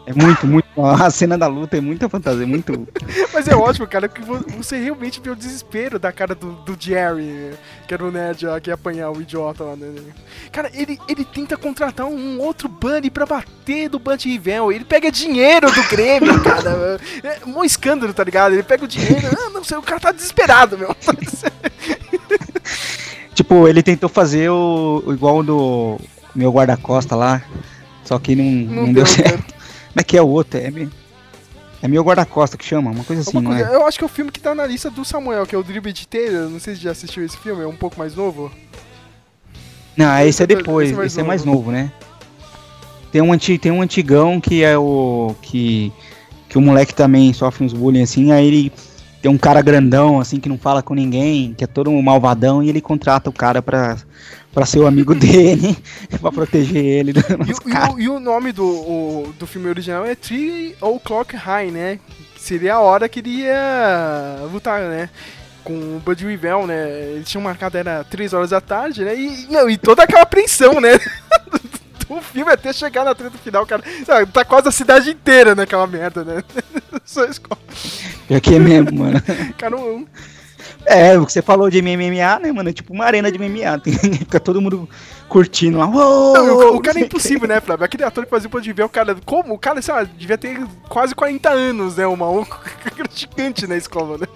[0.05, 0.67] É muito, muito.
[0.75, 2.87] A cena da luta é muita fantasia, muito.
[3.33, 7.53] Mas é ótimo, cara, que você realmente vê o desespero da cara do, do Jerry,
[7.87, 9.87] que era o nerd que ia apanhar o idiota lá, né?
[10.51, 14.71] Cara, ele, ele tenta contratar um outro Bunny pra bater do Bunny Rivel.
[14.71, 16.99] Ele pega dinheiro do Grêmio, cara.
[17.23, 18.53] É um escândalo, tá ligado?
[18.53, 19.27] Ele pega o dinheiro.
[19.31, 20.93] Ah, não sei, o cara tá desesperado, meu.
[23.33, 25.99] tipo, ele tentou fazer o, o igual do
[26.35, 27.43] meu guarda-costa lá
[28.03, 29.52] Só que não, não, não deu, deu certo.
[29.93, 30.59] Como é que é o outro?
[30.59, 30.91] É meio,
[31.83, 33.75] é meio guarda-costa que chama, uma coisa assim, uma coisa, é?
[33.75, 35.63] Eu acho que é o filme que tá na lista do Samuel, que é o
[35.63, 36.49] Dribble de Taylor.
[36.49, 38.51] Não sei se já assistiu esse filme, é um pouco mais novo.
[39.95, 41.91] Não, esse é depois, esse, é mais, esse é mais novo, né?
[43.11, 45.35] Tem um, anti, tem um antigão que é o.
[45.43, 45.93] que.
[46.49, 48.71] que o moleque também sofre uns bullying assim, aí ele
[49.23, 52.61] tem um cara grandão, assim, que não fala com ninguém, que é todo um malvadão,
[52.61, 53.95] e ele contrata o cara pra,
[54.53, 55.77] pra ser o amigo dele,
[56.19, 57.13] pra proteger ele.
[57.13, 61.71] E, e, o, e, o, nome do, o, do filme original é Three O'Clock High,
[61.71, 61.99] né?
[62.37, 65.09] Seria a hora que ele ia lutar, né?
[65.63, 67.13] com o Bud Rivell, né?
[67.13, 69.15] Ele tinha marcado, era 3 horas da tarde, né?
[69.15, 70.99] E, não, e toda aquela apreensão, né?
[72.07, 73.83] do filme até chegar na treta final, cara.
[74.05, 76.43] Sabe, tá quase a cidade inteira naquela merda, né?
[77.05, 77.59] Só escola.
[78.27, 79.21] Pior que é mesmo, mano.
[79.57, 80.05] Cara, um,
[80.85, 82.69] é, o que você falou de MMA, né, mano?
[82.69, 83.79] É tipo uma arena de MMA.
[83.83, 84.87] Tem, fica todo mundo
[85.27, 85.87] curtindo lá.
[85.87, 87.85] Não, o, o, cara é impossível, né, Flávio?
[87.85, 89.15] Aquele ator que fazia o de ver o cara.
[89.25, 89.53] Como?
[89.53, 92.05] O cara, sei lá, devia ter quase 40 anos, né?
[92.05, 92.59] O maluco
[93.13, 94.27] gigante na escola, né?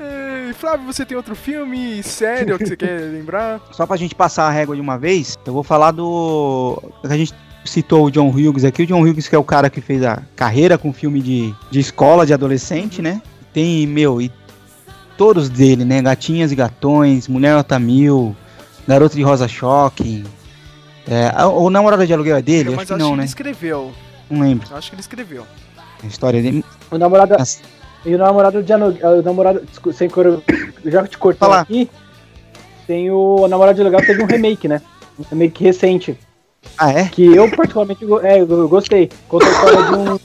[0.00, 3.60] E, Flávio, você tem outro filme sério que você quer lembrar?
[3.72, 6.80] Só pra gente passar a régua de uma vez, eu vou falar do.
[7.04, 8.82] A gente citou o John Hughes aqui.
[8.82, 11.80] O John Hughes, que é o cara que fez a carreira com filme de, de
[11.80, 13.20] escola, de adolescente, né?
[13.52, 14.30] Tem, meu, e
[15.18, 16.00] todos dele, né?
[16.00, 18.34] Gatinhas e Gatões, Mulher Nota Mil,
[18.86, 20.24] Garoto de Rosa Choque.
[21.06, 22.70] É, o Namorado de Aluguel é dele?
[22.70, 23.22] Eu, acho que não, acho né?
[23.22, 23.92] ele escreveu.
[24.30, 24.68] Não lembro.
[24.74, 25.44] acho que ele escreveu.
[26.02, 26.64] A história dele.
[26.90, 27.34] O namorado.
[27.34, 27.60] As...
[28.06, 29.18] E o namorado de aluguel.
[29.18, 29.62] O namorado.
[29.92, 30.40] Sem cor...
[30.84, 31.90] Já te cortou aqui.
[32.86, 34.80] Tem o, o namorado de aluguel teve um remake, né?
[35.18, 36.16] Um remake recente.
[36.78, 37.08] Ah, é?
[37.08, 39.10] Que eu particularmente é, eu gostei.
[39.26, 40.18] Conta a história de um.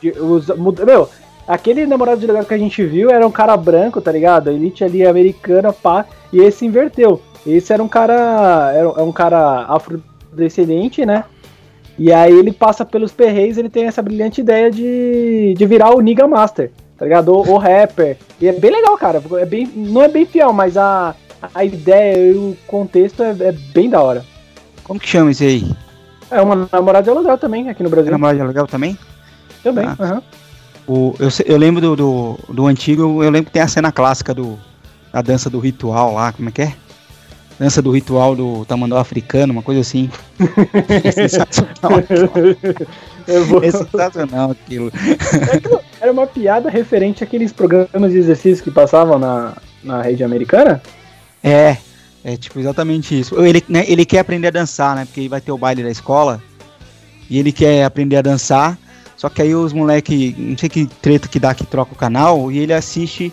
[0.00, 0.48] De, os,
[0.84, 1.08] meu,
[1.46, 4.50] Aquele namorado de legal que a gente viu era um cara branco, tá ligado?
[4.50, 6.04] Elite ali americana, pá.
[6.32, 7.22] E esse inverteu.
[7.46, 8.72] Esse era um cara.
[8.74, 11.24] Era é um cara afrodescendente, né?
[11.98, 16.00] E aí ele passa pelos perreis, ele tem essa brilhante ideia de, de virar o
[16.00, 17.32] Niga Master, tá ligado?
[17.32, 18.18] O, o rapper.
[18.40, 19.22] E é bem legal, cara.
[19.40, 21.14] É bem, não é bem fiel, mas a,
[21.54, 24.24] a ideia e o contexto é, é bem da hora.
[24.84, 25.76] Como que chama esse aí?
[26.30, 28.08] É uma namorada de aluguel também, aqui no Brasil.
[28.08, 28.98] É namorada de aluguel também?
[29.62, 29.96] Também, ah.
[29.98, 30.22] Uhum.
[30.86, 34.32] O, eu, eu lembro do, do, do, antigo, eu lembro que tem a cena clássica
[34.32, 34.58] do,
[35.12, 36.74] da dança do ritual lá, como é que é?
[37.58, 40.10] Dança do ritual do tamanduá africano, uma coisa assim.
[41.04, 41.98] é sensacional.
[43.62, 44.92] é sensacional aquilo.
[46.00, 50.82] Era uma piada referente àqueles programas de exercício que passavam na, na rede americana?
[51.42, 51.78] É,
[52.22, 53.40] é tipo exatamente isso.
[53.42, 55.06] Ele, né, ele quer aprender a dançar, né?
[55.06, 56.42] Porque vai ter o baile da escola.
[57.30, 58.78] E ele quer aprender a dançar.
[59.16, 62.52] Só que aí os moleque, não sei que treta que dá que troca o canal,
[62.52, 63.32] e ele assiste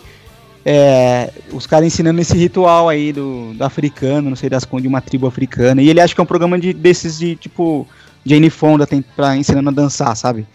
[0.64, 5.00] é, os caras ensinando esse ritual aí do, do africano, não sei das de uma
[5.00, 5.82] tribo africana.
[5.82, 7.86] E ele acha que é um programa de, desses de tipo
[8.24, 10.46] Jane Fonda tem pra ensinando a dançar, sabe?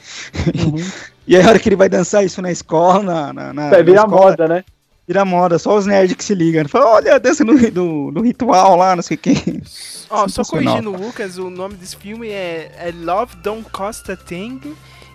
[0.65, 0.83] Uhum.
[1.27, 3.83] e aí a hora que ele vai dançar isso na escola, na, na, na vai
[3.83, 4.63] virar moda, né?
[5.07, 6.67] Vira moda, só os nerds que se ligam.
[6.67, 9.59] Fala, olha, a dança do, do, do, ritual lá, não sei o que.
[10.07, 14.11] Ó, oh, só corrigindo o Lucas, o nome desse filme é, é Love Don't Cost
[14.11, 14.59] a Thing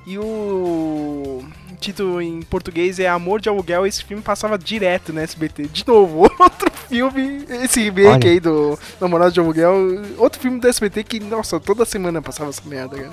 [0.06, 1.42] e o
[1.80, 3.86] título em português é Amor de Aluguel.
[3.86, 5.64] Esse filme passava direto no SBT.
[5.64, 9.74] De novo, outro filme, esse remake aí do Namorado de Aluguel.
[10.18, 13.12] Outro filme do SBT que, nossa, toda semana passava essa merda, cara.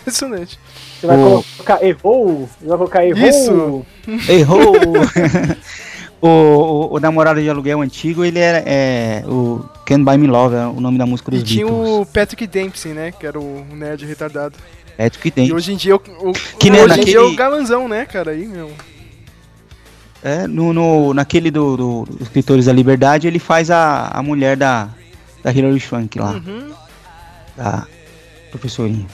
[0.00, 0.58] Impressionante.
[1.00, 2.48] Você vai colocar errou?
[2.60, 3.28] Você vai colocar errou?
[3.28, 3.86] Isso!
[4.28, 4.72] Errou!
[6.20, 10.56] o, o, o, namorado de aluguel antigo, ele era é, o Can't Buy Me Love,
[10.56, 13.12] é o nome da música dos e tinha o Patrick Dempsey, né?
[13.12, 14.56] Que era o nerd retardado.
[14.98, 15.46] É que tem.
[15.46, 17.02] E hoje em dia, o, o, que hoje naquele...
[17.02, 18.32] em dia é o galanzão, né, cara?
[18.32, 18.70] Aí, meu.
[20.22, 24.56] É, no, no, naquele do, do, do Escritores da Liberdade, ele faz a, a mulher
[24.56, 24.88] da,
[25.42, 26.32] da Hilary Swank lá.
[26.32, 26.70] Uhum.
[27.56, 27.86] Da
[28.50, 29.06] professorinha.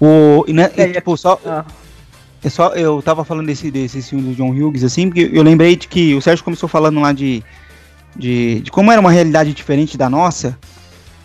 [0.00, 1.64] O, e, né, é, e, tipo, só, ah.
[2.42, 2.68] é só.
[2.68, 6.14] Eu tava falando desse, desse filme do John Hughes, assim, porque eu lembrei de que
[6.14, 7.42] o Sérgio começou falando lá de,
[8.16, 10.56] de, de como era uma realidade diferente da nossa.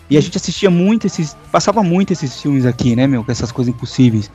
[0.08, 1.36] E a gente assistia muito esses.
[1.50, 3.24] Passava muito esses filmes aqui, né, meu?
[3.24, 4.30] Com essas coisas impossíveis.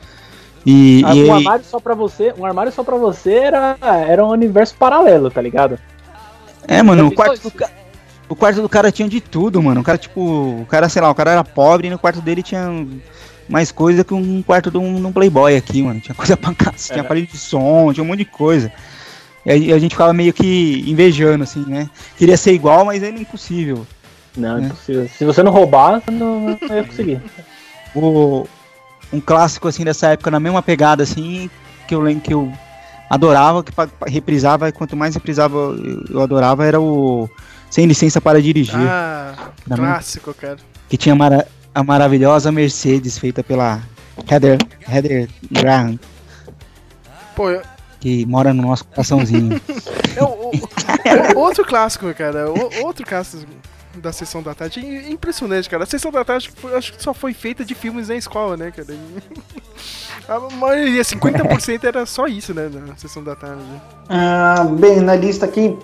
[0.66, 4.24] E, ah, e um armário só pra você, um armário só pra você era, era
[4.24, 5.78] um universo paralelo, tá ligado?
[6.68, 7.52] É, mano, o quarto, do,
[8.28, 9.80] o quarto do cara tinha de tudo, mano.
[9.80, 12.42] O cara, tipo, o cara, sei lá, o cara era pobre e no quarto dele
[12.42, 12.86] tinha
[13.48, 16.00] mais coisa que um quarto de um, de um Playboy aqui, mano.
[16.00, 17.00] Tinha coisa pra cá, tinha é.
[17.00, 18.70] aparelho de som, tinha um monte de coisa.
[19.46, 21.88] E a, a gente ficava meio que invejando, assim, né?
[22.18, 23.86] Queria ser igual, mas era impossível.
[24.36, 25.08] Não, é impossível.
[25.08, 27.22] Se você não roubar, não, não ia conseguir.
[27.94, 28.46] O,
[29.12, 31.50] um clássico assim dessa época, na mesma pegada assim,
[31.86, 32.52] que eu lembro que eu
[33.08, 33.72] adorava, que
[34.06, 37.28] reprisava, e quanto mais reprisava eu, eu adorava, era o
[37.68, 38.76] Sem Licença para Dirigir.
[38.78, 40.58] Ah, clássico, cara.
[40.88, 43.80] Que tinha mara a maravilhosa Mercedes feita pela
[44.28, 44.58] Heather,
[44.88, 45.98] Heather Graham.
[47.36, 47.62] Pô, eu,
[48.00, 49.60] que mora no nosso coraçãozinho.
[50.16, 52.50] é o, o, outro clássico, cara.
[52.50, 53.46] O, outro clássico
[54.00, 54.80] da sessão da tarde.
[55.10, 55.84] Impressionante, cara.
[55.84, 58.88] A sessão da tarde acho que só foi feita de filmes na escola, né, cara?
[60.28, 63.62] A maioria, 50% era só isso, né, na sessão da tarde.
[64.08, 65.76] Ah, bem, na lista aqui.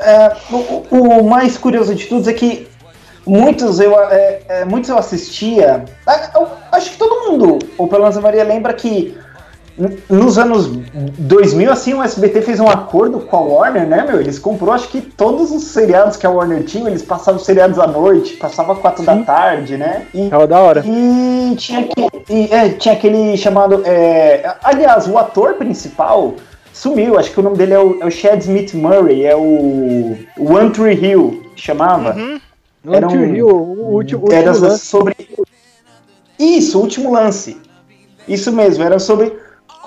[0.00, 2.68] É, o, o, mais curioso de tudo é que
[3.26, 5.84] muitos eu, é, é, muitos eu assistia.
[6.08, 9.16] É, eu, acho que todo mundo, ou pelo menos a Maria, lembra que
[10.08, 14.20] nos anos 2000, assim, o SBT fez um acordo com a Warner, né, meu?
[14.20, 17.86] Eles comprou, acho que todos os seriados que a Warner tinha, eles passavam seriados à
[17.86, 20.06] noite, passava quatro da tarde, né?
[20.12, 20.82] E, Tava da hora.
[20.84, 23.82] E tinha, que, e, é, tinha aquele chamado...
[23.84, 26.34] É, aliás, o ator principal
[26.72, 30.16] sumiu, acho que o nome dele é o, é o Chad Smith Murray, é o,
[30.36, 32.14] o One Tree Hill, chamava.
[32.16, 32.40] Uhum.
[32.90, 35.16] Era um, Hill, o último, o era último sobre...
[36.38, 37.60] Isso, o último lance.
[38.26, 39.32] Isso mesmo, era sobre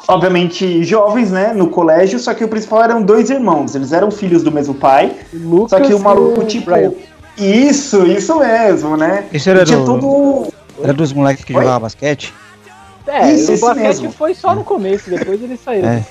[0.07, 4.43] obviamente jovens, né, no colégio, só que o principal eram dois irmãos, eles eram filhos
[4.43, 6.91] do mesmo pai, Lucas só que o maluco, tipo, Brian.
[7.37, 9.25] isso, isso mesmo, né?
[9.31, 9.85] Isso era do...
[9.85, 10.53] Tudo...
[10.83, 12.33] Era dos moleques que jogavam basquete?
[13.07, 14.11] É, isso, o basquete mesmo.
[14.11, 15.89] foi só no começo, depois eles saíram.
[15.89, 16.03] É.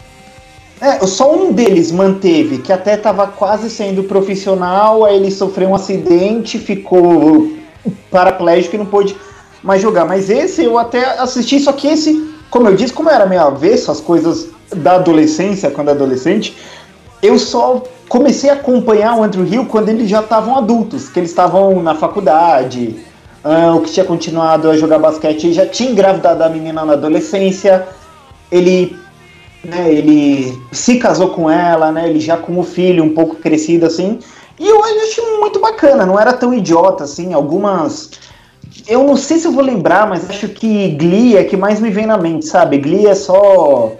[0.80, 5.74] É, só um deles manteve, que até estava quase sendo profissional, aí ele sofreu um
[5.74, 7.52] acidente, ficou
[8.10, 9.14] paraplégico e não pôde
[9.62, 10.06] mais jogar.
[10.06, 13.90] Mas esse eu até assisti, só que esse como eu disse, como era meio avesso
[13.90, 16.56] as coisas da adolescência, quando adolescente,
[17.22, 21.30] eu só comecei a acompanhar o Andrew Hill quando eles já estavam adultos, que eles
[21.30, 22.96] estavam na faculdade,
[23.44, 27.86] uh, o que tinha continuado a jogar basquete já tinha engravidado a menina na adolescência,
[28.50, 28.96] ele,
[29.62, 33.86] né, ele se casou com ela, né, ele já com o filho um pouco crescido
[33.86, 34.18] assim,
[34.58, 38.10] e eu acho muito bacana, não era tão idiota assim, algumas
[38.86, 41.90] eu não sei se eu vou lembrar, mas acho que Glee é que mais me
[41.90, 42.78] vem na mente, sabe?
[42.78, 43.92] Glee é só.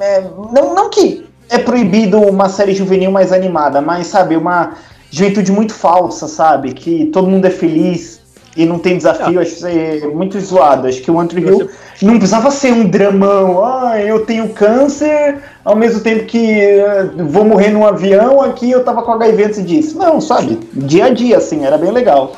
[0.00, 4.74] É, não, não que é proibido uma série juvenil mais animada, mas, sabe, uma
[5.10, 6.72] juventude muito falsa, sabe?
[6.72, 8.22] Que todo mundo é feliz
[8.56, 10.86] e não tem desafio, acho que é muito zoado.
[10.86, 11.70] Acho que o Andrew Hill
[12.02, 13.64] não precisava ser um dramão.
[13.64, 18.84] Ah, eu tenho câncer, ao mesmo tempo que uh, vou morrer num avião, aqui eu
[18.84, 19.98] tava com HIV antes disso.
[19.98, 20.58] Não, sabe?
[20.72, 22.32] Dia a dia, assim, era bem legal.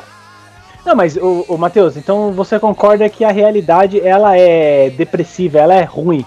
[0.85, 5.73] Não, mas o, o Matheus, então você concorda que a realidade ela é depressiva, ela
[5.73, 6.23] é ruim,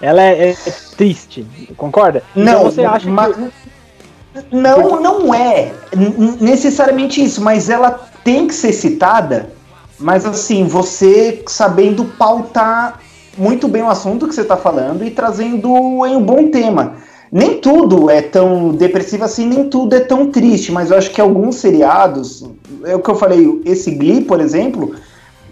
[0.00, 0.56] ela é, é
[0.96, 2.22] triste, concorda?
[2.36, 3.50] Então não, você acha mas, que...
[4.52, 5.72] não, não é
[6.38, 7.90] necessariamente isso, mas ela
[8.22, 9.50] tem que ser citada.
[9.98, 13.00] Mas assim, você sabendo pautar
[13.38, 16.96] muito bem o assunto que você está falando e trazendo em um bom tema
[17.34, 21.20] nem tudo é tão depressivo assim, nem tudo é tão triste, mas eu acho que
[21.20, 22.48] alguns seriados,
[22.84, 24.94] é o que eu falei, esse Glee, por exemplo,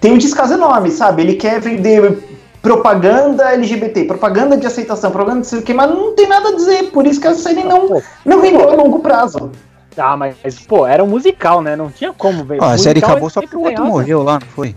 [0.01, 1.23] tem um descaso enorme, sabe?
[1.23, 2.23] Ele quer vender
[2.63, 6.55] propaganda LGBT, propaganda de aceitação, propaganda de sei o que, mas não tem nada a
[6.55, 9.51] dizer, por isso que a série não, não vendeu a longo prazo.
[9.97, 10.37] Ah, mas,
[10.69, 11.75] pô, era um musical, né?
[11.75, 12.63] Não tinha como ver.
[12.63, 14.77] Ah, a série acabou só porque o outro morreu lá, não foi?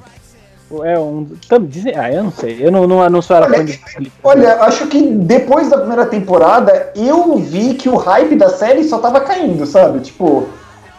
[0.83, 1.27] É um.
[1.61, 2.57] Dizem, ah, eu não sei.
[2.59, 3.79] Eu não, não, não sou era fã de
[4.23, 8.97] Olha, acho que depois da primeira temporada, eu vi que o hype da série só
[8.97, 9.99] tava caindo, sabe?
[9.99, 10.49] Tipo,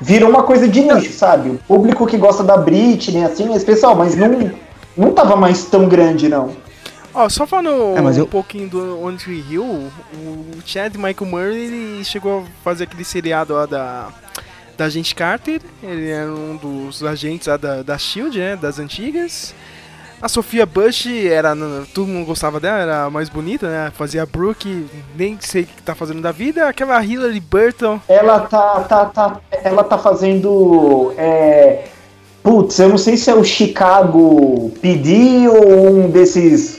[0.01, 1.51] virou uma coisa de nicho, sabe?
[1.51, 4.53] O público que gosta da Britney, assim, é especial, mas não,
[4.97, 6.51] não tava mais tão grande, não.
[7.13, 8.25] Ó, só falando é, eu...
[8.25, 13.55] um pouquinho do Tree Hill, o Chad Michael Murray ele chegou a fazer aquele seriado
[13.55, 14.09] lá da
[14.77, 19.55] da agente Carter, ele era um dos agentes da, da Shield, né, das antigas.
[20.21, 21.55] A Sofia Bush era.
[21.93, 23.93] Todo mundo gostava dela, era mais bonita, né?
[23.95, 26.67] Fazia a Brooke, nem sei o que tá fazendo da vida.
[26.67, 28.01] Aquela Hillary Burton.
[28.09, 28.81] Ela tá.
[28.81, 31.13] tá, tá ela tá fazendo.
[31.19, 31.85] É,
[32.43, 36.76] putz, eu não sei se é o Chicago PD ou um desses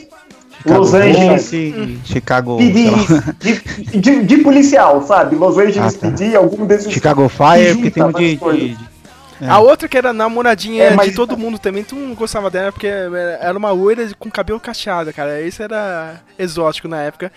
[0.68, 1.52] Chicago Los Angeles.
[1.52, 1.98] Hum.
[2.04, 2.56] Chicago.
[2.58, 2.90] PD.
[3.38, 5.36] De, de, de, policial, sabe?
[5.36, 6.10] Los Angeles ah, tá.
[6.10, 6.92] PD, algum desses.
[6.92, 8.36] Chicago Fire, porque tem um de.
[8.36, 8.88] de, de
[9.40, 9.48] é.
[9.48, 11.10] A outra que era namoradinha é, mas...
[11.10, 15.12] de todo mundo também, tu não gostava dela porque era uma loira com cabelo cacheado,
[15.12, 15.40] cara.
[15.40, 17.30] Isso era exótico na época.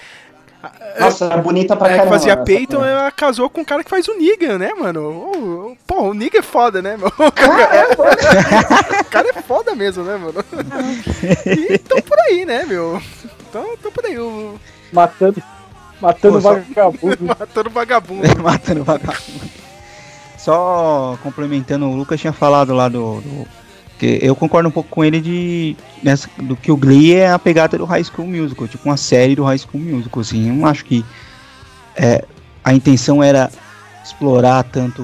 [1.00, 2.12] Nossa, era bonita pra é, caramba.
[2.12, 5.76] fazia Peyton, ela casou com um cara que faz o Negan, né, mano?
[5.88, 7.08] pô, o Negan é foda, né, meu?
[7.18, 8.12] O cara é foda,
[9.02, 10.46] o cara é foda mesmo, né, mano?
[11.46, 13.02] E tão por aí, né, meu?
[13.50, 14.20] Então, tão por aí.
[14.20, 14.60] O...
[14.94, 15.42] Matando,
[16.00, 17.18] matando pô, vagabundo.
[17.26, 18.44] matando vagabundo.
[18.44, 19.52] matando vagabundo.
[20.38, 23.48] Só complementando, o Lucas tinha falado lá do, do
[24.02, 27.38] porque eu concordo um pouco com ele de nessa, do que o Glee é a
[27.38, 30.50] pegada do High School Musical, tipo uma série do High School Musical, assim.
[30.50, 31.06] Eu não acho que
[31.96, 32.26] é,
[32.64, 33.52] a intenção era
[34.04, 35.04] explorar tanto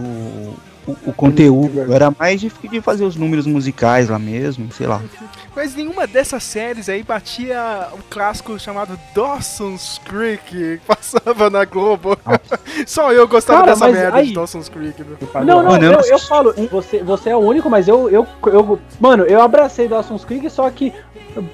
[0.87, 1.93] o, o conteúdo.
[1.93, 5.01] Era mais de, de, fazer os números musicais lá mesmo, sei lá.
[5.55, 12.17] Mas nenhuma dessas séries aí batia o clássico chamado Dawson's Creek, que passava na Globo.
[12.87, 14.27] Só eu gostava Cara, dessa merda aí...
[14.27, 15.03] de Dawson's Creek.
[15.03, 15.43] Meu.
[15.43, 18.79] Não, não, eu, eu, eu falo, você, você é o único, mas eu, eu, eu.
[18.99, 20.93] Mano, eu abracei Dawson's Creek, só que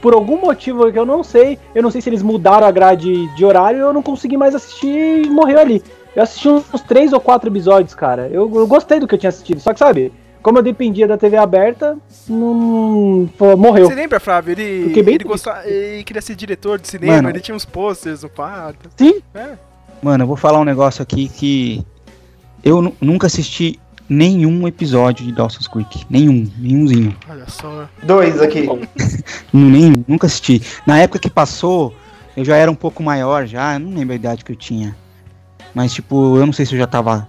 [0.01, 3.27] por algum motivo que eu não sei, eu não sei se eles mudaram a grade
[3.35, 5.83] de horário, eu não consegui mais assistir e morreu ali.
[6.15, 8.29] Eu assisti uns três ou quatro episódios, cara.
[8.31, 9.59] Eu, eu gostei do que eu tinha assistido.
[9.59, 10.11] Só que, sabe,
[10.43, 13.29] como eu dependia da TV aberta, não.
[13.37, 13.87] Pô, morreu.
[13.87, 14.51] Você lembra, Flávio?
[14.51, 18.23] Ele, bem ele, gostava, ele queria ser diretor de cinema, Mano, ele tinha uns posters
[18.23, 18.89] no quarto.
[18.97, 19.21] Sim?
[19.33, 19.53] É.
[20.01, 21.83] Mano, eu vou falar um negócio aqui que.
[22.63, 26.05] Eu nunca assisti nenhum episódio de Dawson's Creek.
[26.09, 27.15] Nenhum, nenhumzinho.
[27.29, 27.87] Olha só.
[28.03, 28.67] Dois aqui.
[29.51, 30.61] nenhum, nunca assisti.
[30.85, 31.93] Na época que passou,
[32.35, 34.95] eu já era um pouco maior já, eu não lembro a idade que eu tinha.
[35.73, 37.27] Mas, tipo, eu não sei se eu já tava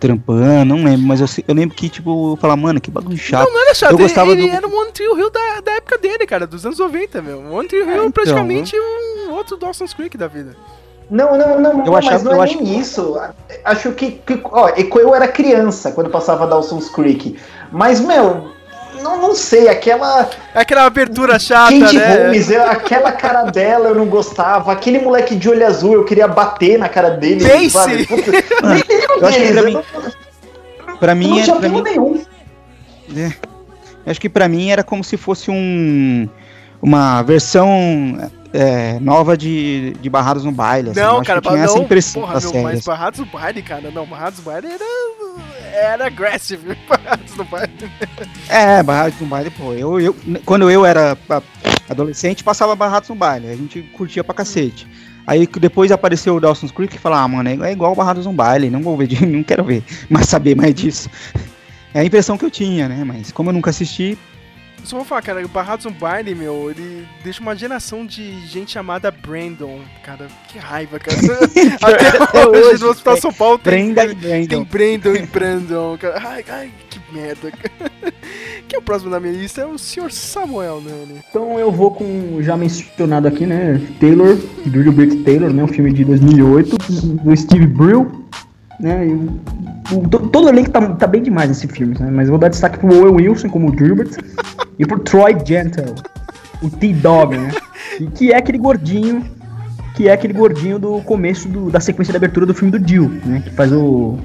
[0.00, 3.46] trampando, não lembro, mas eu, eu lembro que, tipo, eu falava, mano, que bagulho chato.
[3.46, 4.56] Não, não era chato, eu gostava ele, do...
[4.56, 7.38] era o One Tree Hill da, da época dele, cara, dos anos 90, meu.
[7.38, 10.56] O One Tree Hill é, então, praticamente um outro Dawson's Creek da vida.
[11.08, 12.80] Não, não, não, eu achava, mas não é nem acho...
[12.80, 13.20] isso.
[13.64, 17.36] Acho que, que ó, eu era criança quando passava Dawson's Creek.
[17.70, 18.50] Mas, meu,
[19.00, 20.28] não, não sei, aquela.
[20.54, 22.24] Aquela abertura chata, Kate né?
[22.24, 24.72] Holmes, eu, aquela cara dela eu não gostava.
[24.72, 27.44] Aquele moleque de olho azul, eu queria bater na cara dele.
[27.48, 28.06] Pace!
[29.20, 29.82] eu acho que pra mim.
[31.00, 32.22] Pra mim, não tinha pra mim, nenhum.
[33.16, 33.32] É,
[34.10, 36.28] acho que pra mim era como se fosse um.
[36.80, 40.90] Uma versão é, nova de, de Barrados no Baile.
[40.90, 41.00] Assim.
[41.00, 44.38] Não, cara, tinha não, essa impressão porra, meu, mas Barrados no Baile, cara, não, Barrados
[44.38, 44.84] no Baile era,
[45.72, 47.72] era aggressive, Barrados no Baile.
[48.48, 51.16] É, Barrados no Baile, pô, eu, eu, quando eu era
[51.88, 54.86] adolescente, passava Barrados no Baile, a gente curtia pra cacete.
[55.26, 58.70] Aí depois apareceu o Dawson's Creek e falou, ah, mano, é igual Barrados no Baile,
[58.70, 61.08] não vou ver, não quero ver, mas saber mais disso.
[61.94, 64.16] É a impressão que eu tinha, né, mas como eu nunca assisti,
[64.84, 68.72] só vou falar, cara, o Barrados no Baile, meu, ele deixa uma geração de gente
[68.72, 69.80] chamada Brandon.
[70.04, 71.16] Cara, que raiva, cara.
[71.80, 74.46] Até hoje no Hospital São Paulo tem, Brenda Brandon.
[74.46, 75.98] tem Brandon e Brandon.
[75.98, 76.22] Cara.
[76.24, 77.52] Ai, ai, que merda.
[78.68, 79.60] Quem é o próximo da minha lista?
[79.60, 80.10] É o Sr.
[80.10, 81.20] Samuel, né?
[81.28, 83.80] Então eu vou com já mencionado aqui, né?
[84.00, 85.62] Taylor, Drew Brick Taylor, né?
[85.62, 86.76] Um filme de 2008
[87.22, 88.22] do Steve Brill
[88.82, 89.06] né?
[89.92, 92.10] o, todo o elenco tá, tá, bem demais nesse filme, né?
[92.10, 94.10] Mas eu vou dar destaque pro Owen Wilson como o Gilbert
[94.78, 95.94] e pro Troy Gentle,
[96.62, 97.50] o T-Dog, né?
[98.00, 99.24] E que é aquele gordinho,
[99.94, 103.08] que é aquele gordinho do começo do, da sequência de abertura do filme do Jill,
[103.24, 103.42] né?
[103.44, 104.18] Que faz o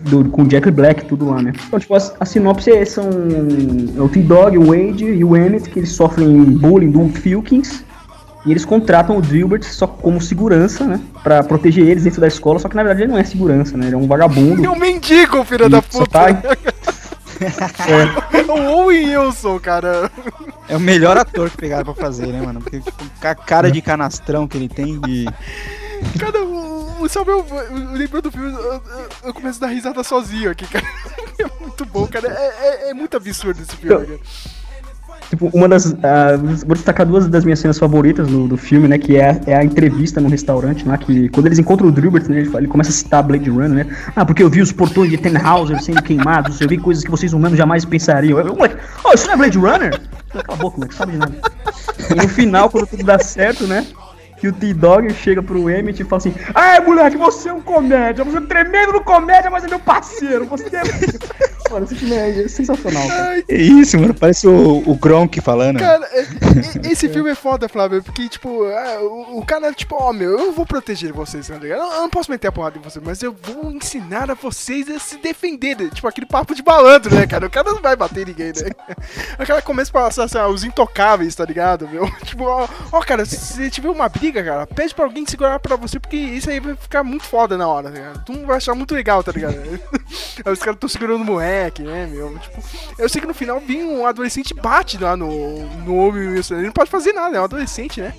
[0.00, 1.52] do, com Jack Black, tudo lá, né?
[1.66, 3.08] Então, tipo, a, a sinopse são
[3.96, 7.84] é o T-Dog, o Wade e o Emmett, que eles sofrem bullying do Filkins,
[8.46, 11.00] e eles contratam o Dilbert só como segurança, né?
[11.22, 13.86] Pra proteger eles dentro da escola, só que na verdade ele não é segurança, né?
[13.86, 14.64] Ele é um vagabundo.
[14.64, 16.06] É um mendigo, filho da puta!
[16.10, 16.28] Tá...
[17.40, 18.42] é.
[18.42, 20.10] o Owen Wilson, cara.
[20.68, 22.60] É o melhor ator que pegaram pra fazer, né, mano?
[22.60, 25.26] Porque, tipo, a cara de canastrão que ele tem de.
[26.18, 27.44] Cara, o, o Samuel
[27.92, 28.82] lembrou do filme, eu,
[29.24, 30.84] eu, começo a dar risada sozinho aqui, cara.
[31.36, 32.28] É muito bom, cara.
[32.28, 34.20] É, é, é muito absurdo esse filme, então, cara.
[35.30, 35.86] Tipo, uma das.
[35.86, 35.96] Uh,
[36.66, 38.98] vou destacar duas das minhas cenas favoritas do, do filme, né?
[38.98, 42.40] Que é, é a entrevista no restaurante lá, que quando eles encontram o Drubert, né,
[42.40, 43.96] ele, ele, começa a citar Blade Runner, né?
[44.14, 47.32] Ah, porque eu vi os portões de Tenhauser sendo queimados, eu vi coisas que vocês
[47.32, 48.38] humanos jamais pensariam.
[48.38, 50.00] Eu, moleque, oh, isso não é Blade Runner?
[50.30, 51.34] Cala a boca, moleque, sabe de nada.
[52.10, 53.86] E no final, quando tudo dá certo, né?
[54.44, 58.24] que o T-Dog chega pro Emmett e fala assim: Ah, moleque, você é um comédia,
[58.24, 60.82] você é tremendo no comédia, mas é meu parceiro, você é.
[61.70, 63.06] Mano, esse filme é sensacional.
[63.08, 63.44] Cara.
[63.48, 65.78] É isso, mano, parece o, o Gronk falando.
[65.78, 66.26] Cara, é,
[66.90, 70.38] esse filme é foda, Flávio, porque, tipo, é, o, o, cara, tipo, ó, oh, meu,
[70.38, 71.80] eu vou proteger vocês, tá ligado?
[71.80, 74.88] Eu, eu não posso meter a porrada em vocês, mas eu vou ensinar a vocês
[74.88, 75.90] a se defender, né?
[75.92, 77.46] tipo, aquele papo de balanço, né, cara?
[77.46, 78.70] O cara não vai bater ninguém, né?
[79.38, 82.10] O cara começa a passar assim, os intocáveis, tá ligado, meu?
[82.24, 85.98] Tipo, ó, ó cara, se, tiver uma briga, cara, pede pra alguém segurar pra você,
[85.98, 88.24] porque isso aí vai ficar muito foda na hora, tá ligado?
[88.24, 89.54] Tu não vai achar muito legal, tá ligado?
[89.54, 89.80] aí
[90.52, 91.24] os caras estão segurando o
[91.82, 92.38] né, meu?
[92.38, 92.62] Tipo,
[92.98, 96.54] eu sei que no final vem um adolescente bate lá no, no homem Wilson.
[96.56, 98.14] Ele não pode fazer nada, é um adolescente, né?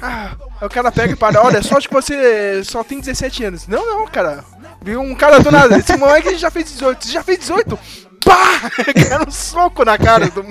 [0.00, 3.68] Ah, o cara pega e para, olha, sorte que você só tem 17 anos.
[3.68, 4.44] Não, não, cara.
[4.80, 5.78] Viu um cara do nada.
[5.78, 7.04] Esse moleque já fez 18.
[7.04, 7.78] Você já fez 18?
[8.24, 8.70] Pá!
[9.08, 10.44] Cara, um soco na cara do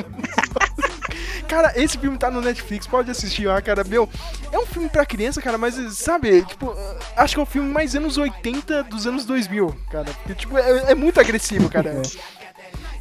[1.52, 3.84] Cara, esse filme tá no Netflix, pode assistir lá, cara.
[3.84, 4.08] Meu,
[4.54, 6.74] é um filme pra criança, cara, mas sabe, tipo,
[7.14, 10.06] acho que é o filme mais anos 80 dos anos 2000, cara.
[10.06, 11.90] Porque, tipo, é, é muito agressivo, cara.
[11.90, 12.02] É.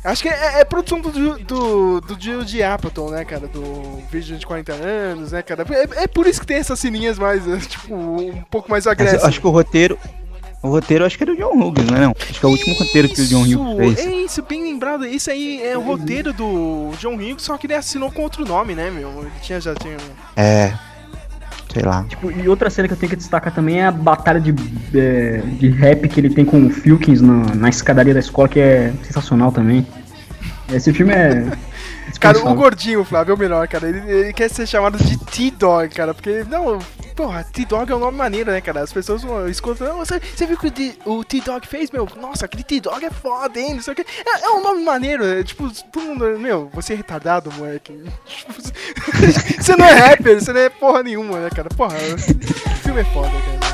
[0.03, 3.47] Acho que é, é produção do, do, do Jill de Appleton, né, cara?
[3.47, 5.65] Do vídeo de 40 anos, né, cara?
[5.71, 9.27] É, é por isso que tem essas sininhas mais, tipo, um pouco mais agressivas.
[9.27, 9.97] Acho que o roteiro,
[10.63, 12.15] O roteiro acho que é do John Hughes, não é não?
[12.21, 14.07] Acho que é o último roteiro que o John Hughes fez.
[14.07, 15.07] É isso, bem lembrado.
[15.07, 18.75] Isso aí é o roteiro do John Hughes, só que ele assinou com outro nome,
[18.75, 19.23] né, meu?
[19.23, 19.97] Ele tinha, já tinha...
[20.37, 20.75] É,
[21.73, 22.05] sei lá.
[22.05, 24.55] Tipo, e outra cena que eu tenho que destacar também é a batalha de,
[24.95, 28.61] é, de rap que ele tem com o Filkins na, na escadaria da escola, que
[28.61, 29.87] é sensacional também.
[30.73, 31.51] Esse filme é
[32.19, 33.89] Cara, o gordinho, Flávio, é o melhor, cara.
[33.89, 36.13] Ele, ele quer ser chamado de T-Dog, cara.
[36.13, 36.79] Porque, não,
[37.17, 38.81] porra, T-Dog é um nome maneiro, né, cara?
[38.81, 42.09] As pessoas escutam, não, você, você viu o que o T-Dog fez, meu?
[42.21, 43.75] Nossa, aquele T-Dog é foda, hein?
[43.75, 44.03] Não sei o que.
[44.03, 47.93] É, é um nome maneiro, é, tipo, todo mundo, meu, você é retardado, moleque.
[49.59, 51.69] você não é rapper, você não é porra nenhuma, né, cara?
[51.71, 53.70] Porra, o filme é foda, cara.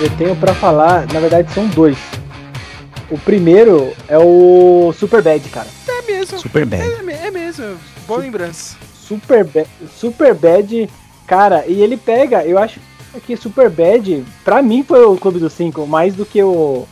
[0.00, 1.96] Eu tenho para falar, na verdade são dois.
[3.10, 5.68] O primeiro é o Super Bad, cara.
[5.88, 6.38] É mesmo.
[6.38, 6.82] Super Bad.
[6.82, 7.76] É, é mesmo.
[8.06, 8.76] Boa lembrança.
[8.94, 10.90] Super Bad, Super Bad,
[11.26, 12.80] cara, e ele pega, eu acho
[13.24, 16.86] que Super Bad, pra mim foi o Clube dos Cinco, mais do que o,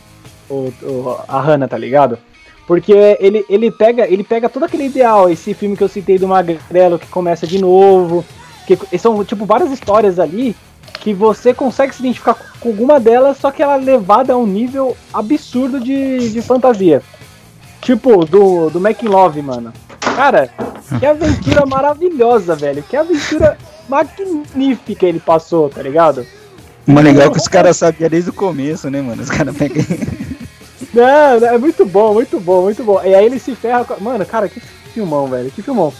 [0.49, 2.17] o, o a Hannah, tá ligado?
[2.65, 6.27] Porque ele, ele, pega, ele pega todo aquele ideal, esse filme que eu citei do
[6.27, 8.25] Magrelo que começa de novo,
[8.65, 10.55] que são tipo várias histórias ali
[10.97, 14.47] que você consegue se identificar com alguma delas, só que ela é levada a um
[14.47, 17.01] nível absurdo de, de fantasia.
[17.81, 19.71] Tipo, do, do Making Love, mano.
[20.15, 20.49] Cara,
[20.99, 22.83] que aventura maravilhosa, velho.
[22.83, 23.57] Que aventura
[23.87, 26.25] magnífica ele passou, tá ligado?
[26.87, 29.21] Uma legal que os caras sabiam desde o começo, né, mano?
[29.21, 29.83] Os caras pegam.
[30.93, 33.01] Não, é muito bom, muito bom, muito bom.
[33.03, 34.01] E aí ele se ferra com.
[34.03, 34.59] Mano, cara, que
[34.93, 35.51] filmão, velho.
[35.51, 35.93] Que filmão.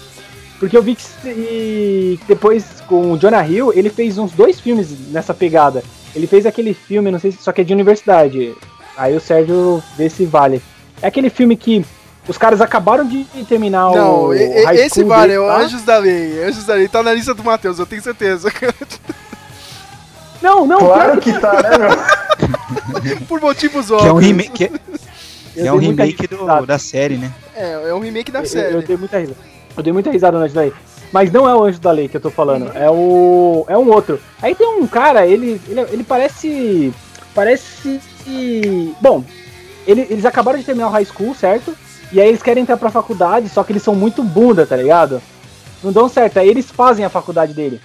[0.59, 5.33] Porque eu vi que depois com o Jonah Hill, ele fez uns dois filmes nessa
[5.33, 5.83] pegada.
[6.15, 8.55] Ele fez aquele filme, não sei se só que é de universidade.
[8.95, 10.61] Aí o Sérgio vê se vale.
[11.01, 11.85] É aquele filme que
[12.27, 14.27] os caras acabaram de terminar não, o.
[14.27, 15.57] Não, esse vale, é o tá?
[15.57, 16.43] Anjos da Lei.
[16.43, 18.51] Anjos da Lei tá na lista do Matheus, eu tenho certeza.
[20.41, 23.17] Não, não, claro que tá, né, meu?
[23.25, 24.03] Por motivos óbvios.
[24.03, 24.63] Que é um remake, que
[25.59, 27.31] é, é um remake do, da série, né?
[27.55, 28.75] É, é um remake da eu, série.
[28.75, 29.54] Eu, eu dei muita risada.
[29.75, 30.73] Eu dei muita risada no Anjo da Lei.
[31.11, 33.65] Mas não é o Anjo da Lei que eu tô falando, é o.
[33.67, 34.19] É um outro.
[34.41, 36.93] Aí tem um cara, ele, ele, ele parece.
[37.33, 37.99] Parece.
[39.01, 39.23] Bom,
[39.87, 41.75] ele, eles acabaram de terminar o high school, certo?
[42.11, 45.21] E aí eles querem entrar pra faculdade, só que eles são muito bunda, tá ligado?
[45.83, 47.79] Não dão certo, aí eles fazem a faculdade dele.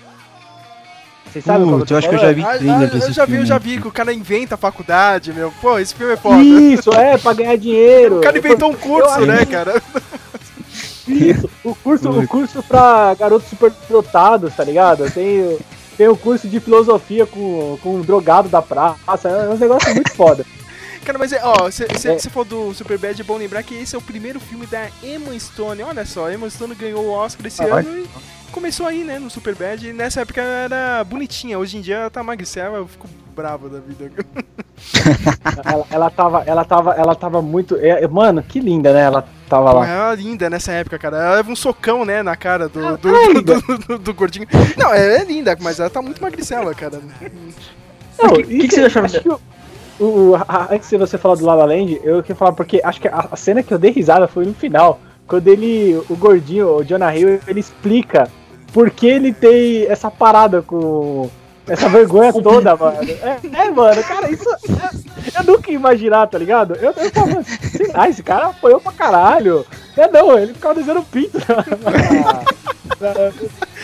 [1.31, 3.47] Vocês sabem uh, eu acho que eu já vi ah, ah, Eu já vi, eu
[3.47, 5.53] já vi que o cara inventa a faculdade, meu.
[5.61, 6.43] Pô, esse filme é foda.
[6.43, 8.19] Isso, é, pra ganhar dinheiro.
[8.19, 9.81] O cara inventou um curso, eu, né, cara?
[11.13, 15.11] Isso, o curso, o curso pra garotos superdotados, tá ligado?
[15.11, 15.59] Tem,
[15.97, 20.13] tem o curso de filosofia com, com um drogado da praça, é um negócio muito
[20.13, 20.45] foda.
[21.05, 22.19] Cara, mas é, ó, você é.
[22.19, 25.83] falou do Superbad, é bom lembrar que esse é o primeiro filme da Emma Stone.
[25.83, 28.09] Olha só, Emma Stone ganhou o Oscar esse ah, ano e
[28.53, 29.89] começou aí, né, no Superbad.
[29.89, 33.69] E nessa época ela era bonitinha, hoje em dia ela tá magricela, eu fico bravo
[33.69, 34.11] da vida.
[35.65, 37.77] ela, ela, tava, ela tava, ela tava muito.
[37.77, 39.01] É, mano, que linda, né?
[39.01, 39.87] Ela tava lá.
[39.87, 41.17] Ela era linda nessa época, cara.
[41.17, 44.47] Ela leva um socão, né, na cara do, do, é do, do, do, gordinho.
[44.77, 47.01] Não, ela é linda, mas ela tá muito magricela, cara.
[48.19, 49.41] Não, o que, que, que, você achava?
[49.99, 53.01] O, o, a, antes de você falar do Lala Land, eu queria falar porque acho
[53.01, 55.01] que a, a, cena que eu dei risada foi no final.
[55.27, 58.29] Quando ele, o gordinho, o Jonah Hill, ele explica
[58.73, 61.29] por que ele tem essa parada com
[61.67, 62.99] essa vergonha toda, mano.
[63.03, 64.49] É, é, mano, cara, isso.
[65.35, 66.75] É, eu nunca ia imaginar, tá ligado?
[66.77, 69.67] Eu, eu tava, sei lá, esse cara apoiou pra caralho.
[69.97, 71.39] É não, ele ficava desenhando pinto.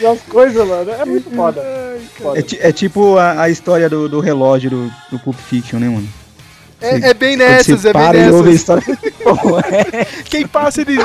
[0.01, 0.91] e as coisas, mano.
[0.91, 1.63] É muito foda.
[2.19, 2.39] foda.
[2.39, 6.09] É, é, tipo a, a história do, do relógio do, do Pulp Fiction, né, mano?
[6.81, 8.85] É, é, bem nessas, é bem nessas.
[10.27, 10.97] Quem passa, ele.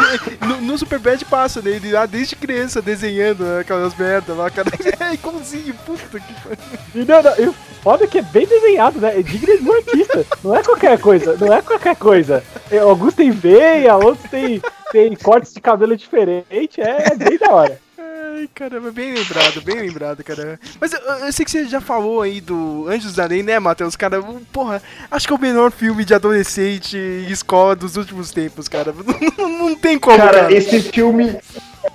[0.41, 1.71] No, no Superbad passa, né?
[1.71, 4.69] Ele lá desde criança desenhando aquelas merdas lá, cara.
[5.01, 7.05] É igualzinho, puta que pariu.
[7.05, 9.19] Não, não, foda que é bem desenhado, né?
[9.19, 10.25] É digno de um artista.
[10.43, 12.43] Não é qualquer coisa, não é qualquer coisa.
[12.69, 14.61] É, alguns tem veia, outros tem,
[14.91, 17.79] tem cortes de cabelo diferente, é, é bem da hora.
[18.23, 20.59] Ai, caramba, bem lembrado, bem lembrado, cara.
[20.79, 23.95] Mas eu, eu, sei que você já falou aí do Anjos da Lei, né, Matheus?
[23.95, 24.21] Cara,
[24.53, 24.79] porra,
[25.09, 28.93] acho que é o melhor filme de adolescente e escola dos últimos tempos, cara.
[29.37, 30.41] Não, não tem como, cara.
[30.41, 31.35] Cara, esse filme.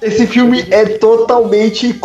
[0.03, 2.01] Esse filme é totalmente.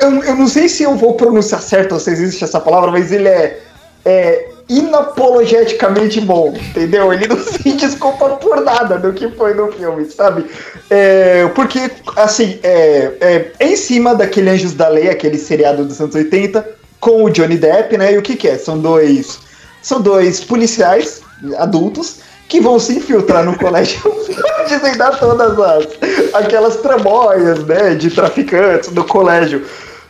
[0.00, 3.10] Eu, eu não sei se eu vou pronunciar certo ou se existe essa palavra, mas
[3.10, 3.62] ele é.
[4.04, 7.12] É inapologeticamente bom, entendeu?
[7.12, 10.46] Ele não se desculpa por nada do que foi no filme, sabe?
[10.90, 16.00] É, porque, assim, é, é, é, em cima daquele Anjos da Lei, aquele seriado dos
[16.00, 16.66] anos 80,
[17.00, 18.14] com o Johnny Depp, né?
[18.14, 18.56] E o que, que é?
[18.56, 19.40] São dois.
[19.82, 21.20] São dois policiais
[21.58, 24.00] adultos que vão se infiltrar no colégio
[24.68, 25.86] desvendar todas as
[26.34, 29.64] aquelas tramóias, né, de traficantes do colégio.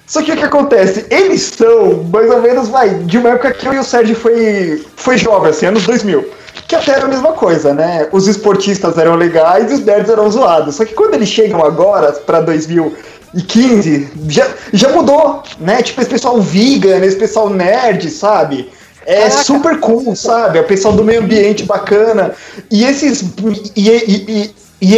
[0.06, 1.06] Só que o que acontece?
[1.10, 4.84] Eles são, mais ou menos, vai, de uma época que eu e o Sérgio foi,
[4.96, 6.28] foi jovem, assim, anos 2000.
[6.68, 8.08] Que até era a mesma coisa, né?
[8.12, 10.74] Os esportistas eram legais e os nerds eram zoados.
[10.74, 15.82] Só que quando eles chegam agora, pra 2015, já, já mudou, né?
[15.82, 18.70] Tipo, esse pessoal vegan, esse pessoal nerd, sabe?
[19.06, 19.44] É Caraca.
[19.44, 20.58] super cool, sabe?
[20.58, 22.32] É o pessoal do meio ambiente bacana.
[22.70, 23.22] E esses.
[23.74, 24.96] E, e, e, e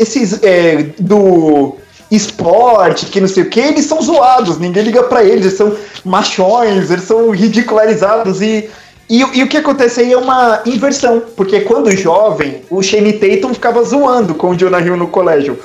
[0.00, 1.76] esses é, do
[2.10, 5.76] esporte, que não sei o que, eles são zoados, ninguém liga para eles, eles são
[6.04, 8.70] machões, eles são ridicularizados e,
[9.08, 13.54] e, e, o que acontece aí é uma inversão, porque quando jovem, o Shane Tatum
[13.54, 15.58] ficava zoando com o Jonah Hill no colégio.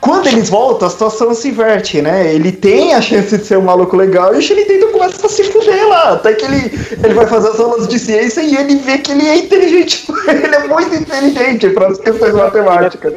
[0.00, 2.34] Quando eles voltam, a situação se inverte, né?
[2.34, 5.28] Ele tem a chance de ser um maluco legal e o Shane Tatum começa a
[5.28, 6.14] se fuder lá.
[6.14, 6.72] Até que ele,
[7.04, 10.06] ele vai fazer as aulas de ciência e ele vê que ele é inteligente.
[10.26, 13.12] ele é muito inteligente para as questões matemáticas.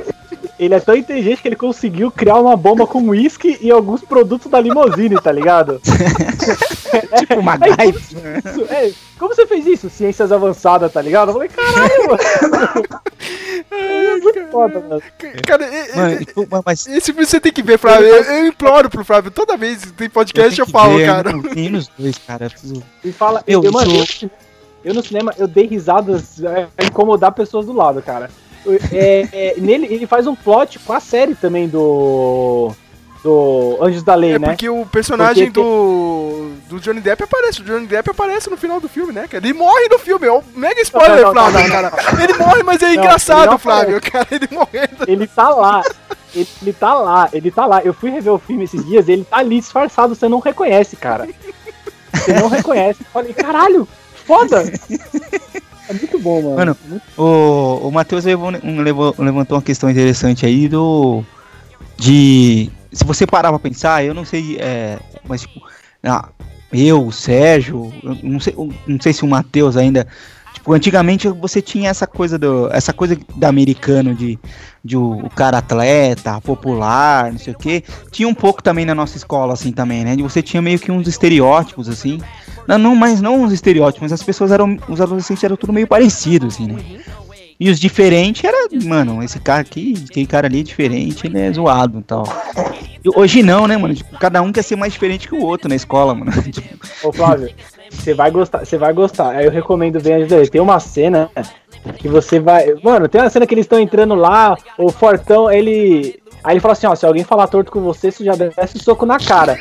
[0.59, 4.51] Ele é tão inteligente que ele conseguiu criar uma bomba com uísque e alguns produtos
[4.51, 5.81] da limousine, tá ligado?
[7.19, 7.55] tipo uma
[8.69, 9.89] é, é, como você fez isso?
[9.89, 11.29] Ciências avançadas, tá ligado?
[11.29, 12.19] Eu falei, caralho, mano.
[13.71, 15.01] é muito foda, mano.
[15.45, 16.85] Cara, mano, tipo, mas...
[16.87, 18.07] esse você tem que ver, Flávio.
[18.07, 19.31] Eu, eu, imploro pro Flávio.
[19.31, 21.31] Toda vez que tem podcast, eu, eu falo, ver, cara.
[21.53, 22.51] Tem nos dois, cara.
[23.03, 24.29] E fala, eu, eu, mano, eu,
[24.85, 28.29] eu no cinema, eu dei risadas a é, incomodar pessoas do lado, cara.
[28.91, 32.71] É, é, nele, ele faz um plot com a série também do.
[33.23, 34.47] Do Anjos da Lei, é né?
[34.49, 37.61] Porque o personagem porque do, do Johnny Depp aparece.
[37.61, 39.29] O Johnny Depp aparece no final do filme, né?
[39.31, 40.27] Ele morre no filme.
[40.27, 42.21] É um mega spoiler, não, não, Flávio, não, cara.
[42.21, 44.27] Ele morre, mas é engraçado, Flávio, cara.
[44.29, 45.05] Ele morrendo.
[45.07, 45.81] Ele tá lá.
[46.35, 47.81] Ele, ele tá lá, ele tá lá.
[47.81, 51.27] Eu fui rever o filme esses dias, ele tá ali disfarçado, você não reconhece, cara.
[52.13, 53.03] Você não reconhece.
[53.05, 53.87] Falei, caralho,
[54.25, 54.63] foda!
[55.89, 56.55] É muito bom, mano.
[56.55, 57.03] Mano, muito...
[57.17, 58.51] o, o Matheus levou,
[59.17, 61.23] levantou uma questão interessante aí do.
[61.97, 62.69] De.
[62.91, 64.57] Se você parar pra pensar, eu não sei.
[64.59, 64.97] É,
[65.27, 65.61] mas, tipo.
[66.03, 66.29] Ah,
[66.71, 68.53] eu, o Sérgio, eu não sei,
[68.87, 70.07] não sei se o Matheus ainda.
[70.53, 72.69] Tipo, antigamente você tinha essa coisa do.
[72.71, 74.39] Essa coisa da americano de,
[74.83, 77.83] de o, o cara atleta, popular, não sei o que.
[78.11, 80.15] Tinha um pouco também na nossa escola, assim, também, né?
[80.17, 82.19] Você tinha meio que uns estereótipos, assim.
[82.67, 84.77] Não, não, mas não os estereótipos, as pessoas eram.
[84.89, 86.83] Os adolescentes eram tudo meio parecidos, assim, né?
[87.59, 91.51] E os diferentes era, mano, esse cara aqui, aquele cara ali é diferente, ele é
[91.53, 92.23] zoado e tal.
[93.15, 93.93] Hoje não, né, mano?
[93.93, 96.31] Tipo, cada um quer ser mais diferente que o outro na escola, mano.
[96.51, 96.87] Tipo...
[97.03, 97.53] Ô, Flávio,
[97.93, 99.29] você vai gostar, você vai gostar.
[99.29, 101.29] Aí eu recomendo bem a Tem uma cena
[101.97, 102.73] que você vai.
[102.83, 106.21] Mano, tem uma cena que eles estão entrando lá, o Fortão, ele.
[106.43, 108.83] Aí ele fala assim, ó, se alguém falar torto com você, você já desce o
[108.83, 109.57] soco na cara.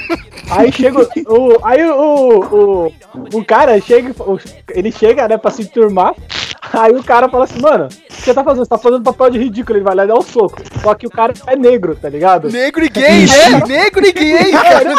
[0.50, 1.58] Aí chega o.
[1.62, 2.40] Aí o.
[2.40, 2.92] O,
[3.38, 4.14] o cara chega.
[4.70, 6.14] Ele chega, né, pra se turmar.
[6.72, 8.64] Aí o cara fala assim, mano, o que você tá fazendo?
[8.64, 10.62] Você tá fazendo papel de ridículo, ele vai lá e dá um soco.
[10.80, 12.50] Só que o cara é negro, tá ligado?
[12.50, 13.62] Negro e gay, né?
[13.66, 14.94] Negro e gay, cara.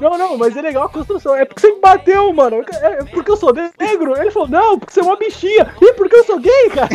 [0.00, 1.36] Não, não, mas é legal a construção.
[1.36, 2.64] É porque você me bateu, mano.
[2.72, 4.16] É porque eu sou negro.
[4.18, 5.66] Ele falou, não, porque você é uma bichinha.
[5.80, 6.88] E porque eu sou gay, cara.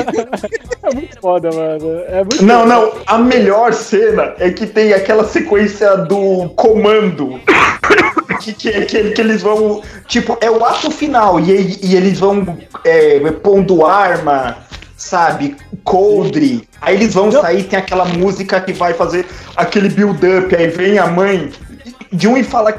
[0.81, 1.99] É muito foda, mano.
[2.07, 2.73] É muito não, foda.
[2.73, 2.93] não.
[3.05, 7.39] A melhor cena é que tem aquela sequência do comando.
[8.41, 9.81] que, que, que, que, eles vão.
[10.07, 11.39] Tipo, é o ato final.
[11.39, 14.57] E, e eles vão é, pondo arma,
[14.97, 15.55] sabe?
[15.83, 16.67] Coldre.
[16.81, 19.25] Aí eles vão sair, tem aquela música que vai fazer
[19.55, 20.55] aquele build-up.
[20.55, 21.51] Aí vem a mãe
[22.11, 22.73] de um e fala: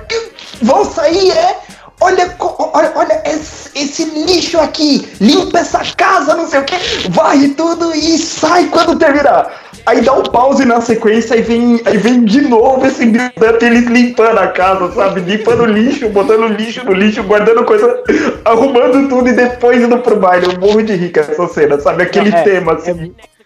[0.62, 1.56] Vão sair, é?
[1.98, 6.76] Olha, olha, olha esse, esse, lixo aqui, limpa essa casa, não sei o que,
[7.08, 9.50] varre tudo e sai quando terminar.
[9.86, 13.86] Aí dá um pause na sequência e vem, aí vem de novo esse build-up, eles
[13.86, 15.20] limpando a casa, sabe?
[15.20, 18.02] Limpando lixo, botando lixo no lixo, guardando coisa,
[18.44, 20.46] arrumando tudo e depois indo pro baile.
[20.46, 22.02] Eu morro de rica essa cena, sabe?
[22.02, 23.14] Aquele é, tema, assim.
[23.16, 23.36] É...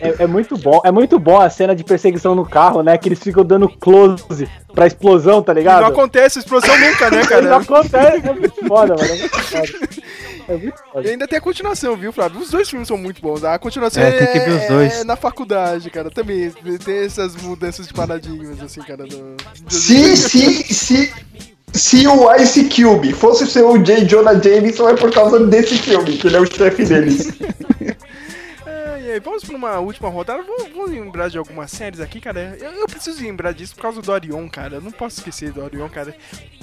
[0.00, 2.96] É, é, muito bom, é muito bom a cena de perseguição no carro, né?
[2.96, 5.80] Que eles ficam dando close pra explosão, tá ligado?
[5.80, 7.42] E não acontece explosão nunca, né, cara?
[7.42, 9.04] não acontece, é muito foda, mano.
[9.04, 9.68] É muito foda.
[10.48, 11.02] É.
[11.02, 12.40] E ainda tem a continuação, viu, Flávio?
[12.40, 13.44] Os dois filmes são muito bons.
[13.44, 14.92] A continuação é, tem que ver os dois.
[15.00, 16.10] é na faculdade, cara.
[16.10, 16.50] Também
[16.84, 19.04] tem essas mudanças de paradigmas, assim, cara.
[19.04, 19.36] Do...
[19.68, 21.12] Se, se, se,
[21.72, 24.04] se o Ice Cube fosse ser o J.
[24.04, 27.32] Jonah Jameson, é por causa desse filme, que ele é o chefe deles.
[29.10, 30.42] aí, vamos pra uma última rodada.
[30.42, 32.56] Vou, vou lembrar de algumas séries aqui, cara.
[32.60, 34.76] Eu, eu, preciso lembrar disso por causa do Orion, cara.
[34.76, 36.14] Eu não posso esquecer do Orion, cara.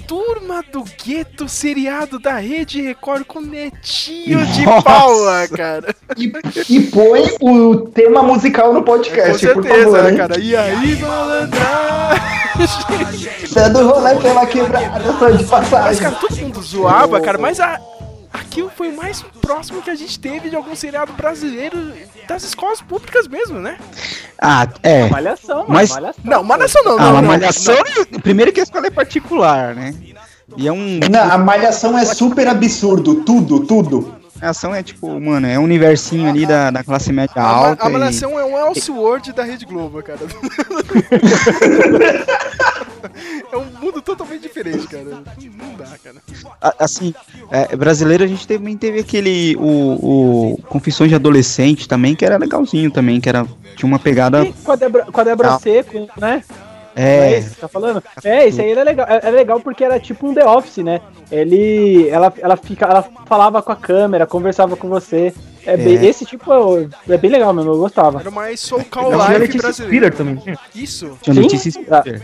[0.06, 4.52] Turma do Gueto, seriado da Rede Record com Netinho Nossa.
[4.52, 5.94] de Paula, cara.
[6.16, 6.32] E,
[6.68, 10.12] e, põe o tema musical no podcast, com certeza, por favor.
[10.12, 10.40] Né, cara?
[10.40, 12.40] E aí, malandrar?
[13.54, 15.86] Dando rolê pela quebrada, só de passagem.
[15.86, 17.80] Mas, cara, todo mundo zoava, cara, mas a,
[18.32, 21.92] aquilo foi o mais próximo que a gente teve de algum seriado brasileiro
[22.28, 23.76] das escolas públicas mesmo, né?
[24.40, 25.08] Ah, é.
[25.08, 26.24] Malhação, mano, Mas- malhação.
[26.24, 27.28] Não, Malhação não, Ah, não, uma não.
[27.28, 27.74] malhação.
[28.22, 29.94] Primeiro que a escola é particular, né?
[30.56, 30.98] E é um.
[31.10, 34.16] Não, a malhação é super absurdo, tudo, tudo.
[34.42, 37.84] A ação é tipo, mano, é um universinho ali da, da classe média A, alta.
[37.86, 40.18] a e- Malhação é um Elseworld da Rede Globo, cara.
[43.52, 45.04] é um mundo totalmente diferente, cara.
[45.04, 46.16] Não dá, cara.
[46.60, 47.14] a- assim,
[47.50, 49.56] é, brasileiro a gente também teve aquele.
[49.56, 53.46] O, o Confissões de Adolescente também, que era legalzinho também, que era.
[53.76, 54.44] Tinha uma pegada.
[54.44, 55.58] E com a Débora, com a Débora Ah.
[55.58, 56.42] Seco, né?
[56.96, 57.38] É É.
[57.38, 58.02] isso tá falando?
[58.24, 59.06] É, esse aí era legal.
[59.08, 61.00] Era legal porque era tipo um The Office, né?
[61.30, 62.08] Ele.
[62.08, 65.32] Ela, ela, fica, ela falava com a câmera, conversava com você.
[65.64, 66.06] É bem- É.
[66.06, 68.18] esse tipo é, é bem legal mesmo, eu gostava.
[68.20, 69.72] Era mais Soul Call Live brasileiro.
[69.74, 70.42] Spiller também.
[70.74, 71.16] Isso.
[71.22, 71.70] Tinha Sim?
[71.70, 72.22] Spiller.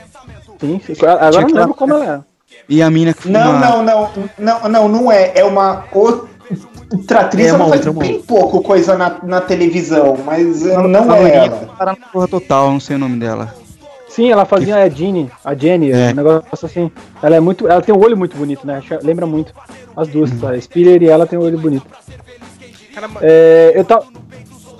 [0.60, 0.92] Sim, sim.
[1.06, 2.26] Agora Tinha não lembro como ela era.
[2.68, 5.32] E a mina que Não, fuma- não, não, não, não, não é.
[5.34, 9.40] É uma outra atriz, É uma ela faz outra, uma bem pouco coisa na, na
[9.40, 11.70] televisão, mas não a é ela.
[11.78, 13.54] Era na porra total, não sei o nome dela.
[14.08, 16.10] Sim, ela fazia a Jenny, a Jenny, É.
[16.10, 16.90] um negócio assim.
[17.22, 17.68] Ela é muito.
[17.68, 18.80] Ela tem um olho muito bonito, né?
[19.02, 19.52] Lembra muito.
[19.94, 20.50] As duas, tá?
[20.50, 21.84] a Spiller e ela tem um olho bonito.
[23.20, 24.06] É, eu tava.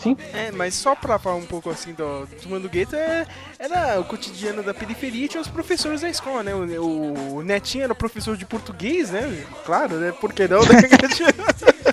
[0.09, 0.17] Sim?
[0.33, 3.27] é, mas só pra falar um pouco assim do Turma do Gueto, é,
[3.59, 6.55] era o cotidiano da periferia e tinha os professores da escola, né?
[6.55, 9.45] O, o- Netinho era professor de português, né?
[9.65, 10.13] Claro, né?
[10.13, 10.61] Por que não?
[10.61, 10.67] né?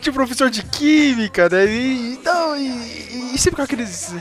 [0.00, 1.66] tinha professor de química, né?
[1.66, 4.12] E, então, e, e- sempre com aqueles.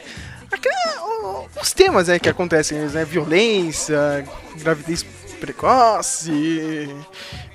[1.02, 3.06] o- os temas né, que acontecem, né?
[3.06, 4.26] Violência,
[4.58, 5.04] gravidez
[5.40, 6.90] precoce.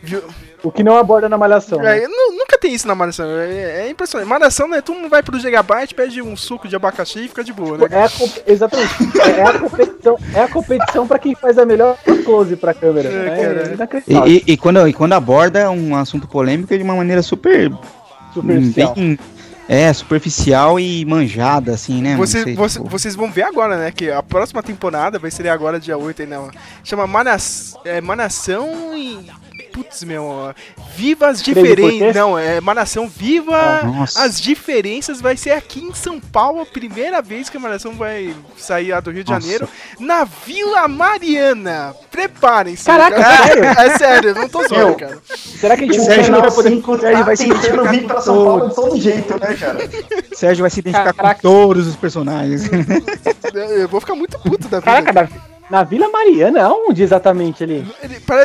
[0.03, 0.25] viol-
[0.63, 1.79] O que não aborda na malhação.
[1.79, 1.99] né?
[2.05, 3.27] é, nu- nunca tem isso na Malhação.
[3.27, 4.29] É, é impressionante.
[4.29, 4.81] Malhação, né?
[4.83, 7.87] Tu não vai pro Gigabyte, pede um suco de abacaxi e fica de boa, né?
[7.91, 8.11] É a,
[8.47, 8.91] exatamente.
[9.39, 13.09] É a competição, é a competição pra quem faz a melhor close pra câmera.
[13.09, 14.01] É, É, cara.
[14.07, 17.73] E, e- e quando, e quando aborda um assunto polêmico é de uma maneira super.
[18.35, 18.95] Superficial.
[18.95, 19.19] bem-
[19.69, 22.17] é, superficial e manjada, assim, né?
[22.17, 23.93] Você, sei, você- tipo, vocês vão ver agora, né?
[23.93, 26.51] Que a próxima temporada vai ser agora, dia 8 aí, não.
[26.83, 29.31] Chama Manas, é, Manação e.
[29.73, 30.55] Putz, meu.
[30.97, 32.15] Viva as diferenças.
[32.15, 35.21] Não, é Manação Viva Ah, as diferenças.
[35.21, 39.01] Vai ser aqui em São Paulo, a primeira vez que a Malhação vai sair lá
[39.01, 39.43] do Rio de Nossa.
[39.43, 39.69] Janeiro,
[39.99, 41.95] na Vila Mariana.
[42.11, 42.85] Preparem-se.
[42.85, 43.47] Caraca, cara.
[43.47, 43.65] sério?
[43.81, 45.19] É sério, não tô zoando, cara.
[45.35, 46.71] Será que a gente O Sérgio vai poder.
[46.71, 49.79] 5 Sérgio tá vai se identificar vir pra São Paulo de todo jeito, né, cara?
[50.33, 51.35] Sérgio vai se identificar Caraca.
[51.37, 52.63] com todos os personagens.
[53.55, 55.03] Eu vou ficar muito puto da vida.
[55.03, 55.31] Caraca,
[55.71, 57.87] na Vila Mariana, onde exatamente ali?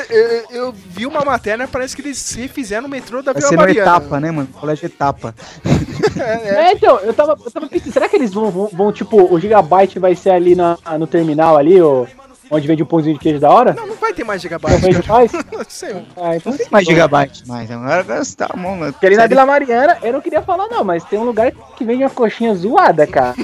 [0.10, 3.56] Eu, eu vi uma matéria, parece que eles refizeram o metrô da Vai Vila ser
[3.56, 3.92] no Mariana.
[3.92, 4.48] etapa, né, mano?
[4.54, 5.34] Colégio etapa.
[6.18, 9.22] É, É, então, eu tava, eu tava pensando, será que eles vão, vão, vão, tipo,
[9.34, 12.08] o Gigabyte vai ser ali na, no terminal ali, o,
[12.56, 13.74] onde vende o pãozinho de queijo da hora?
[13.74, 14.82] Não, não vai ter mais Não gigabyte.
[14.82, 15.14] vende cara.
[15.20, 15.32] mais?
[15.68, 15.96] Sei.
[16.18, 17.70] Ah, então Não tem mais gigabyte mais.
[17.72, 18.04] Agora
[18.38, 18.94] tá bom, mano.
[18.94, 19.28] Porque ali na.
[19.28, 22.54] Vila Mariana, eu não queria falar não, mas tem um lugar que vende uma coxinha
[22.56, 23.36] zoada, cara.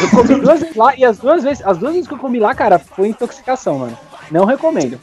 [0.00, 2.38] Eu comi duas vezes lá e as duas vezes, as duas vezes que eu comi
[2.38, 3.98] lá, cara, foi intoxicação, mano.
[4.30, 4.98] Não recomendo.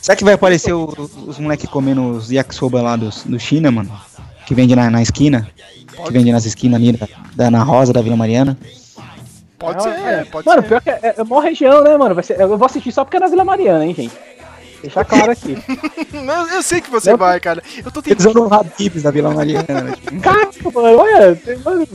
[0.00, 0.92] Será que vai aparecer o-
[1.26, 3.90] os moleques comendo os yakisoba lá do, do China, mano?
[4.46, 5.48] Que vende na, na esquina?
[6.06, 8.58] Que vende nas esquinas ali da, da- na Rosa da Vila Mariana?
[9.64, 10.24] Pode ser, é.
[10.24, 10.68] pode mano, ser.
[10.68, 12.14] pior que é, é, é mó região, né, mano?
[12.14, 14.14] Vai ser, eu vou assistir só porque é na Vila Mariana, hein, gente.
[14.82, 15.56] Deixar claro aqui.
[16.12, 17.16] Não, eu sei que você Não.
[17.16, 17.62] vai, cara.
[17.82, 18.34] Eu tô Eles tentando.
[18.34, 19.80] vão no Habibs da Vila Mariana.
[19.80, 19.92] né?
[19.92, 21.38] Tipo, Caraca, mano, olha.
[21.64, 21.88] mano,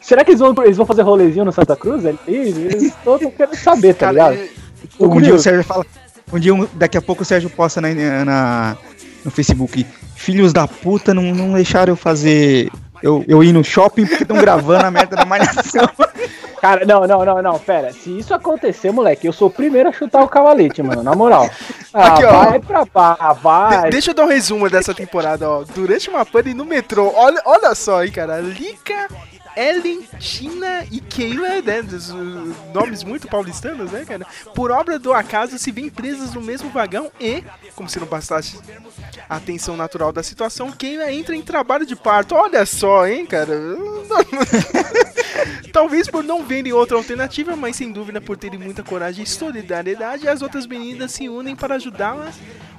[0.00, 2.02] será que eles vão, eles vão fazer rolezinho no Santa Cruz?
[2.04, 2.18] Eles
[2.56, 4.34] eles estão querendo saber, tá Cara, ligado?
[4.82, 5.38] e- Tô um dia o.
[5.38, 5.84] Sérgio fala.
[6.32, 7.88] Um dia, daqui a pouco o Sérgio posta na,
[8.24, 8.76] na-
[9.22, 9.84] no Facebook.
[10.16, 12.70] Filhos da puta não, não deixaram eu fazer.
[13.02, 15.88] Eu, eu ir no shopping porque estão gravando a merda da malhação.
[16.60, 17.90] Cara, não, não, não, não, pera.
[17.90, 21.48] Se isso acontecer, moleque, eu sou o primeiro a chutar o cavalete, mano, na moral.
[21.94, 22.44] Ah, Aqui, ó.
[22.44, 23.84] vai pra pá, vai.
[23.84, 25.64] de- deixa eu dar um resumo dessa temporada, ó.
[25.74, 28.40] Durante uma pane no metrô, olha, olha só aí, cara.
[28.40, 29.08] Lica,
[29.56, 31.80] Ellen, Tina e Keila, né?
[31.80, 34.26] uh, nomes muito paulistanos, né, cara?
[34.54, 37.42] Por obra do acaso, se veem presas no mesmo vagão e,
[37.74, 38.58] como se não bastasse
[39.28, 42.34] a tensão natural da situação, Keila entra em trabalho de parto.
[42.34, 43.54] Olha só, hein, cara.
[45.72, 50.28] Talvez por não verem outra alternativa, mas sem dúvida por terem muita coragem e solidariedade,
[50.28, 52.32] as outras meninas se unem para ajudá-la.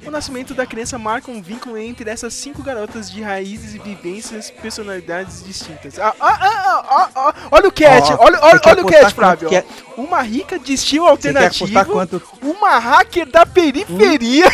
[0.06, 4.50] O nascimento da criança marca um vínculo entre essas cinco garotas de raízes e vivências,
[4.50, 6.00] personalidades distintas.
[6.00, 9.50] Ah, ah, ah, ah, ah, olha o cat, olha, olha, olha o cat, Flávio.
[9.96, 12.22] Uma rica de estilo alternativo, quanto?
[12.42, 14.46] uma hacker da periferia,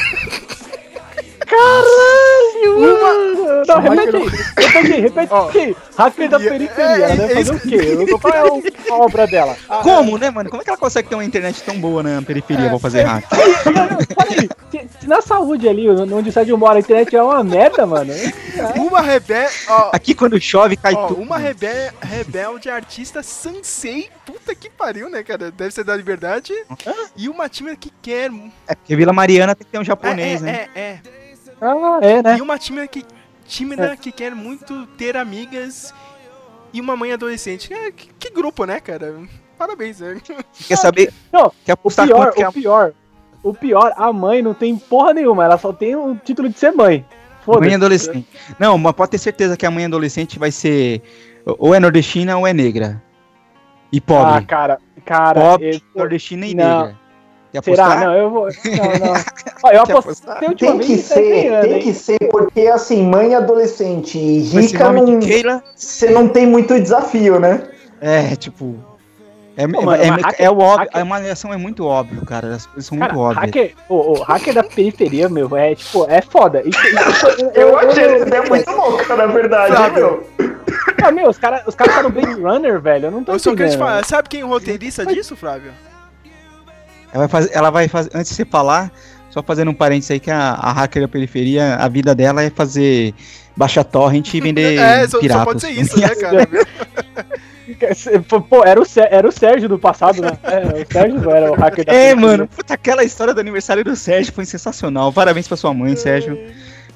[1.47, 4.27] Caralho, uma, Não, repete aí.
[4.27, 5.75] Repete aí, repete aí.
[5.97, 7.29] Hacker da periferia, né?
[7.29, 8.17] Fazer o quê?
[8.21, 9.55] Qual é a obra dela?
[9.81, 10.49] Como, né, mano?
[10.49, 13.25] Como é que ela consegue ter uma internet tão boa na periferia pra fazer hack?
[13.31, 17.85] Olha aí, se na saúde ali, onde o Sérgio mora, a internet é uma merda,
[17.85, 18.13] mano.
[18.75, 19.53] Uma rebelde.
[19.91, 21.21] Aqui quando chove cai tudo.
[21.21, 21.67] Uma rebe
[22.01, 24.09] rebelde artista Sansei.
[24.25, 25.51] Puta que pariu, né, cara?
[25.51, 26.53] Deve ser da liberdade.
[27.15, 28.29] E uma tímida que quer.
[28.67, 30.67] É porque Vila Mariana tem que ter um japonês, é, né?
[30.75, 30.99] É, é.
[31.61, 32.37] Ah, é, né?
[32.37, 33.03] E uma tímida que,
[33.45, 35.93] tímida que quer muito ter amigas
[36.71, 37.73] e uma mãe adolescente.
[37.73, 39.15] É, que, que grupo, né, cara?
[39.57, 40.21] Parabéns, né?
[40.67, 41.11] Quer saber?
[41.31, 42.93] Não, quer apostar o pior, o pior,
[43.43, 46.71] o pior, a mãe não tem porra nenhuma, ela só tem o título de ser
[46.71, 47.05] mãe.
[47.47, 48.27] Mãe adolescente.
[48.59, 51.01] Não, mas pode ter certeza que a mãe adolescente vai ser
[51.57, 53.01] ou é nordestina ou é negra.
[53.91, 54.33] E pobre.
[54.33, 55.39] Ah, cara, cara.
[55.39, 56.79] Pobre, nordestina e não.
[56.81, 56.99] negra.
[57.61, 57.85] Quer Será?
[57.85, 58.05] apostar?
[58.07, 58.47] Não, eu vou.
[58.65, 59.23] Não, não.
[59.63, 60.55] Ó, eu apostei?
[60.57, 65.19] Tem que tá ser, tem que ser, porque assim, mãe adolescente e rica não.
[65.75, 67.63] Você não tem muito desafio, né?
[68.01, 68.75] é, tipo...
[69.59, 71.83] É, Pô, mano, é, mas é, hacker- é o óbvio, hacker- a manutenção é muito
[71.83, 72.53] óbvio, cara.
[72.57, 73.45] As coisas são Cara, muito óbvias.
[73.45, 76.61] hacker, o, o hacker da periferia, meu, é tipo, é foda.
[76.63, 80.29] Isso, isso- Eu achei essa ideia muito louca, na verdade, hein, meu?
[81.03, 83.05] Ah, meu, os caras os cara tá no Blade Runner, velho.
[83.07, 83.87] Eu não tô Eu só queria te entendendo.
[83.89, 85.71] falar, sabe quem é o roteirista disso, Flávio?
[87.13, 88.91] Ela vai fazer, ela vai fazer, antes de você falar,
[89.29, 92.49] só fazendo um parênteses aí, que a, a hacker da periferia, a vida dela é
[92.49, 93.13] fazer
[93.55, 95.39] baixar torrent e vender É, só, piratas.
[95.41, 96.47] só pode ser isso, né, cara?
[98.49, 100.31] Pô, era o, era o Sérgio do passado, né?
[100.43, 103.83] É, o Sérgio não era o hacker da É, mano, puta, aquela história do aniversário
[103.83, 105.11] do Sérgio foi sensacional.
[105.11, 106.37] Parabéns pra sua mãe, Sérgio.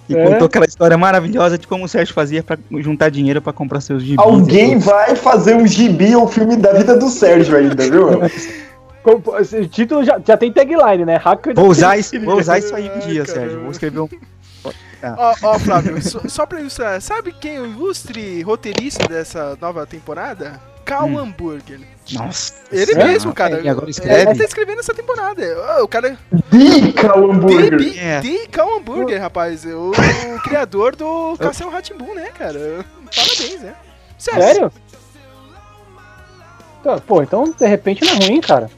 [0.07, 0.25] Que É.
[0.25, 4.01] contou aquela história maravilhosa de como o Sérgio fazia pra juntar dinheiro pra comprar seus
[4.01, 4.17] gibis.
[4.25, 8.09] Alguém vai fazer um gibi ou filme da vida do Sérgio ainda, viu?
[9.03, 11.15] Como- O título já, já tem tagline, né?
[11.17, 13.61] Hacker Vou usar, isso, vou usar isso aí um dia, Sérgio.
[13.61, 14.07] Vou escrever um.
[15.17, 19.83] Ó, ó, Flávio, só, só pra ilustrar, sabe quem é o ilustre roteirista dessa nova
[19.87, 20.61] temporada?
[20.85, 21.17] Cal Hum.
[21.17, 21.79] Hamburger.
[22.13, 22.53] Nossa.
[22.71, 23.61] Ele mesmo, cara.
[23.61, 24.35] E agora Ele escreve?
[24.37, 25.41] tá escrevendo essa temporada.
[25.81, 26.15] O cara.
[26.51, 27.77] Dica o hambúrguer.
[27.77, 28.19] Bibi É.
[28.19, 29.65] de Cal Hamburger, rapaz.
[29.65, 32.85] O, o criador do Castelo Ratimbu, né, cara?
[33.15, 33.73] Parabéns, né?
[34.19, 34.71] Sério?
[36.79, 38.69] Então, Pô, então de repente não é ruim, cara.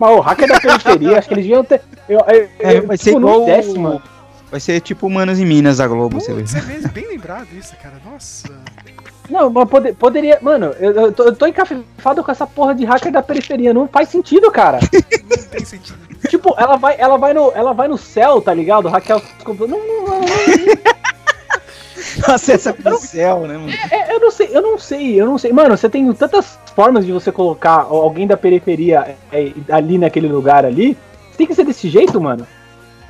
[0.00, 1.80] Mas o hacker da periferia, acho que eles deviam ter.
[2.08, 3.44] Eu, eu, É, eu, vai ser tipo, no igual.
[3.46, 4.02] décimo.
[4.50, 6.40] Vai ser tipo Manos e Minas da Globo, você vê.
[6.40, 7.94] Putz, é mesmo, bem lembrado isso, cara.
[8.10, 8.48] Nossa.
[9.28, 10.38] Não, mas pode- poderia.
[10.42, 13.72] Mano, eu, eu tô, eu tô encafifado com essa porra de hacker da periferia.
[13.72, 14.80] Não faz sentido, cara.
[15.30, 15.98] Não tem sentido.
[16.28, 18.88] tipo, ela vai, ela, vai no, ela vai no céu, tá ligado?
[18.88, 19.22] Raquel.
[19.46, 20.24] Não, não, não, não,
[22.34, 23.70] Acessa pro céu, né, mano?
[23.90, 25.52] É, eu não sei, eu não sei, eu não sei.
[25.52, 30.64] Mano, você tem tantas formas de você colocar alguém da periferia é, ali naquele lugar
[30.64, 30.96] ali.
[31.36, 32.46] Tem que ser desse jeito, mano.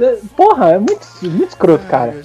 [0.01, 2.23] É, Porra, é muito, muito escroto, cara.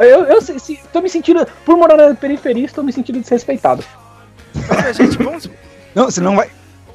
[0.00, 3.82] Eu, eu, se- se- tô me sentindo, por morar na periferia, estou me sentindo desrespeitado.
[4.94, 5.50] Gente, vamos.
[5.94, 6.48] Não, você não vai.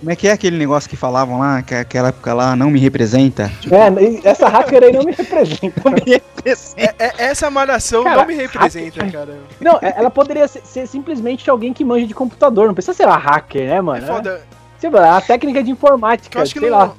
[0.04, 2.78] Como é que é aquele negócio que falavam lá, que aquela época lá não me
[2.78, 3.50] representa?
[3.62, 3.88] Tipo, É,
[4.26, 5.80] essa hacker aí não me representa.
[5.86, 6.82] não me representa.
[7.00, 9.40] É- é- essa malhação Cara, não me representa, cara.
[9.62, 12.68] Não, é- ela poderia ser, ser simplesmente alguém que manja de computador.
[12.68, 14.06] Não precisa ser uma hacker, né, É mano?
[14.06, 14.42] foda.
[14.78, 16.78] Sei lá, a técnica de informática, Eu acho que sei não.
[16.80, 16.94] lá.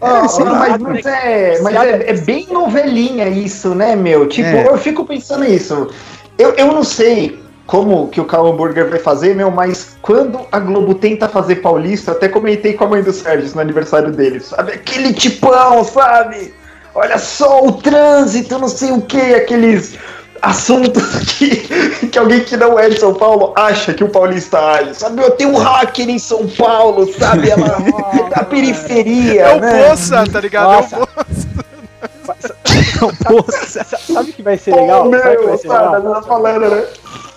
[0.00, 0.52] Ah, sei lá.
[0.58, 4.26] mas, mas é, mas é, é bem novelinha isso, né, meu?
[4.26, 4.66] Tipo, É.
[4.66, 5.90] eu fico pensando nisso.
[6.38, 10.58] Eu, eu não sei como que o Cal Hamburger vai fazer, meu, mas quando a
[10.58, 14.72] Globo tenta fazer Paulista, até comentei com a mãe do Sérgio no aniversário dele, sabe?
[14.72, 16.54] Aquele tipão, sabe?
[16.94, 19.98] Olha só o trânsito, não sei o que, aqueles
[20.40, 21.02] assuntos
[21.36, 21.56] que,
[22.08, 25.20] que alguém que não é de São Paulo acha que o paulista age, sabe?
[25.20, 27.50] Eu tenho um hacker em São Paulo, sabe?
[27.50, 27.78] Ela,
[28.34, 29.88] da periferia, É o né?
[29.88, 30.72] Poça, tá ligado?
[30.72, 31.08] Nossa.
[33.00, 33.84] É o Poça.
[33.84, 35.10] Sabe o que vai ser Pô, legal?
[35.10, 36.02] Sabe o que meu, vai ser legal?
[36.02, 36.84] você tá falando, né?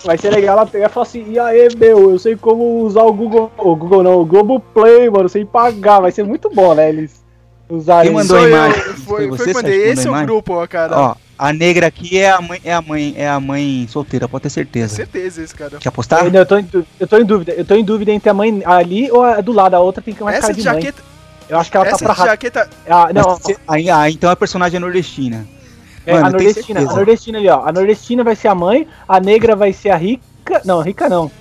[0.03, 3.03] Vai ser legal ela pegar e falar assim, e aí, meu, eu sei como usar
[3.03, 3.51] o Google.
[3.57, 5.99] O Google não, o Google Play, mano, sem pagar.
[5.99, 6.89] Vai ser muito bom, né?
[6.89, 7.21] Eles
[7.69, 8.81] usarem Quem mandou a Sou eu, imagem?
[8.81, 10.25] Foi, Foi foi, você, Sérgio, que Esse é o imagem?
[10.27, 10.97] grupo, ó, cara.
[10.97, 14.43] Ó, a negra aqui é a mãe, é a mãe, é a mãe solteira, pode
[14.43, 14.95] ter certeza.
[14.95, 15.77] Certeza esse, cara.
[15.77, 16.25] Quer apostar?
[16.25, 16.67] Eu, eu, tô em,
[16.99, 17.51] eu tô em dúvida.
[17.51, 19.73] Eu tô em dúvida entre a mãe ali ou a do lado.
[19.73, 20.75] A outra tem que mais Essa cara de de mãe.
[20.81, 21.03] jaqueta.
[21.49, 22.29] Eu acho que ela tá Essa pra de rato.
[22.29, 22.69] jaqueta.
[22.87, 25.45] Ah, não, Mas ah, então a personagem é nordestina.
[26.05, 26.79] É, Mano, a nordestina.
[26.79, 27.65] A nordestina ali, ó.
[27.67, 30.61] A nordestina vai ser a mãe, a negra vai ser a rica.
[30.65, 31.31] Não, rica não.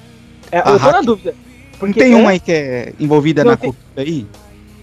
[0.52, 1.34] É, A eu tô na dúvida.
[1.72, 4.26] Não Porque tem é- uma aí que é envolvida Não, na tem- cultura aí?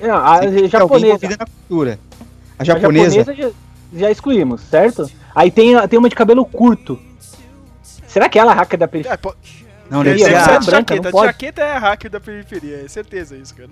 [0.01, 1.05] Não, a ter alguém japonesa.
[1.07, 1.99] envolvida na cultura.
[2.57, 3.15] A A japonesa.
[3.15, 3.33] japonesa
[3.93, 5.09] já, já excluímos, certo?
[5.33, 6.97] Aí tem, a- tem uma de cabelo curto.
[8.07, 9.13] Será que ela é hacker da periferia?
[9.13, 9.35] É, pô,
[9.89, 10.41] Não, deve ser a...
[10.43, 10.95] a- branca, jaqueta.
[10.95, 11.25] não De pode.
[11.27, 13.69] jaqueta é a hacker da periferia, é certeza isso, cara.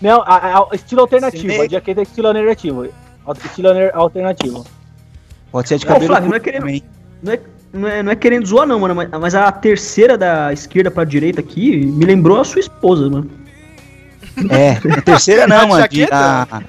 [0.00, 1.42] Não, a, a- a- estilo alternativo.
[1.52, 2.88] Cine- A jaqueta é estilo alternativo.
[3.26, 4.64] Al- Estilo alternativo.
[5.54, 6.82] Pode ser de Ô, cabelo Flávio, não é querendo- também.
[7.22, 7.40] Não é,
[7.72, 11.38] não é, não é querendo zoar, não, mano, mas, a terceira da esquerda pra direita
[11.38, 13.30] aqui me lembrou a sua esposa, mano.
[14.50, 15.84] É, a terceira não, mano.
[16.10, 16.60] A,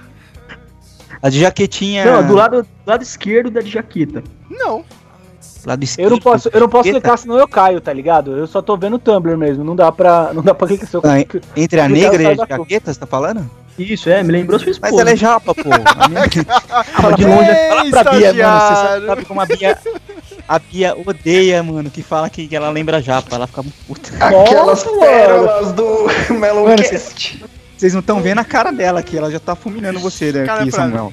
[1.19, 2.05] a de jaquetinha.
[2.05, 4.23] Não, do lado, do lado esquerdo da de jaqueta.
[4.51, 4.85] Não.
[5.65, 6.11] lado Eu esquerdo.
[6.11, 7.01] não posso, eu não posso jaqueta.
[7.01, 8.37] clicar, senão eu caio, tá ligado?
[8.37, 9.63] Eu só tô vendo o Tumblr mesmo.
[9.63, 10.31] Não dá pra.
[10.31, 11.19] Não dá pra clicar se eu Ah,
[11.57, 13.49] Entre a negra e a da jaqueta, você tá falando?
[13.77, 14.91] Isso, é, me lembrou sua esposa.
[14.93, 15.61] Mas ela é japa, pô.
[15.95, 17.49] A minha- de longe.
[17.51, 18.59] Ei, Fala pra Bia, mano.
[18.99, 19.77] Você sabe, como a Bia.
[20.47, 23.35] A Bia odeia, mano, que fala que, que ela lembra japa.
[23.35, 24.09] Ela fica muito puta.
[24.25, 26.07] Aquelas Nossa, pérolas do
[26.39, 27.43] Meloncast.
[27.77, 30.71] Vocês não estão vendo a cara dela aqui, ela já tá fulminando você né, Cara.
[30.71, 31.11] Samuel.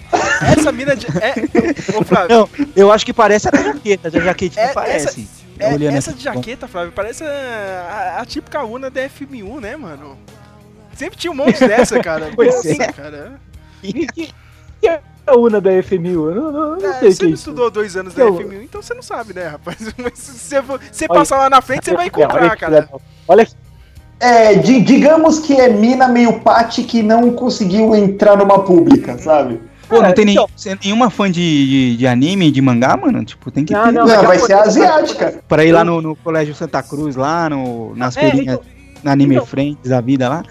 [0.57, 1.07] Essa mina de.
[1.09, 5.29] É, ô, Flávio, Não, eu acho que parece a jaqueta, a jaquetinha É, parece.
[5.59, 9.77] é, Olhando essa de jaqueta, Flávio, parece a, a, a típica una da FM1, né,
[9.77, 10.17] mano?
[10.95, 12.31] Sempre tinha um monte dessa, cara.
[12.37, 12.93] Pois Nossa, é.
[12.93, 13.33] cara.
[13.81, 14.35] Que, que,
[14.81, 16.31] que é a UNA da FMU?
[16.31, 17.49] Eu não, não, não É, sei você que é não isso.
[17.51, 19.77] estudou dois anos da Eu- FM1, então você não sabe, né, rapaz?
[19.97, 22.89] Mas se você, Olha- passar lá na frente, você vai Olha encontrar, que cara.
[23.29, 23.53] Olha que
[24.21, 29.61] É, di- digamos que é mina meio pate que não conseguiu entrar numa pública, sabe?
[29.89, 31.41] Pô, não tem nem, então- você- nenhuma fã de,
[31.93, 33.25] de, de anime, de mangá, mano?
[33.25, 33.93] Tipo, tem que Não, ter.
[33.93, 35.41] não, Não, vai ser asiática.
[35.49, 38.73] Pra ir lá no, no Colégio Santa Cruz, lá no, nas É, feirinhas, então-
[39.05, 40.43] na Anime então- Friends da vida lá.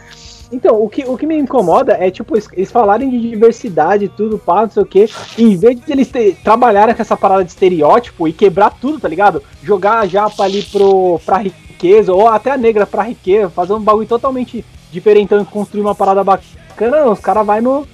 [0.51, 4.37] Então, o que, o que me incomoda é, tipo, eles- falarem de diversidade e tudo,
[4.37, 7.43] pá, não sei o quê, e em vez de eles te- trabalharem com essa parada
[7.43, 9.41] de estereótipo e quebrar tudo, tá ligado?
[9.63, 13.79] Jogar a japa ali pro, pra riqueza, ou até a negra pra riqueza, fazer um
[13.79, 17.87] bagulho totalmente diferentão e construir uma parada bacana, não, os caras vai no,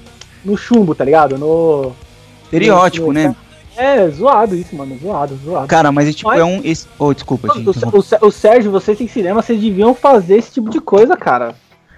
[0.44, 1.38] no chumbo, tá ligado?
[1.38, 1.92] No...
[2.46, 3.36] Estereótipo, né?
[3.76, 5.68] É, zoado isso, mano, zoado, zoado.
[5.68, 6.60] Cara, mas tipo, Mas- é um.
[6.64, 6.88] Esse...
[6.98, 10.72] Oh, desculpa, te O, o, o Sérgio, vocês têm cinema, vocês deviam fazer esse tipo
[10.72, 11.54] de coisa, cara.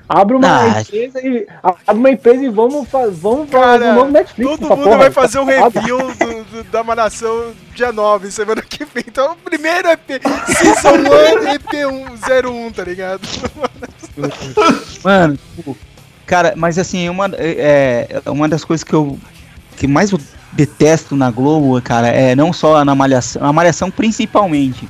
[0.10, 1.46] Abre uma Ah, empresa e.
[1.64, 4.50] Abre uma empresa e vamos, fa vamos Cara, fazer um novo Netflix.
[4.52, 5.80] Todo mundo porra, vai fazer um parada.
[5.80, 9.04] review do, do- da Malhação dia 9, semana que vem.
[9.08, 13.22] Então, o primeiro EP, Season 1, EP101, tá ligado?
[15.04, 15.78] Mano, tipo,
[16.26, 19.18] cara, mas assim, uma, é, é uma das coisas que eu
[19.78, 20.20] que mais eu
[20.52, 24.90] detesto na Globo, cara, é não só na Malhação, na Malhação principalmente,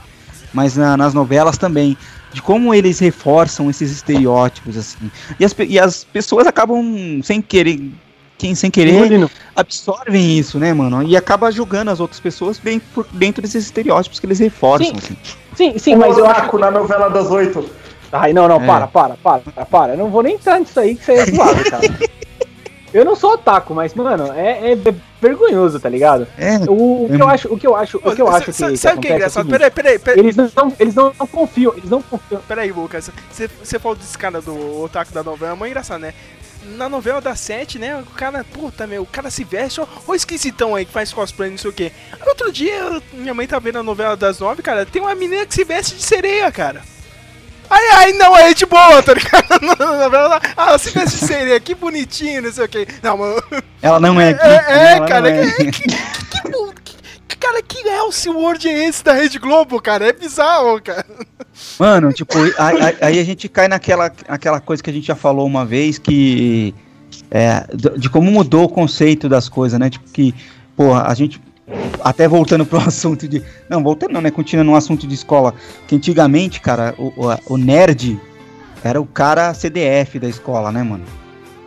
[0.54, 1.96] mas na- nas novelas também,
[2.34, 5.12] de como eles reforçam esses estereótipos, assim.
[5.40, 7.92] E as, e as pessoas acabam sem querer,
[8.38, 11.04] quem sem querer, absorvem isso, né, mano?
[11.04, 14.98] E acaba julgando as outras pessoas bem por dentro desses estereótipos que eles reforçam, Sim.
[14.98, 15.18] assim.
[15.56, 16.40] Sim, sim, o mas eu acho.
[16.40, 17.70] Otaku na novela das oito.
[18.12, 18.66] Ai, não, não, É.
[18.66, 19.94] para, para, para, para.
[19.94, 21.84] Eu não vou nem entrar nisso aí que você é zoado, cara.
[22.94, 24.78] Eu não sou otaku, mas, mano, é, é
[25.22, 26.28] vergonhoso, tá ligado?
[26.38, 28.54] É, O, o que eu acho, o que eu acho, o que eu acho que,
[28.54, 29.46] Sabe que sabe o que é engraçado?
[29.46, 30.20] seguinte, Peraí, peraí, peraí.
[30.20, 32.42] Eles não, eles não, não confiam, eles não confiam.
[32.48, 33.12] Peraí, Lucas.
[33.32, 36.14] Você, falou desse cara do Otaku da novela, é muito engraçado, né?
[36.78, 37.98] Na novela da 7, né?
[37.98, 41.14] O cara, puta, meu, o cara se veste, ó, ó o esquisitão aí que faz
[41.14, 41.92] cosplay, não sei o quê.
[42.26, 45.54] Outro dia, minha mãe tá vendo a novela das 9, cara, tem uma menina que
[45.54, 46.82] se veste de sereia, cara.
[47.70, 49.40] Aí, aí, não, é de boa, tá ligado?
[50.58, 52.88] Ah, se veste de sereia, que bonitinho, não sei o quê.
[53.04, 53.44] Não, mano,
[53.82, 54.94] ela não é, geek, é, né?
[54.94, 55.52] é, cara, não é.
[55.52, 56.96] que, que, que, que-
[57.28, 60.08] que- cara, que Elseworld é esse da Rede Globo, cara?
[60.08, 61.06] É bizarro, cara.
[61.80, 65.46] Mano, tipo, aí, aí- a gente cai naquela aquela coisa que a gente já falou
[65.46, 66.74] uma vez, que.
[67.32, 67.64] É,
[67.98, 69.90] de como mudou o conceito das coisas, né?
[69.90, 70.34] Tipo, que,
[70.76, 71.40] porra, a gente.
[72.04, 73.44] Até voltando pro assunto de.
[73.70, 74.32] Não, voltando não, né?
[74.32, 75.54] Continuando no assunto de escola.
[75.88, 78.20] Que antigamente, cara, o, o, o nerd
[78.84, 81.04] era o cara CDF da escola, né, mano?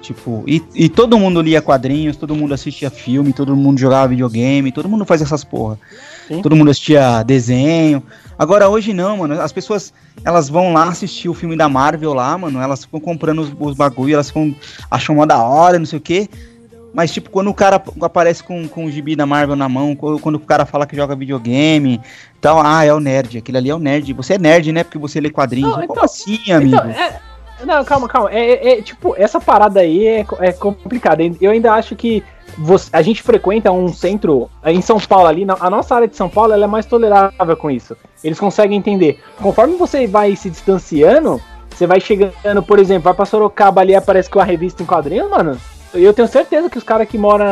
[0.00, 4.72] Tipo, e, e todo mundo lia quadrinhos, todo mundo assistia filme, todo mundo jogava videogame,
[4.72, 5.78] todo mundo fazia essas porra.
[6.26, 6.42] Sim.
[6.42, 8.02] Todo mundo assistia desenho.
[8.36, 9.40] Agora hoje não, mano.
[9.40, 9.92] As pessoas,
[10.24, 12.60] elas vão lá assistir o filme da Marvel lá, mano.
[12.60, 14.52] Elas ficam comprando os, os bagulho, elas ficam
[14.90, 16.28] acham uma da hora, não sei o quê.
[16.94, 20.34] Mas, tipo, quando o cara aparece com, com o gibi da Marvel na mão, quando
[20.34, 22.00] o cara fala que joga videogame,
[22.40, 24.12] tal, ah, é o nerd, aquele ali é o nerd.
[24.12, 24.84] Você é nerd, né?
[24.84, 25.70] Porque você lê quadrinhos.
[25.70, 26.76] Não, Como então- assim, amigo?
[26.76, 27.20] Então, é-
[27.64, 28.30] não, calma, calma.
[28.30, 31.22] É, é- é, tipo, essa parada aí é, é complicada.
[31.40, 32.22] Eu ainda acho que
[32.58, 36.28] você- a gente frequenta um centro em São Paulo ali, a nossa área de São
[36.28, 37.96] Paulo ela é mais tolerável com isso.
[38.22, 39.18] Eles conseguem entender.
[39.40, 41.40] Conforme você vai se distanciando,
[41.70, 45.30] você vai chegando, por exemplo, vai pra Sorocaba ali aparece com a revista em quadrinhos,
[45.30, 45.56] mano.
[45.94, 47.46] Eu tenho certeza que os caras que moram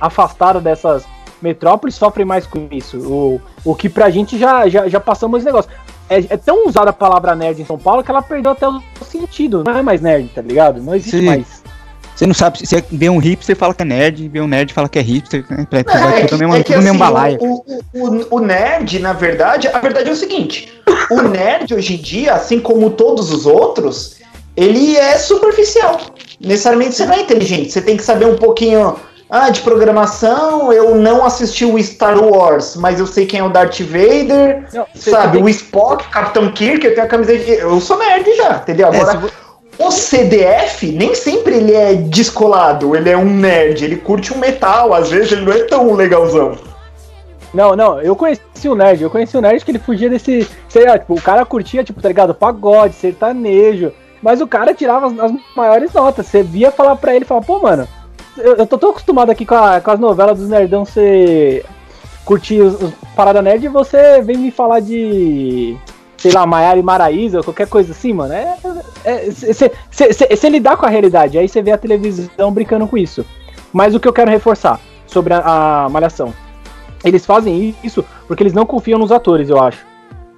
[0.00, 1.04] afastados dessas
[1.40, 2.98] metrópoles sofrem mais com isso.
[2.98, 5.70] O, o que pra gente já, já, já passamos esse negócio.
[6.10, 8.80] É, é tão usada a palavra nerd em São Paulo que ela perdeu até o
[9.04, 9.62] sentido.
[9.62, 10.82] Não é mais nerd, tá ligado?
[10.82, 11.26] Não existe Sim.
[11.26, 11.62] mais.
[12.16, 14.72] Você não sabe, se você vê um hipster, fala que é nerd, vê um nerd,
[14.74, 15.64] fala que é hipster, né?
[15.70, 17.64] Pra- pra- É, tudo mesmo, é que, tudo mesmo assim, o,
[17.94, 20.68] o- o nerd, na verdade, a verdade é o seguinte:
[21.12, 24.16] o nerd hoje em dia, assim como todos os outros,
[24.58, 26.00] ele é superficial.
[26.40, 28.96] Necessariamente você não é inteligente, você tem que saber um pouquinho
[29.30, 33.50] ah, de programação, eu não assisti o Star Wars, mas eu sei quem é o
[33.50, 35.36] Darth Vader, não, sabe?
[35.36, 35.42] Tem...
[35.44, 37.52] O Spock, o Capitão Kirk, eu tenho a camiseta de...
[37.52, 38.88] Eu sou nerd já, entendeu?
[38.92, 39.30] É, Agora,
[39.78, 44.38] é, o CDF, nem sempre ele é descolado, ele é um nerd, ele curte um
[44.38, 46.56] metal, às vezes ele não é tão legalzão.
[47.54, 50.46] Não, não, eu conheci o nerd, eu conheci o nerd que ele fugia desse.
[50.68, 52.34] Sei lá, tipo, o cara curtia, tipo, tá ligado?
[52.34, 53.92] Pagode, sertanejo.
[54.22, 56.26] Mas o cara tirava as, as maiores notas.
[56.26, 57.86] Você via falar pra ele, falar, pô, mano,
[58.36, 61.64] eu, eu tô tão acostumado aqui com, a, com as novelas dos nerdão você
[62.24, 65.76] curtir os, os parada nerd e você vem me falar de.
[66.18, 68.34] Sei lá, Maiara e Maraísa, ou qualquer coisa assim, mano.
[68.34, 68.56] É.
[69.30, 73.24] Você é, lidar com a realidade, aí você vê a televisão brincando com isso.
[73.72, 76.34] Mas o que eu quero reforçar sobre a, a Malhação.
[77.04, 79.86] Eles fazem isso porque eles não confiam nos atores, eu acho.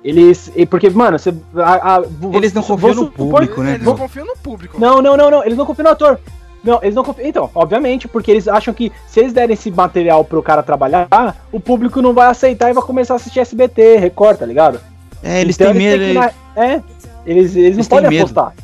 [0.03, 0.51] Eles.
[0.69, 1.35] Porque, mano, você.
[1.57, 2.03] A, a,
[2.33, 3.75] eles não confiam no público, né?
[3.75, 4.81] Eles não confiam no público.
[4.81, 5.45] Não, não, não, não.
[5.45, 6.19] Eles não confiam no ator.
[6.63, 7.29] Não, eles não confiam.
[7.29, 11.09] Então, obviamente, porque eles acham que se eles derem esse material pro cara trabalhar,
[11.53, 14.81] o público não vai aceitar e vai começar a assistir SBT, Record, tá ligado?
[15.23, 16.03] É, eles então, têm medo.
[16.03, 16.35] Eles...
[16.57, 16.83] É, eles,
[17.27, 18.23] eles, eles não podem medo.
[18.23, 18.55] apostar.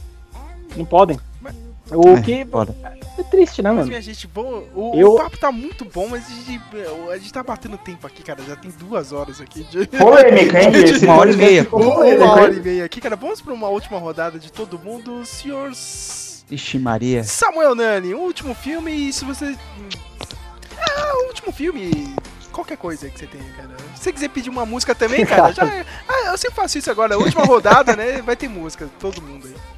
[0.76, 1.18] Não podem.
[1.90, 2.44] O é, que.
[2.46, 2.74] Foda.
[3.18, 3.90] É triste, né, mano?
[3.90, 5.14] Mas, gente, bom, o, eu...
[5.14, 6.60] o papo tá muito bom, mas a gente,
[7.10, 8.42] a gente tá batendo tempo aqui, cara.
[8.42, 9.86] Já tem duas horas aqui de.
[9.96, 10.70] Polêmica, hein?
[10.70, 11.04] De...
[11.04, 11.68] Uma hora e meia.
[11.70, 13.16] Uma hora e meia aqui, cara.
[13.16, 15.24] Vamos pra uma última rodada de todo mundo.
[15.24, 15.70] Senhor.
[16.50, 17.24] Ixi, Maria.
[17.24, 19.56] Samuel Nani, último filme e se você.
[20.78, 22.14] Ah, o último filme.
[22.52, 23.76] Qualquer coisa que você tenha, cara.
[23.94, 25.64] Se você quiser pedir uma música também, cara, já.
[26.08, 27.18] Ah, eu sempre faço isso agora.
[27.18, 28.22] Última rodada, né?
[28.22, 29.75] Vai ter música, todo mundo aí.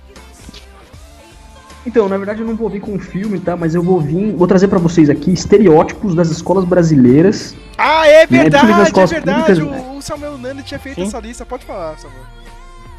[1.88, 3.56] Então, na verdade eu não vou vir com um filme, tá?
[3.56, 7.56] Mas eu vou vir, vou trazer para vocês aqui estereótipos das escolas brasileiras.
[7.78, 8.72] Ah, é verdade, né?
[8.72, 9.60] é verdade.
[9.62, 11.06] Públicas, o, Samuel Nani tinha feito Sim.
[11.06, 11.46] essa lista.
[11.46, 12.20] Pode falar, Samuel.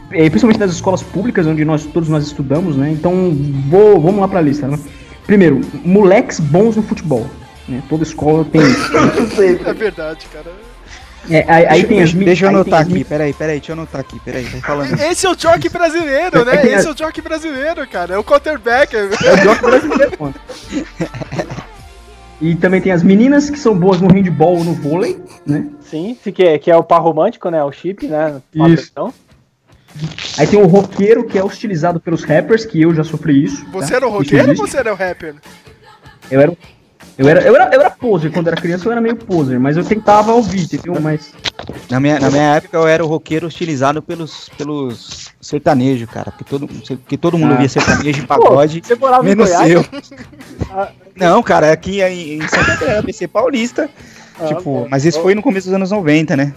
[0.09, 2.89] É, principalmente das escolas públicas, onde nós todos nós estudamos, né?
[2.89, 3.31] Então,
[3.69, 4.79] vou, vamos lá para a lista, né?
[5.27, 7.27] Primeiro, moleques bons no futebol.
[7.67, 7.83] Né?
[7.87, 8.91] Toda escola tem isso.
[9.69, 10.51] é verdade, cara.
[11.29, 14.19] É, aí, aí tem as Deixa eu anotar aqui, peraí, peraí, deixa eu anotar aqui,
[14.19, 14.97] peraí, vai falando.
[14.99, 16.65] Esse é o jockey brasileiro, né?
[16.65, 18.15] Esse é o jockey brasileiro, cara.
[18.15, 18.95] É o quarterback.
[18.95, 20.35] É o jockey brasileiro, mano.
[22.41, 25.67] E também tem as meninas que são boas no handball ou no vôlei, né?
[25.81, 27.63] Sim, que é, que é o par romântico, né?
[27.63, 28.41] O chip, né?
[28.53, 28.93] Isso.
[30.37, 33.65] Aí tem o roqueiro, que é hostilizado pelos rappers, que eu já sofri isso.
[33.71, 33.97] Você tá?
[33.97, 35.35] era o roqueiro ou você era o rapper?
[36.31, 36.57] Eu era
[37.17, 39.75] eu era, eu, era, eu era poser, quando era criança eu era meio poser, mas
[39.75, 40.99] eu tentava ouvir, entendeu?
[41.01, 41.33] Mas.
[41.89, 46.31] Na minha, na minha época eu era o roqueiro hostilizado pelos, pelos sertanejos, cara.
[46.31, 47.57] Porque todo, porque todo mundo ah.
[47.57, 48.81] via sertanejo e pagode.
[48.81, 49.85] Pô, você morava menos em eu.
[51.13, 53.89] Não, cara, aqui em, em Santa Catarina, PC Paulista.
[54.39, 56.53] Ah, tipo, mas isso foi no começo dos anos 90, né?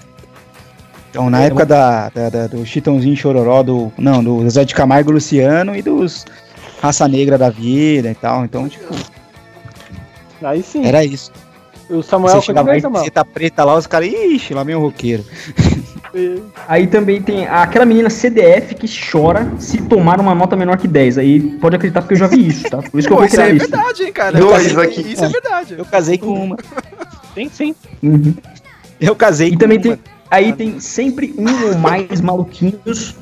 [1.11, 3.93] Então, na é, época da, da, da, do Chitãozinho Chororó, do.
[3.99, 6.25] Não, do Zé de Camargo Luciano e dos
[6.81, 8.45] Raça Negra da Vida e tal.
[8.45, 8.95] Então, tipo.
[10.45, 10.85] Aí sim.
[10.85, 11.31] Era isso.
[11.91, 14.81] O Samuel Você chegava aí, você tá preta lá, os caras, ixi, lá vem o
[14.81, 15.25] roqueiro.
[16.69, 21.17] Aí também tem aquela menina CDF que chora se tomar uma nota menor que 10.
[21.17, 22.83] Aí pode acreditar porque eu já vi isso, tá?
[22.83, 23.65] Por isso que eu vou criar isso.
[23.65, 24.39] Isso é verdade, hein, cara.
[24.39, 25.01] Dois aqui.
[25.01, 25.75] Isso é verdade.
[25.79, 26.57] Eu casei com uma.
[27.35, 27.75] Sim, sim.
[28.03, 28.35] Uhum.
[29.01, 29.83] Eu casei e com também uma.
[29.83, 29.99] tem
[30.33, 33.15] Aí tem sempre um ou mais maluquinhos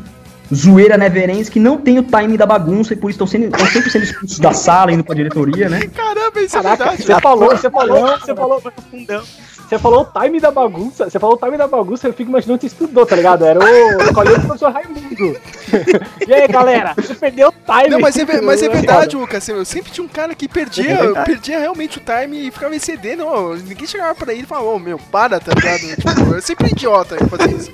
[0.55, 4.05] zoeira neverens que não tem o time da bagunça e por isso estão sempre sendo
[4.05, 5.81] expulsos da sala, indo pra diretoria, né?
[5.95, 7.05] Caramba, isso é Caraca, é verdade.
[7.05, 11.39] Você falou, você falou, você falou, você falou o time da bagunça, você falou o
[11.39, 13.45] time da bagunça, eu fico imaginando que você estudou, tá ligado?
[13.45, 15.39] Era o colégio do professor Raimundo.
[16.27, 17.91] e aí, galera, você perdeu o time.
[17.91, 21.25] Não, mas é, mas é verdade, Lucas, eu sempre tinha um cara que perdia, é
[21.25, 24.67] perdia realmente o time e ficava em CD, não, ninguém chegava pra ele e falava,
[24.67, 25.97] ô, oh, meu, para, tá ligado?
[25.97, 27.73] tipo, eu sempre idiota em fazer isso.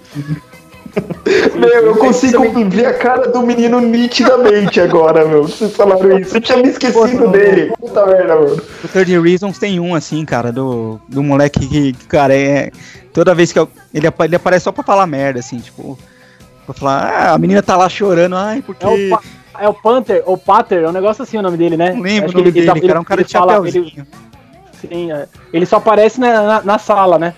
[1.55, 5.43] Meu, eu consigo ver a cara do menino nitidamente agora, meu.
[5.43, 6.37] Vocês falaram isso.
[6.37, 7.73] Eu tinha me esquecido Pô, dele.
[7.79, 8.63] Puta merda, mano.
[8.85, 12.71] O 30 Reasons tem um, assim, cara, do, do moleque que, cara, é.
[13.13, 15.99] Toda vez que eu, ele, ele aparece só pra falar merda, assim, tipo.
[16.65, 18.85] Pra falar, ah, a menina tá lá chorando, ai, porque.
[18.85, 19.19] É o,
[19.59, 21.93] é o Panther, ou Pater, é um negócio assim o nome dele, né?
[21.93, 24.07] Não lembro Acho o nome ele, dele, ele, cara, é um cara de ele,
[24.81, 25.27] Sim, é.
[25.53, 27.35] ele só aparece na, na, na sala, né?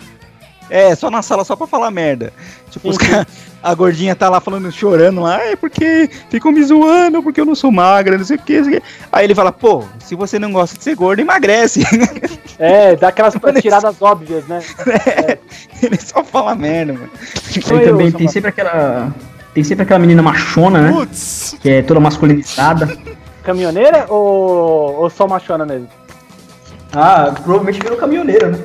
[0.71, 2.33] É, só na sala, só pra falar merda.
[2.71, 3.27] Tipo, os caras
[3.63, 7.55] a gordinha tá lá falando, chorando lá, é porque ficam me zoando, porque eu não
[7.55, 8.83] sou magra, não sei o que.
[9.13, 11.83] Aí ele fala, pô, se você não gosta de ser gordo, emagrece.
[12.61, 14.61] É, dá aquelas tiradas óbvias, né?
[15.17, 15.39] É,
[15.81, 17.09] Ele só fala merda, mano.
[17.55, 19.15] Aí também tem sempre aquela.
[19.55, 20.91] Tem sempre aquela menina machona, né?
[20.91, 21.57] Putz.
[21.61, 22.99] Que é toda masculinizada.
[23.45, 25.89] Caminhoneira ou, ou só machona mesmo?
[26.93, 28.59] Ah, provavelmente virou caminhoneira, né?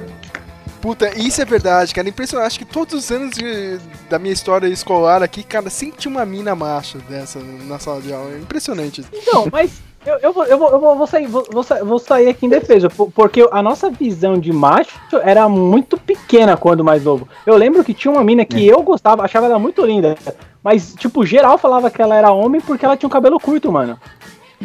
[0.84, 2.10] Puta, isso é verdade, cara.
[2.10, 2.48] Impressionante.
[2.48, 3.80] Acho que todos os anos de,
[4.10, 8.12] da minha história escolar aqui, cara, sempre tinha uma mina macha dessa na sala de
[8.12, 8.34] aula.
[8.34, 9.02] É impressionante.
[9.14, 11.46] Então, mas Eu, eu, vou, eu, vou, eu vou, sair, vou,
[11.86, 16.84] vou sair aqui em defesa, porque a nossa visão de macho era muito pequena quando
[16.84, 17.26] mais novo.
[17.46, 18.74] Eu lembro que tinha uma mina que é.
[18.74, 20.18] eu gostava, achava ela muito linda,
[20.62, 23.98] mas, tipo, geral falava que ela era homem porque ela tinha um cabelo curto, mano.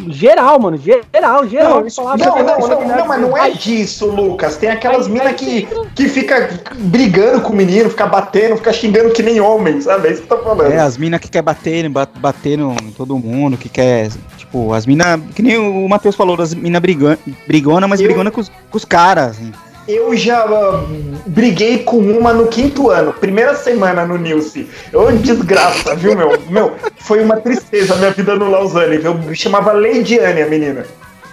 [0.09, 1.83] Geral, mano, geral, geral.
[1.83, 4.57] Não, falava não, não, não, não, mas não é disso, Lucas.
[4.57, 9.23] Tem aquelas minas que, que fica brigando com o menino, fica batendo, fica xingando que
[9.23, 10.09] nem homem, sabe?
[10.09, 10.73] É isso que eu tô falando.
[10.73, 14.11] É, as minas que quer bater, bater em todo mundo, que quer.
[14.37, 15.20] Tipo, as minas.
[15.35, 18.07] Que nem o Matheus falou, das minas brigando, brigona, mas eu...
[18.07, 19.53] brigona com os, com os caras, assim.
[19.89, 20.86] Eu já uh,
[21.27, 24.69] briguei com uma no quinto ano, primeira semana no Nilce.
[24.93, 26.39] Ô, desgraça, viu, meu?
[26.51, 29.15] Meu, foi uma tristeza a minha vida no Lausanne, viu?
[29.15, 30.85] Me chamava Leidiane, a menina.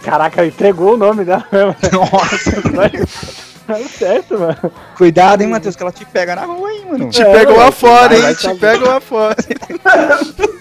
[0.02, 1.76] Caraca, entregou o nome dela mesmo.
[1.92, 2.62] Nossa,
[3.68, 4.72] Tá certo, mano.
[4.96, 7.10] Cuidado, hein, Matheus, que ela te pega na rua, hein, mano.
[7.10, 8.36] Te é, pega lá fora, hein?
[8.36, 9.36] Te pega lá fora.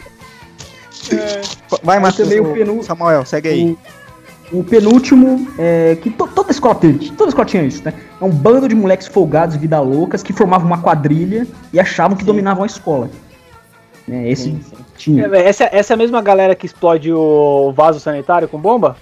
[1.12, 1.42] É.
[1.82, 2.30] Vai, Matheus.
[2.86, 3.72] Samuel, segue aí.
[3.72, 3.78] O
[4.62, 7.94] penúltimo, é, que to, toda escola teve, toda escola tinha isso, né?
[8.20, 12.22] É um bando de moleques folgados, vida loucas, que formavam uma quadrilha e achavam que
[12.22, 12.26] sim.
[12.26, 13.10] dominavam a escola.
[14.08, 14.84] É, esse sim, sim.
[14.96, 15.26] tinha.
[15.26, 18.96] É, essa, essa é a mesma galera que explode o vaso sanitário com bomba?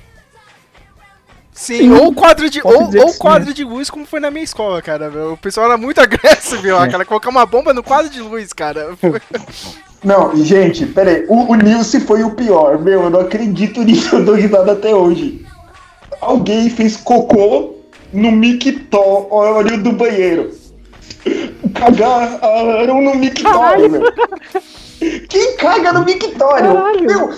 [1.52, 3.54] Sim, sim, ou quadro de ou, ou quadro sim.
[3.54, 5.10] de luz, como foi na minha escola, cara.
[5.32, 6.88] O pessoal era muito agressivo, é.
[6.88, 7.04] cara.
[7.04, 8.96] Colocar uma bomba no quadro de luz, cara.
[10.02, 11.24] Não, gente, peraí.
[11.28, 12.78] O, o Nilce foi o pior.
[12.78, 15.44] Meu, eu não acredito nisso, eu dou risada até hoje.
[16.20, 17.76] Alguém fez cocô
[18.12, 20.50] no mictório do banheiro.
[21.74, 24.02] Cagaram no mictório, meu.
[25.28, 26.74] Quem caga no mictório?
[26.74, 27.06] Caralho.
[27.06, 27.34] Meu,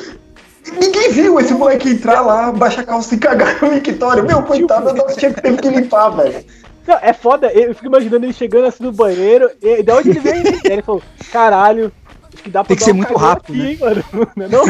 [0.81, 4.25] ninguém viu esse moleque entrar lá, baixar a calça e cagar no mictório.
[4.25, 6.45] Meu, coitado, eu não tinha que ter que limpar, velho.
[6.87, 10.21] Não, é foda, eu fico imaginando ele chegando assim no banheiro, e de onde ele
[10.21, 10.43] veio?
[10.65, 11.91] Ele falou, caralho,
[12.45, 13.61] que dá pra Tem que ser um muito rápido.
[13.61, 13.79] Aqui, né?
[13.81, 14.05] mano.
[14.37, 14.67] Não,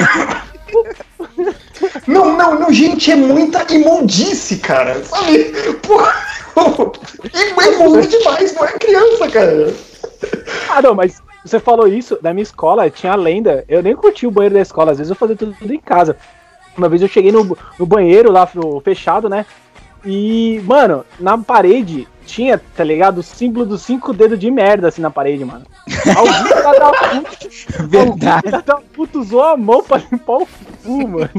[2.06, 5.05] não, não, não, gente, é muita imundice, cara.
[5.05, 5.52] Sabe?
[5.82, 6.14] Porra,
[7.34, 9.74] é imundo demais, não é criança, cara.
[10.70, 13.64] Ah, não, mas você falou isso, na minha escola tinha a lenda.
[13.68, 16.16] Eu nem curti o banheiro da escola, às vezes eu fazia tudo, tudo em casa.
[16.78, 18.48] Uma vez eu cheguei no, no banheiro lá
[18.82, 19.44] fechado, né?
[20.05, 23.18] E, mano, na parede tinha, tá ligado?
[23.18, 25.64] O símbolo dos cinco dedos de merda assim na parede, mano.
[26.16, 27.48] Alguém da puta.
[27.86, 28.46] Verdade.
[28.46, 30.48] Alguém da puta usou a mão pra limpar o
[30.82, 31.30] cu, mano.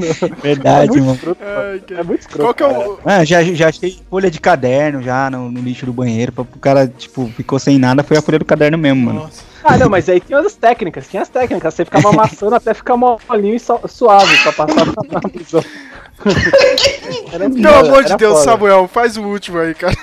[0.42, 1.14] Verdade, é mano.
[1.14, 1.82] Escroto, mano.
[1.90, 2.42] É muito escroto.
[2.44, 2.98] Qual que é o.
[3.04, 6.32] Ah, já, já achei folha de caderno já no, no lixo do banheiro.
[6.32, 9.20] Pra, o cara, tipo, ficou sem nada, foi a folha do caderno mesmo, mano.
[9.20, 9.56] Nossa.
[9.68, 11.74] Ah, não, mas aí tinha as técnicas, tinha as técnicas.
[11.74, 13.58] Você ficava amassando até ficar molinho e
[13.88, 15.64] suave pra passar na prisão.
[16.22, 18.44] Pelo amor de Deus, foda.
[18.44, 19.94] Samuel, faz o último aí, cara.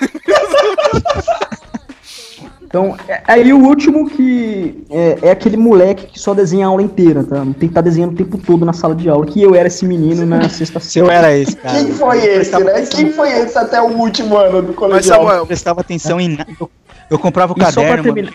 [2.74, 6.82] Então, é, aí o último que é, é, aquele moleque que só desenha a aula
[6.82, 7.42] inteira, tá?
[7.42, 9.28] Tem que estar tá desenhando o tempo todo na sala de aula.
[9.28, 11.06] Que eu era esse menino na sexta-feira.
[11.08, 11.78] Eu era esse, cara.
[11.78, 12.82] Quem foi esse, né?
[12.88, 14.98] Quem foi esse até o último ano do colegial?
[14.98, 16.48] Mas, Samuel, eu prestava atenção em nada.
[16.60, 16.68] Eu,
[17.12, 18.32] eu, comprava o e caderno, mano.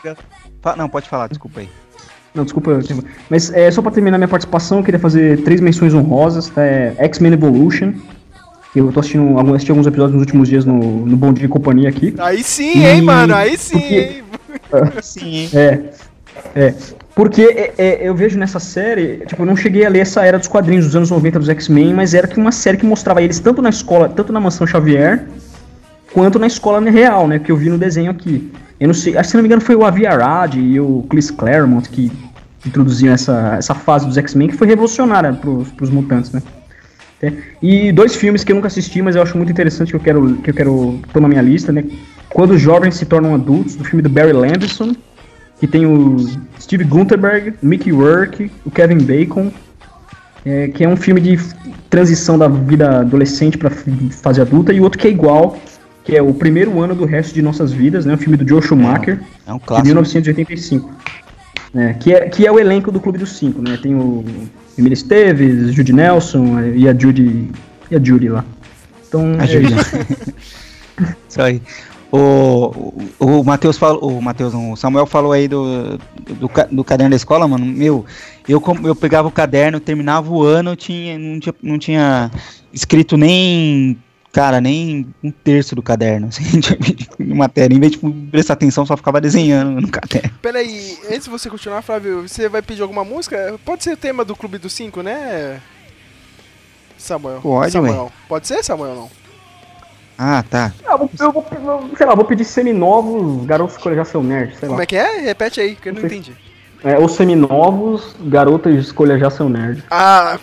[0.76, 1.68] Não, pode falar, desculpa aí.
[2.34, 2.78] Não, desculpa,
[3.28, 6.48] mas é, só pra terminar minha participação, eu queria fazer três menções honrosas.
[6.48, 6.62] Tá?
[6.62, 7.94] É X-Men Evolution,
[8.74, 11.88] eu tô assistindo, assisti alguns episódios nos últimos dias no, no Bom Dia e Companhia
[11.88, 12.14] aqui.
[12.18, 12.86] Aí sim, e...
[12.86, 13.94] hein, mano, aí sim, porque...
[13.94, 14.22] hein.
[15.02, 15.50] sim.
[15.54, 15.80] É,
[16.54, 16.74] é.
[17.14, 20.38] Porque é, é, eu vejo nessa série, tipo, eu não cheguei a ler essa era
[20.38, 23.40] dos quadrinhos dos anos 90 dos X-Men, mas era que uma série que mostrava eles
[23.40, 25.26] tanto na escola, tanto na Mansão Xavier,
[26.12, 28.52] quanto na escola real, né, que eu vi no desenho aqui.
[28.80, 31.04] Eu não sei, acho que se não me engano foi o Avi Arad e o
[31.10, 32.12] Chris Claremont que
[32.64, 36.42] introduziram essa, essa fase dos X-Men que foi revolucionária pros, pros mutantes, né?
[37.60, 40.36] E dois filmes que eu nunca assisti, mas eu acho muito interessante que eu quero,
[40.36, 41.84] que eu quero pôr na minha lista, né?
[42.30, 44.94] Quando os jovens se tornam adultos, do filme do Barry Levinson,
[45.58, 46.16] que tem o
[46.60, 49.50] Steve Gutenberg, Mickey Rourke, o Kevin Bacon,
[50.44, 51.38] é, que é um filme de
[51.90, 55.58] transição da vida adolescente para fase adulta, e outro que é igual,
[56.08, 58.14] que é o primeiro ano do resto de nossas vidas, né?
[58.14, 59.82] Um filme do Joe Schumacher, é, é um clássico.
[59.82, 60.90] de 1985.
[61.74, 63.76] É, que, é, que é o elenco do Clube dos Cinco, né?
[63.76, 64.24] Tem o
[64.78, 67.50] Emília Esteves, Judy Nelson e a Judy,
[67.90, 68.42] e a Judy lá.
[69.06, 69.74] Então, a é Judy.
[71.28, 71.60] Isso aí.
[72.10, 77.10] O, o, o Matheus falou, o Matheus, o Samuel falou aí do, do, do, caderno
[77.10, 77.66] da escola, mano.
[77.66, 78.06] Meu,
[78.48, 82.30] eu, eu pegava o caderno, terminava o ano, tinha, não, tinha, não tinha
[82.72, 83.98] escrito nem
[84.38, 86.44] cara, nem um terço do caderno, assim,
[87.18, 87.74] de matéria.
[87.74, 87.98] Em vez de
[88.30, 90.30] prestar atenção, só ficava desenhando no caderno.
[90.40, 93.58] Peraí, antes de você continuar, Flávio, você vai pedir alguma música?
[93.64, 95.60] Pode ser tema do Clube dos Cinco, né?
[96.96, 97.40] Samuel.
[97.40, 98.04] Pode, Samuel.
[98.04, 98.10] Ué.
[98.28, 99.10] Pode ser, Samuel, não?
[100.16, 100.72] Ah, tá.
[100.86, 104.68] Ah, eu, vou, eu vou, sei lá, vou pedir seminovos, garotos escolher seu nerd, sei
[104.68, 104.74] lá.
[104.74, 105.18] Como é que é?
[105.18, 106.36] Repete aí, que eu não, não entendi.
[106.84, 109.82] É, os seminovos, garotas escolha já seu nerd.
[109.90, 110.38] Ah,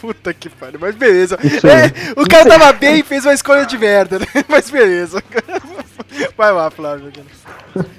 [0.00, 1.36] Puta que pariu, mas beleza.
[1.36, 4.26] É, o cara tava bem e fez uma escolha de merda, né?
[4.48, 5.22] Mas beleza.
[6.36, 7.12] Vai lá, Flávio.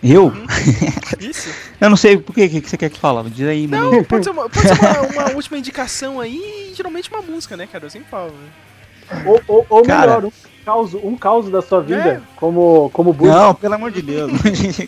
[0.02, 0.34] Eu?
[1.22, 1.54] Isso?
[1.80, 3.30] Eu não sei por que, que você quer que fale.
[3.30, 3.92] Diz aí, mano.
[3.92, 7.68] Não, pode ser, uma, pode ser uma, uma, última indicação aí, geralmente uma música, né,
[7.72, 7.86] cara?
[7.86, 8.32] Eu sempre falo.
[8.32, 9.24] Né?
[9.26, 10.32] Ou, ou, ou melhor, um
[10.66, 12.22] caos, um caos da sua vida é.
[12.36, 13.16] como, como.
[13.22, 14.32] Não, pelo amor de Deus,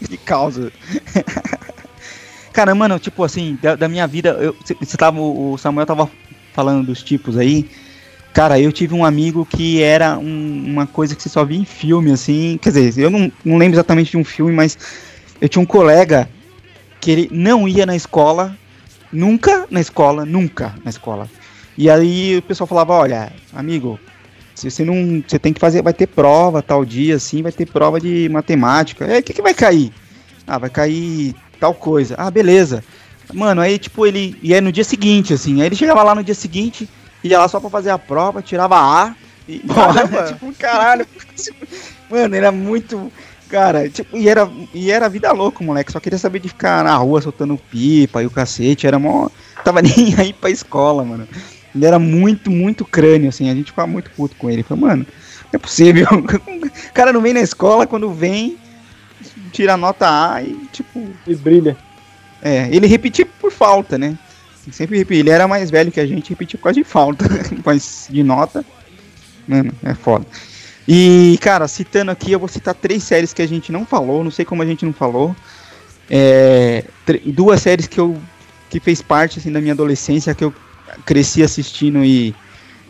[0.10, 0.72] de causa.
[2.54, 6.10] Cara, mano, tipo assim, da, da minha vida, eu, você tava, o Samuel tava
[6.54, 7.70] falando dos tipos aí.
[8.34, 11.66] Cara, eu tive um amigo que era um, uma coisa que você só via em
[11.66, 12.58] filme, assim.
[12.62, 14.78] Quer dizer, eu não, não lembro exatamente de um filme, mas
[15.40, 16.28] eu tinha um colega
[17.00, 18.58] que ele não ia na escola,
[19.12, 21.30] nunca na escola, nunca na escola.
[21.78, 24.00] E aí o pessoal falava, olha, amigo,
[24.56, 25.24] se você não.
[25.28, 29.06] Você tem que fazer, vai ter prova tal dia, assim, vai ter prova de matemática.
[29.06, 29.92] É, o que, que vai cair?
[30.48, 32.16] Ah, vai cair tal coisa.
[32.18, 32.84] Ah, beleza.
[33.32, 34.38] Mano, aí tipo, ele.
[34.42, 35.62] E é no dia seguinte, assim.
[35.62, 36.90] Aí ele chegava lá no dia seguinte
[37.24, 39.16] ia lá só pra fazer a prova, tirava A
[39.48, 41.08] e bora, tipo, caralho.
[42.10, 43.12] Mano, era muito.
[43.50, 45.92] Cara, tipo, e era, e era vida louca, moleque.
[45.92, 48.88] Só queria saber de ficar na rua soltando pipa e o cacete.
[48.88, 49.30] Era mó.
[49.64, 51.28] Tava nem aí pra escola, mano.
[51.74, 53.50] Ele era muito, muito crânio, assim.
[53.50, 54.64] A gente ficava muito puto com ele.
[54.64, 56.08] Falei, mano, não é possível.
[56.12, 58.58] o cara não vem na escola, quando vem,
[59.52, 61.08] tira a nota A e, tipo.
[61.28, 61.78] E brilha.
[62.44, 64.18] É, ele repetia por falta, né?
[64.70, 65.22] Sempre repetia.
[65.22, 67.26] Ele era mais velho que a gente, repetia quase de falta,
[67.66, 68.66] mas de nota.
[69.48, 70.26] Mano, é foda.
[70.86, 74.32] E, cara, citando aqui, eu vou citar três séries que a gente não falou, não
[74.32, 75.34] sei como a gente não falou.
[76.10, 76.84] É,
[77.26, 78.20] duas séries que eu
[78.70, 80.54] que fez parte assim da minha adolescência, que eu
[81.06, 82.36] cresci assistindo e,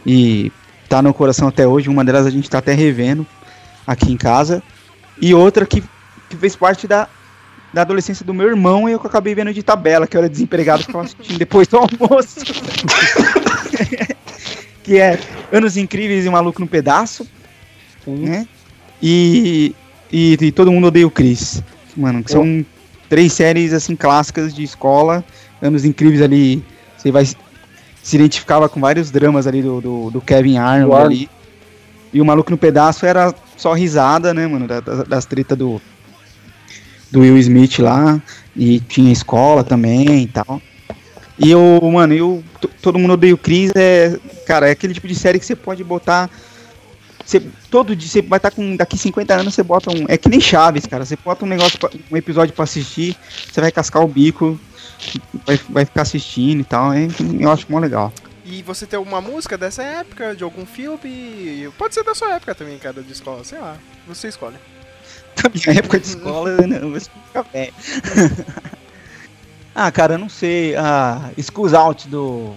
[0.06, 0.52] e
[0.88, 1.90] tá no coração até hoje.
[1.90, 3.28] Uma delas a gente tá até revendo
[3.86, 4.64] aqui em casa.
[5.22, 5.84] E outra que,
[6.30, 7.08] que fez parte da
[7.74, 10.84] da adolescência do meu irmão e eu acabei vendo de tabela, que eu era desempregado,
[10.84, 12.42] ficava assistindo depois do almoço.
[14.84, 15.20] que é
[15.52, 17.28] Anos Incríveis e Maluco no Pedaço,
[18.06, 18.48] né?
[19.02, 19.76] E,
[20.12, 21.64] e, e, Todo Mundo Odeia o Chris.
[21.98, 22.64] Mano, que são
[23.10, 25.24] três séries, assim, clássicas de escola.
[25.62, 26.64] Anos Incríveis ali,
[26.96, 27.26] você vai...
[27.26, 31.30] Se identificava com vários dramas ali do, do, do Kevin Arnold ali.
[32.12, 35.82] E o Maluco no Pedaço era só risada, né, mano, das, das tretas do
[37.14, 38.20] do Will Smith lá,
[38.56, 40.60] e tinha escola também e tal.
[41.38, 42.44] E eu, mano, eu,
[42.82, 44.18] todo mundo odeia o Chris, é,
[44.48, 46.28] cara, é aquele tipo de série que você pode botar.
[47.24, 48.76] Você, todo dia, você vai estar tá com.
[48.76, 50.06] Daqui 50 anos você bota um.
[50.08, 51.06] É que nem Chaves, cara.
[51.06, 53.16] Você bota um negócio, pra, um episódio pra assistir,
[53.52, 54.60] você vai cascar o bico,
[55.46, 56.94] vai, vai ficar assistindo e tal.
[56.94, 57.08] É,
[57.40, 58.12] eu acho mó legal.
[58.44, 61.70] E você tem alguma música dessa época, de algum filme?
[61.78, 63.78] Pode ser da sua época também, cara, de escola, sei lá.
[64.08, 64.58] Você escolhe
[65.42, 67.74] da minha época de escola, não, mas fica velho.
[69.74, 70.76] ah, cara, eu não sei.
[70.76, 72.54] Ah, Schools Out do.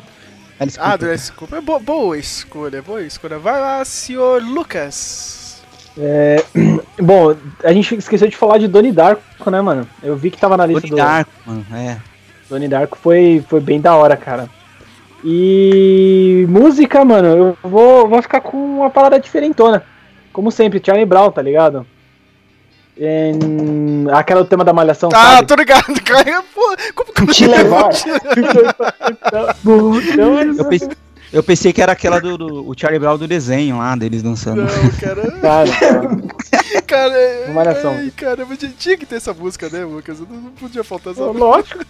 [0.59, 1.61] Alice ah, do Alice Cooper.
[1.61, 3.39] Bo boa escolha, boa escolha.
[3.39, 5.63] Vai lá, senhor Lucas.
[5.99, 6.45] É,
[7.01, 9.89] bom, a gente esqueceu de falar de Donnie Darko, né, mano?
[10.03, 10.97] Eu vi que tava na lista Donnie do.
[10.97, 11.99] Darko, mano, é.
[12.49, 14.49] Donnie Darko foi, foi bem da hora, cara.
[15.25, 19.83] E música, mano, eu vou, vou ficar com uma parada diferentona.
[20.33, 21.87] Como sempre, Charlie Brown, tá ligado?
[22.99, 24.07] Em...
[24.11, 25.11] Aquela do tema da malhação.
[25.13, 25.49] Ah, sabe?
[25.49, 26.43] tô ligado, cara.
[26.95, 27.91] Como que te levar?
[30.57, 30.89] eu, pensei,
[31.33, 34.63] eu pensei que era aquela do, do o Charlie Brown do desenho lá, deles dançando.
[34.63, 34.69] Não,
[34.99, 35.31] cara.
[35.43, 35.71] cara,
[36.87, 37.53] cara.
[37.53, 37.93] Malhação.
[37.93, 38.47] Ai, cara,
[38.79, 40.19] tinha que ter essa música, né, Lucas?
[40.21, 41.45] Não, não podia faltar essa música.
[41.45, 41.85] Lógico.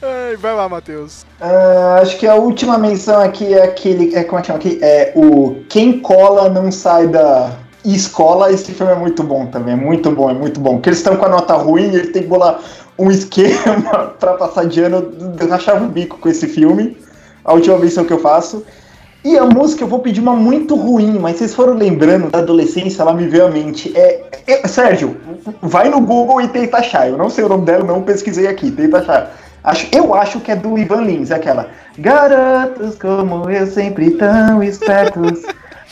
[0.00, 1.26] Ai, vai lá, Matheus.
[1.40, 4.14] Uh, acho que a última menção aqui é aquele.
[4.14, 4.78] É, como é que chama aqui?
[4.80, 9.74] É o Quem cola não sai da e escola, esse filme é muito bom também,
[9.74, 10.74] é muito bom, é muito bom.
[10.74, 12.60] Porque eles estão com a nota ruim, ele tem que bolar
[12.98, 15.12] um esquema para passar de ano.
[15.38, 16.96] Eu o bico com esse filme,
[17.44, 18.64] a última menção que eu faço.
[19.24, 23.02] E a música eu vou pedir uma muito ruim, mas vocês foram lembrando da adolescência,
[23.02, 23.92] ela me veio à mente.
[23.96, 25.16] É, é, Sérgio,
[25.60, 27.08] vai no Google e tenta achar.
[27.08, 29.32] Eu não sei o nome dela, não pesquisei aqui, tenta achar.
[29.62, 31.68] Acho, eu acho que é do Ivan Lins, aquela.
[31.96, 35.42] Garotos como eu sempre tão espertos.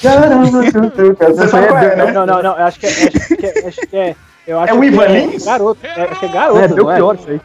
[0.03, 2.13] É, né?
[2.13, 2.91] Não, não, não, acho que é.
[2.91, 4.17] Acho que é, acho que é
[4.47, 5.43] eu acho é o Ivan Lins?
[5.43, 6.59] É garoto, é, acho que é garoto.
[6.59, 7.41] É, Belchior, isso aí.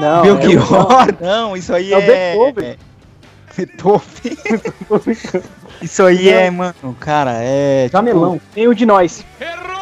[0.00, 1.08] Não, Belchior?
[1.20, 1.96] É não, isso aí é.
[1.96, 2.78] É o Beethoven.
[3.56, 5.42] Beethoven.
[5.82, 7.88] Isso aí é, mano, cara, é.
[7.90, 8.34] Jamelão.
[8.34, 8.44] Tipo...
[8.56, 9.24] Nenhum de nós.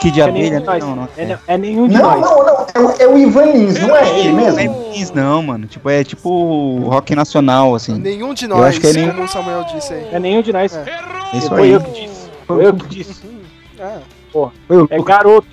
[0.01, 0.57] Que de abelha?
[0.57, 1.09] É não, não.
[1.17, 2.21] É, é nenhum de não, nós.
[2.21, 2.95] Não, não, não.
[2.99, 4.53] É, o Ivan Lins, não é ele mesmo?
[4.53, 5.67] Não é Lins, não, mano.
[5.67, 7.99] Tipo, é tipo rock nacional, assim.
[7.99, 9.11] Nenhum de nós, eu acho que é nenhum...
[9.13, 10.07] como o Samuel disse aí.
[10.13, 10.77] É nenhum de nós.
[10.77, 10.87] É.
[11.35, 11.73] Isso Foi aí.
[11.73, 12.31] eu que disse.
[12.47, 13.29] Foi eu que disse.
[13.81, 13.99] É.
[14.33, 14.51] Pô,
[14.91, 15.49] é garotos.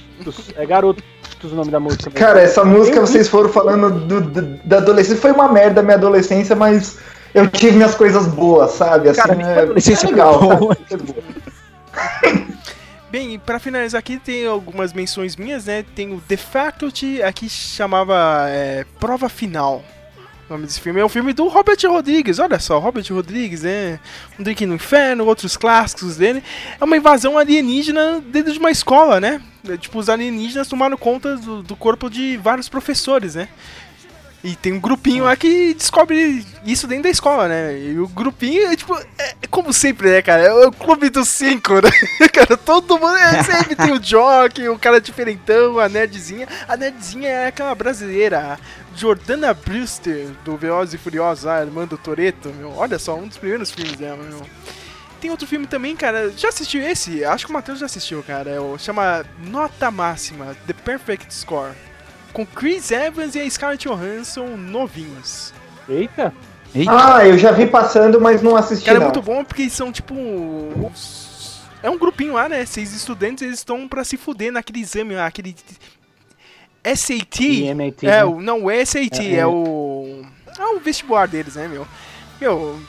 [0.55, 1.03] É garotos
[1.43, 2.09] o nome da música.
[2.11, 5.21] Cara, essa música vocês foram falando do, do, da adolescência.
[5.21, 6.97] Foi uma merda minha adolescência, mas
[7.35, 9.09] eu tive minhas coisas boas, sabe?
[9.09, 10.39] Assim, Cara, é, adolescência é legal.
[10.57, 10.77] boa.
[10.89, 11.15] sabe?
[13.11, 15.85] Bem, pra finalizar aqui, tem algumas menções minhas, né?
[15.95, 19.83] Tem o The Faculty, aqui chamava é, Prova Final.
[20.49, 22.39] O nome desse filme é um filme do Robert Rodrigues.
[22.39, 23.99] Olha só, Robert Rodrigues, né?
[24.39, 26.43] Um Drink no Inferno, outros clássicos dele.
[26.79, 29.41] É uma invasão alienígena dentro de uma escola, né?
[29.67, 33.49] É, tipo, os alienígenas tomaram conta do, do corpo de vários professores, né?
[34.45, 37.79] E tem um grupinho lá que descobre isso dentro da escola, né?
[37.79, 40.43] E o grupinho é tipo, é, é como sempre, né, cara?
[40.43, 41.89] É o clube dos cinco, né?
[42.31, 46.47] cara, todo mundo é, sempre tem o Jock, o cara diferentão, a nerdzinha.
[46.67, 48.59] A nerdzinha é aquela brasileira,
[48.95, 52.71] Jordana Brewster, do Velozes e Furiosos, a irmã do Toreto, meu.
[52.77, 54.43] Olha só, um dos primeiros filmes dela, meu.
[55.19, 56.29] Tem outro filme também, cara.
[56.37, 57.25] Já assistiu esse?
[57.25, 58.51] Acho que o Matheus já assistiu, cara.
[58.51, 61.73] É o, chama Nota Máxima, The Perfect Score
[62.35, 65.53] com Chris Evans e a Scarlett Johansson novinhos.
[65.87, 66.33] Eita!
[66.75, 66.91] Eita.
[67.15, 68.83] Ah, eu já vi passando, mas não assisti.
[68.85, 69.07] Cara, é não.
[69.07, 70.13] muito bom porque são tipo.
[70.93, 72.65] os- É um grupinho lá, né?
[72.65, 75.55] Seis estudantes, eles estão pra se fuder naquele exame lá, aquele.
[76.83, 77.39] SAT.
[77.41, 78.25] IMAT, É, né?
[78.25, 79.47] o, não, o SAT É, é, é.
[79.47, 80.21] o.
[80.59, 81.87] É o vestibular deles, né, meu?
[82.39, 82.79] Meu,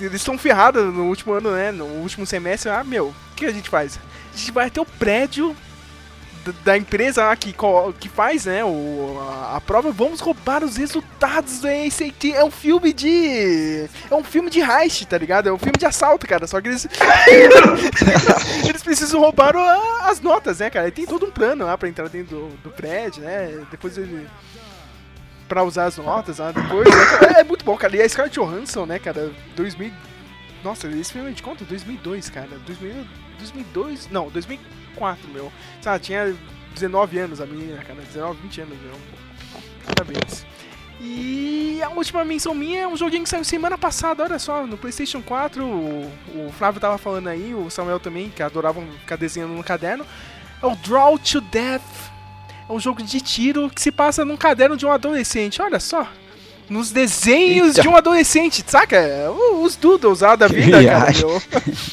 [0.00, 1.70] eles estão ferrados no último ano, né?
[1.72, 2.70] No último semestre.
[2.70, 3.98] Ah, meu, o que a gente faz?
[4.34, 5.56] A gente vai até o prédio
[6.64, 7.54] da- empresa que,
[7.98, 12.32] que faz, né, o, a, a prova, vamos roubar os resultados do ACT.
[12.32, 13.88] É um filme de.
[14.10, 15.48] É um filme de heist, tá ligado?
[15.48, 16.46] É um filme de assalto, cara.
[16.46, 16.86] Só que eles.
[18.68, 20.88] eles precisam roubar o- as notas, né, cara?
[20.88, 23.64] E tem todo um plano lá pra entrar dentro do, do prédio, né?
[23.70, 24.26] Depois ele.
[25.48, 26.88] Pra usar as notas lá depois.
[26.88, 27.36] né?
[27.36, 27.96] É, é muito bom, cara.
[27.96, 29.30] E a Scarlett Johansson, né, cara?
[29.54, 29.92] 2000.
[30.64, 31.64] Nossa, esse filme é de conta?
[31.64, 32.48] 2002, cara.
[32.66, 32.92] 2000,
[33.38, 34.08] 2002?
[34.10, 34.28] Não,
[34.96, 35.52] 2004, meu.
[35.80, 36.36] Sabe, tinha
[36.74, 38.00] 19 anos a menina, cara.
[38.00, 38.94] 19, 20 anos, meu.
[39.84, 40.46] Parabéns.
[41.00, 44.78] E a última menção minha é um joguinho que saiu semana passada, olha só, no
[44.78, 45.64] PlayStation 4.
[45.64, 50.06] O, o Flávio tava falando aí, o Samuel também, que adoravam ficar desenhando no caderno.
[50.62, 51.82] É o Draw to Death.
[52.68, 56.08] É um jogo de tiro que se passa num caderno de um adolescente, olha só.
[56.68, 57.82] Nos desenhos Eita.
[57.82, 59.30] de um adolescente, saca?
[59.62, 61.42] Os doodles lá da Que vida, cara, meu.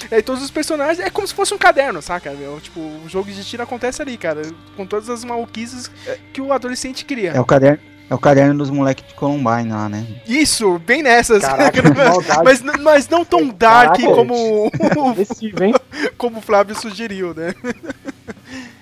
[0.09, 2.59] É, todos os personagens é como se fosse um caderno, saca, meu?
[2.59, 4.41] Tipo, o jogo de tiro acontece ali, cara,
[4.75, 5.91] com todas as maluquices
[6.33, 7.31] que o adolescente cria.
[7.31, 7.79] É o caderno,
[8.09, 10.05] é o caderno dos moleques de Columbine lá, né?
[10.27, 11.41] Isso, bem nessas.
[11.41, 11.81] Caraca,
[12.43, 14.71] mas, mas não tão dark Caraca, como,
[16.17, 17.53] como o Flávio sugeriu, né?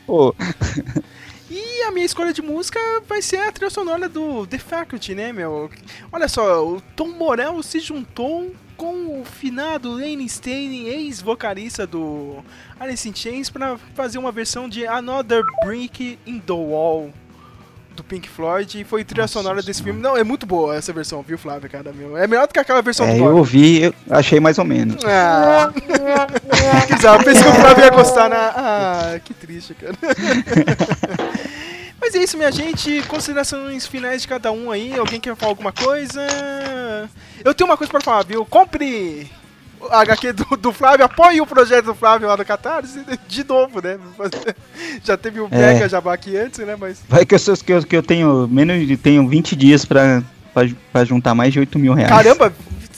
[0.07, 0.35] Pô,
[1.53, 5.33] E a minha escolha de música vai ser a trilha sonora do The Faculty, né,
[5.33, 5.69] meu?
[6.09, 12.41] Olha só, o Tom Morello se juntou com o finado Lane Staley, ex-vocalista do
[12.79, 17.11] Alice in Chains, pra fazer uma versão de Another Brick in the Wall
[17.95, 20.01] do Pink Floyd e foi trilha Nossa sonora desse filme.
[20.01, 22.17] Não, é muito boa essa versão, viu, Flávio, cara, meu?
[22.17, 25.03] É melhor do que aquela versão é, do eu ouvi, eu achei mais ou menos.
[25.05, 25.71] Ah.
[27.01, 28.53] Eu pensei que o Flávio ia gostar na.
[28.55, 29.93] Ah, que triste, cara.
[31.99, 33.01] Mas é isso, minha gente.
[33.03, 34.97] Considerações finais de cada um aí.
[34.97, 36.25] Alguém quer falar alguma coisa?
[37.43, 38.45] Eu tenho uma coisa pra falar, viu?
[38.45, 39.29] Compre
[39.89, 43.03] a HQ do, do Flávio, apoie o projeto do Flávio lá no Catarse.
[43.27, 43.97] De novo, né?
[45.03, 45.73] Já teve o É.
[45.73, 46.75] Mega Jabá aqui antes, né?
[46.79, 46.99] Mas.
[47.07, 50.21] Vai que eu, sou- que eu, que eu tenho menos de tenho 20 dias pra,
[50.53, 52.11] pra, pra juntar mais de 8 mil reais.
[52.11, 52.53] Caramba!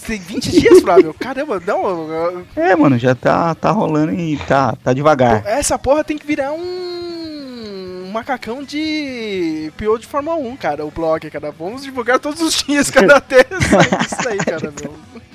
[0.06, 1.14] Tem 20 dias, Flávio.
[1.20, 2.10] Caramba, não.
[2.12, 5.44] eu- É, mano, já tá, tá rolando e tá, tá devagar.
[5.46, 11.30] Essa porra tem que virar um macacão de pior de Fórmula 1, cara, o blog,
[11.32, 11.52] cara.
[11.58, 14.94] Vamos divulgar todos os dias, cara, até sair isso aí, cara, meu.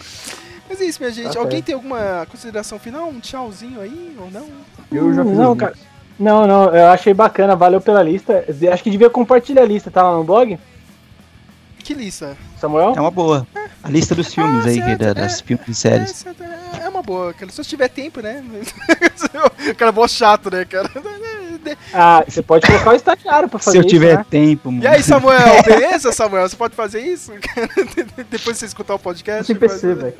[0.68, 1.32] Mas é isso, minha gente.
[1.32, 1.66] Tá Alguém certo.
[1.66, 3.08] tem alguma consideração final?
[3.08, 4.46] Um tchauzinho aí ou não?
[4.90, 5.74] Eu já fiz Não, cara.
[6.18, 8.44] Não, não, eu achei bacana, valeu pela lista.
[8.72, 10.58] Acho que devia compartilhar a lista, tá lá no blog,
[11.78, 12.36] Que lista?
[12.60, 12.92] Samuel?
[12.96, 13.46] É uma boa.
[13.82, 15.14] A lista dos filmes Ah, aí, certo, da- é.
[15.14, 16.26] das filmes e séries.
[16.26, 17.50] É- é uma boa, cara.
[17.52, 18.42] Se eu tiver tempo, né?
[19.70, 20.90] o cara é mó chato, né, cara?
[21.92, 24.26] Ah, você pode colocar o estagiário pra fazer Se eu isso, tiver né?
[24.30, 24.84] tempo, mano.
[24.84, 26.48] E aí, Samuel, beleza, Samuel?
[26.48, 27.32] Você pode fazer isso?
[28.30, 29.44] Depois de você escutar o podcast?
[29.46, 30.14] Sem PC, pode- velho.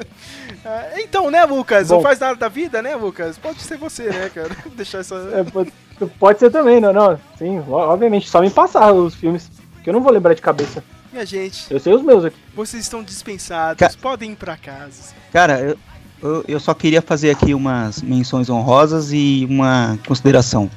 [0.65, 1.89] Ah, então, né, Lucas?
[1.89, 1.97] Bom.
[1.97, 3.39] Não faz nada da vida, né, Lucas?
[3.39, 4.51] Pode ser você, né, cara?
[4.77, 5.15] Deixar essa.
[5.35, 5.73] É, pode,
[6.19, 7.19] pode ser também, não, não.
[7.39, 9.51] Sim, obviamente, só me passar os filmes,
[9.83, 10.83] que eu não vou lembrar de cabeça.
[11.13, 12.37] Minha gente, Eu sei os meus aqui.
[12.55, 13.79] vocês estão dispensados.
[13.79, 15.15] Ca- Podem ir pra casa.
[15.33, 15.79] Cara, eu,
[16.23, 20.71] eu, eu só queria fazer aqui umas menções honrosas e uma consideração.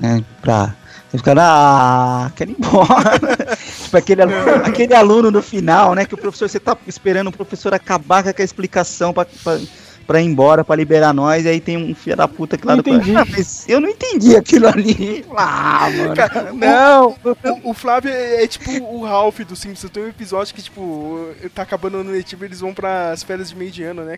[0.00, 0.74] Né, pra
[1.12, 3.56] você ficar, ah, quero ir embora.
[3.84, 6.06] tipo, aquele aluno, aquele aluno no final, né?
[6.06, 9.60] Que o professor, você tá esperando o professor acabar com aquela explicação pra, pra,
[10.06, 12.74] pra ir embora, pra liberar nós, e aí tem um filho da puta que lá
[12.74, 13.14] Não entendi.
[13.14, 15.22] Ah, mas eu não entendi aquilo ali.
[15.36, 16.16] Ah, mano.
[16.16, 17.14] Cara, não!
[17.62, 19.90] O, o Flávio é, é tipo o Ralph do Simpsons.
[19.90, 23.70] Tem um episódio que, tipo, tá acabando no Netivo eles vão pras férias de meio
[23.70, 24.16] de ano, né?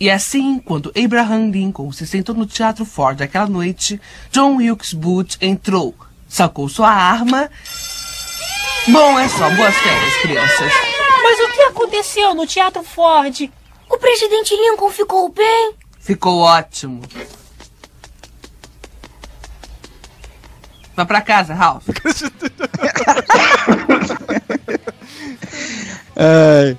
[0.00, 4.00] E assim, quando Abraham Lincoln se sentou no Teatro Ford aquela noite,
[4.32, 5.94] John Wilkes Booth entrou,
[6.26, 7.50] sacou sua arma.
[8.88, 9.50] Bom, é só.
[9.50, 10.72] Boas férias, crianças.
[11.22, 13.50] Mas o que aconteceu no Teatro Ford?
[13.90, 15.74] O presidente Lincoln ficou bem?
[15.98, 17.02] Ficou ótimo.
[20.96, 21.86] Vá pra casa, Ralph.
[26.16, 26.78] Ai.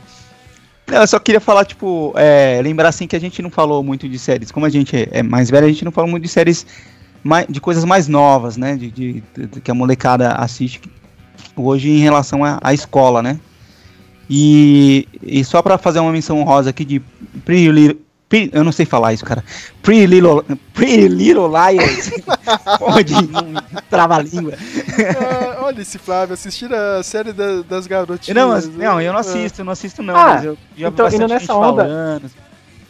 [0.91, 4.09] Não, eu só queria falar, tipo, é, lembrar assim que a gente não falou muito
[4.09, 4.51] de séries.
[4.51, 6.65] Como a gente é- é mais velho, a gente não falou muito de séries
[7.23, 8.75] mai- de coisas mais novas, né?
[8.75, 10.81] De, de- de- que a molecada assiste
[11.55, 13.39] hoje em relação à, escola, né?
[14.29, 16.99] E, e só pra fazer uma menção honrosa aqui de
[17.45, 17.97] Pretty Little,
[18.53, 19.43] eu não sei falar isso, cara.
[19.81, 20.43] Pretty Little,
[20.73, 22.11] Pretty Little Liars.
[22.79, 23.53] Pode, não
[23.89, 24.53] trava a língua.
[25.19, 28.35] Ah, olha esse Flávio, assistir a série da- das garotinhas.
[28.35, 30.15] Não, mas- não, eu não assisto, eu não assisto não.
[30.15, 32.31] Ah, mas eu vi então, indo nessa onda- falando.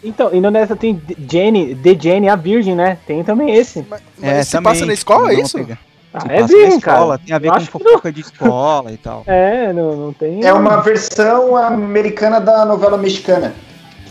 [0.03, 2.97] Então, indo nessa tem D- Jenny, The Jenny, a Virgem, né?
[3.05, 3.85] Tem também esse.
[3.89, 5.57] Mas, mas se passa na escola, é isso?
[5.57, 5.77] pegar.
[6.13, 7.22] Ah, é passa na virgem, escola, cara.
[7.26, 9.23] Tem a ver Eu com fofoca de escola e tal.
[9.27, 10.43] É, não, não tem.
[10.43, 13.53] É uma versão americana da novela mexicana.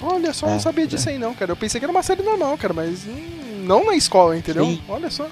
[0.02, 1.52] Olha só, É, não sabia disso aí não, cara.
[1.52, 4.64] Eu pensei que era uma série normal, cara, mas hum, não na escola, entendeu?
[4.64, 4.81] Sim.
[4.89, 5.27] Olha só.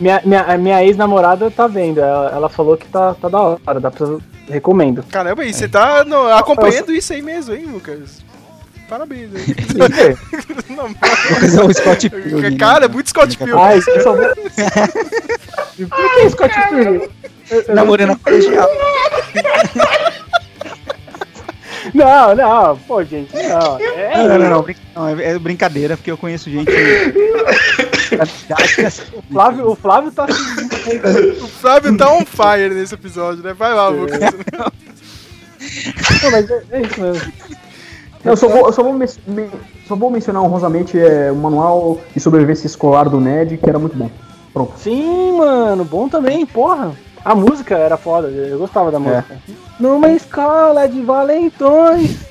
[0.00, 2.00] Minha, minha, minha ex-namorada tá vendo.
[2.00, 4.06] Ela, ela falou que tá, tá da hora, dá pra.
[4.48, 5.02] Recomendo.
[5.10, 8.22] Caramba, e você tá no- acompanhando isso aí mesmo, hein, Lucas?
[8.88, 9.30] Parabéns.
[9.34, 9.54] hein?
[10.76, 12.56] Não, Lucas é o Scott Pilgrim, né?
[12.58, 13.56] cara, é muito Scott Pilgrim.
[13.58, 14.12] Ah, isso eu só.
[14.14, 14.34] Por
[16.14, 17.08] que Scott Pilgrim?
[17.50, 18.68] Eu- eu- Namorando a colegial.
[21.94, 23.78] Não, não, pô, gente, não.
[23.78, 24.66] É, Não, não, não,
[24.96, 26.68] não, é, é brincadeira, porque eu conheço gente.
[29.16, 30.26] O Flávio, o Flávio tá.
[31.42, 33.52] O Flávio tá on fire nesse episódio, né?
[33.54, 34.20] Vai lá, Lucas.
[34.20, 34.72] Não,
[36.30, 37.32] mas é, é isso mesmo.
[38.24, 39.50] Não, eu só vou, eu só vou, men-
[39.86, 43.96] só vou mencionar honrosamente é, o manual de sobrevivência escolar do Ned, que era muito
[43.96, 44.10] bom.
[44.52, 44.72] Pronto.
[44.78, 46.92] Sim, mano, bom também, porra.
[47.24, 49.38] A música era foda, eu gostava da música.
[49.80, 52.16] Numa escola de valentões.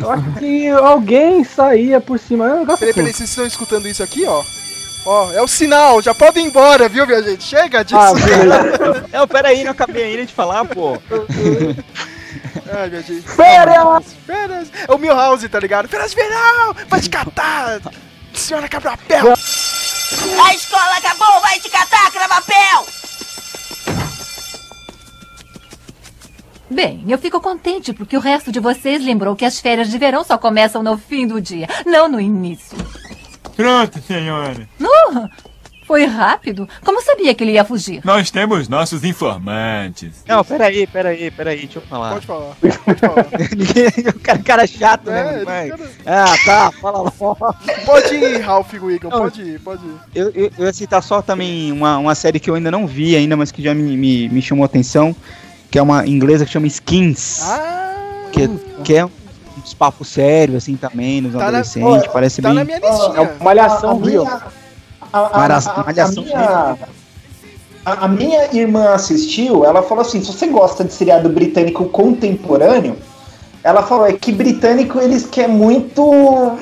[0.00, 2.46] Eu acho que alguém saía por cima.
[2.46, 3.00] Eu gosto Peraí, assim.
[3.00, 4.42] peraí, vocês estão escutando isso aqui, ó?
[5.04, 7.44] Ó, é o sinal, já podem ir embora, viu, minha gente?
[7.44, 7.98] Chega disso.
[8.00, 9.06] Ah, beleza.
[9.12, 10.96] Não, pera aí, não acabei ainda de falar, pô.
[12.72, 13.28] Ai, minha gente.
[13.28, 14.04] Férias!
[14.24, 14.68] Férias!
[14.88, 15.86] É o Milhouse, tá ligado?
[15.88, 16.74] Férias de verão!
[16.88, 17.80] Vai te catar!
[18.32, 19.34] Senhora Cabrapel!
[19.34, 22.86] A escola acabou, vai te catar, cravapel!
[26.70, 30.24] Bem, eu fico contente porque o resto de vocês lembrou que as férias de verão
[30.24, 32.76] só começam no fim do dia, não no início.
[33.54, 34.66] Pronto, senhora.
[34.80, 35.28] Uh,
[35.86, 36.66] foi rápido.
[36.82, 38.00] Como sabia que ele ia fugir?
[38.04, 40.24] Nós temos nossos informantes.
[40.26, 42.14] Não, pera aí, pera aí, pera aí, deixa eu falar.
[42.14, 42.54] Pode falar,
[42.84, 43.26] pode falar.
[44.16, 45.44] o cara, cara chato, É, né?
[45.44, 45.68] vai.
[45.68, 47.36] cara- Ah, tá, fala logo.
[47.84, 49.10] Pode ir, Ralph Não.
[49.10, 49.94] pode ir, pode ir.
[50.14, 53.14] Eu, eu, eu ia citar só também uma, uma série que eu ainda não vi
[53.14, 55.14] ainda, mas que já me, me, me chamou atenção,
[55.74, 58.48] que é uma inglesa que chama Skins, Ah, que,
[58.84, 62.58] que é uns papos sérios, assim, também, nos Tá na- adolescentes, parece tá bem...
[62.58, 63.16] na minha listinha.
[63.16, 64.24] É uma malhação, a, viu?
[65.34, 66.24] malhação
[67.84, 72.96] a, a minha irmã assistiu, ela falou assim, se você gosta de seriado britânico contemporâneo,
[73.64, 76.52] ela falou é que britânico eles quer muito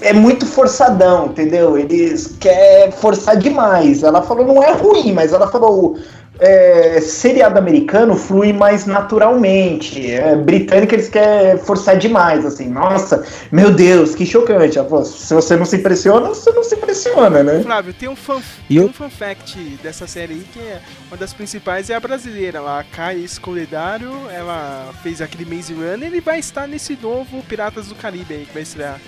[0.00, 1.76] é muito forçadão, entendeu?
[1.76, 4.02] Eles quer forçar demais.
[4.02, 5.98] Ela falou não é ruim, mas ela falou
[6.40, 10.10] é, seriado americano flui mais naturalmente.
[10.10, 12.68] É, britânico eles querem forçar demais, assim.
[12.68, 14.78] Nossa, meu Deus, que chocante.
[15.06, 17.62] Se você não se impressiona, você não se impressiona, né?
[17.62, 21.32] Flávio, tem um, fan, tem um fun fact dessa série aí que é uma das
[21.32, 22.60] principais é a brasileira.
[22.60, 27.94] A Kai Escoledário, ela fez aquele Maze Runner e vai estar nesse novo Piratas do
[27.94, 29.00] Caribe aí que vai estrear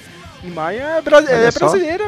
[0.44, 0.80] em maio.
[0.80, 2.04] É, bra- é brasileira,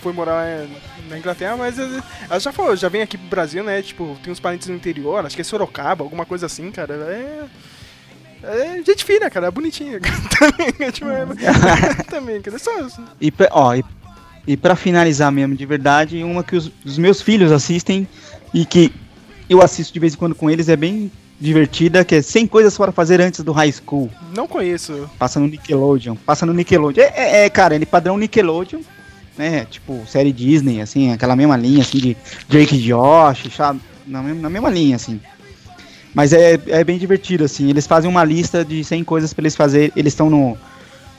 [0.00, 0.66] foi morar é,
[1.08, 3.80] na Inglaterra, mas é, ela já falou, já vem aqui pro Brasil, né?
[3.82, 6.94] Tipo, tem uns parentes no interior, acho que é Sorocaba, alguma coisa assim, cara.
[6.94, 7.44] É.
[8.42, 9.98] É gente fina, cara, é bonitinha.
[10.38, 11.24] também, tipo, é-
[12.08, 12.56] também, cara.
[12.56, 12.70] é Só,
[13.20, 13.84] E, pra- ó, e,
[14.46, 18.06] e pra finalizar mesmo, de verdade, uma que os, os meus filhos assistem
[18.54, 18.92] e que
[19.48, 21.10] eu assisto de vez em quando com eles, é bem
[21.40, 24.10] divertida, que é 100 coisas para fazer antes do high school.
[24.34, 25.10] não conheço.
[25.18, 26.14] Passa no Nickelodeon.
[26.14, 27.02] Passa no Nickelodeon.
[27.04, 28.80] É, é, é, cara, ele padrão Nickelodeon,
[29.36, 29.64] né?
[29.70, 32.16] Tipo, série Disney, assim, aquela mesma linha, assim, de
[32.48, 33.80] Drake e Josh, sabe?
[34.06, 35.20] Na, mesma- na mesma linha, assim.
[36.14, 37.68] Mas é, é bem divertido, assim.
[37.68, 39.92] Eles fazem uma lista de 100 coisas pra eles fazerem.
[39.94, 40.56] Eles estão no,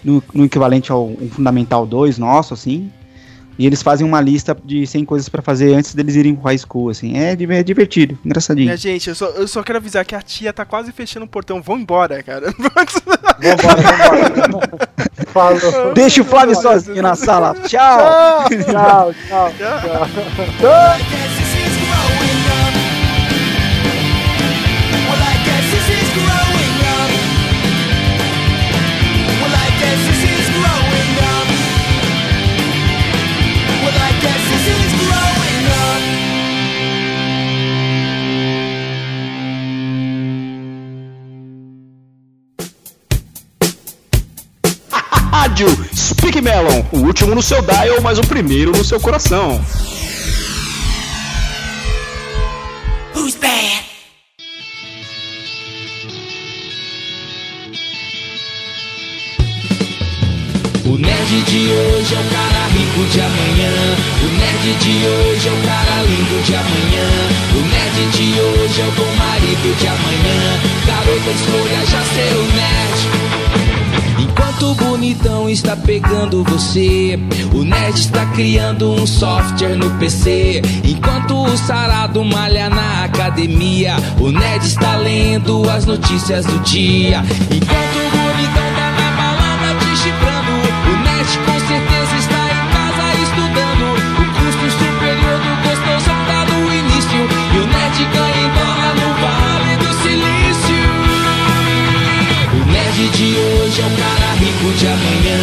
[0.04, 2.92] no, no equivalente ao um Fundamental 2 nosso, assim.
[3.60, 6.58] E eles fazem uma lista de 100 coisas para fazer antes deles irem pro high
[6.58, 7.18] school, assim.
[7.18, 8.72] É, é divertido, engraçadinho.
[8.72, 11.30] É, gente, eu só, eu só quero avisar que a tia tá quase fechando o
[11.30, 11.62] portão.
[11.62, 12.52] Vão embora, cara.
[13.40, 14.90] Vambora, vambora.
[15.38, 15.94] Falou.
[15.94, 17.56] Deixa o Flávio sozinho na sala.
[17.66, 18.00] Tchau.
[18.50, 19.82] Tchau, tchau, tchau.
[20.60, 21.37] tchau.
[46.48, 49.60] Melon, o último no seu dial, mas o primeiro no seu coração.
[53.14, 53.84] Who's bad?
[60.86, 63.74] O nerd de hoje é o cara rico de amanhã.
[64.24, 67.10] O nerd de hoje é o cara lindo de amanhã.
[67.56, 70.62] O nerd de hoje é o bom marido de amanhã.
[70.88, 73.27] Garota escolha já ser o nerd.
[75.08, 77.18] Enquanto o bonitão está pegando você,
[77.54, 80.62] o nerd está criando um software no PC.
[80.84, 87.24] Enquanto o sarado malha na academia, o nerd está lendo as notícias do dia.
[87.50, 90.52] Enquanto o bonitão tá na balada te chifrando,
[90.92, 93.86] o nerd com certeza está em casa estudando.
[94.20, 97.22] O custo superior do gostosão tá no início,
[97.54, 100.84] e o nerd ganha em dólar no Vale do Silício.
[102.52, 104.17] O nerd de hoje é o cara
[104.74, 105.40] de amanhã.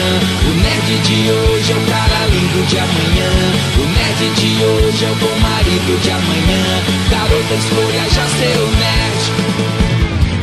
[0.47, 3.31] O nerd de hoje é o cara lindo de amanhã.
[3.79, 6.83] O nerd de hoje é o bom marido de amanhã.
[7.11, 9.65] Garota, escolha já seu nerd.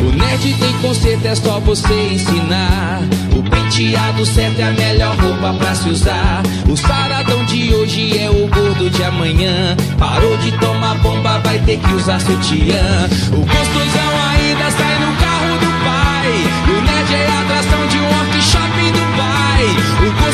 [0.02, 3.02] O nerd tem conceito, é só você ensinar.
[3.36, 6.42] O penteado certo é a melhor roupa pra se usar.
[6.68, 9.76] O saradão de hoje é o gordo de amanhã.
[10.00, 13.10] Parou de tomar bomba, vai ter que usar sutiã.
[13.32, 15.71] O gostosão ainda sai no carro do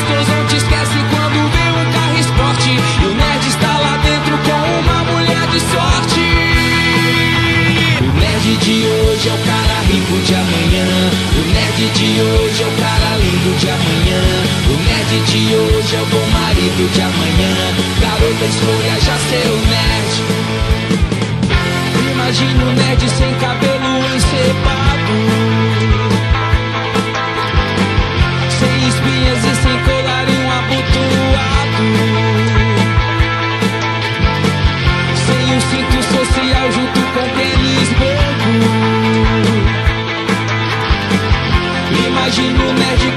[0.08, 2.70] O gostosão te esquece quando vê um carro esporte.
[2.70, 6.20] E o nerd está lá dentro com uma mulher de sorte.
[8.00, 10.88] O nerd de hoje é o cara rico de amanhã.
[11.36, 14.22] O nerd de hoje é o cara lindo de amanhã.
[14.64, 17.52] O nerd de hoje é o bom marido de amanhã.
[18.00, 20.12] Garota, escolha já ser o nerd.
[22.12, 25.37] Imagina o nerd sem cabelo encebado.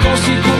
[0.01, 0.50] Imagina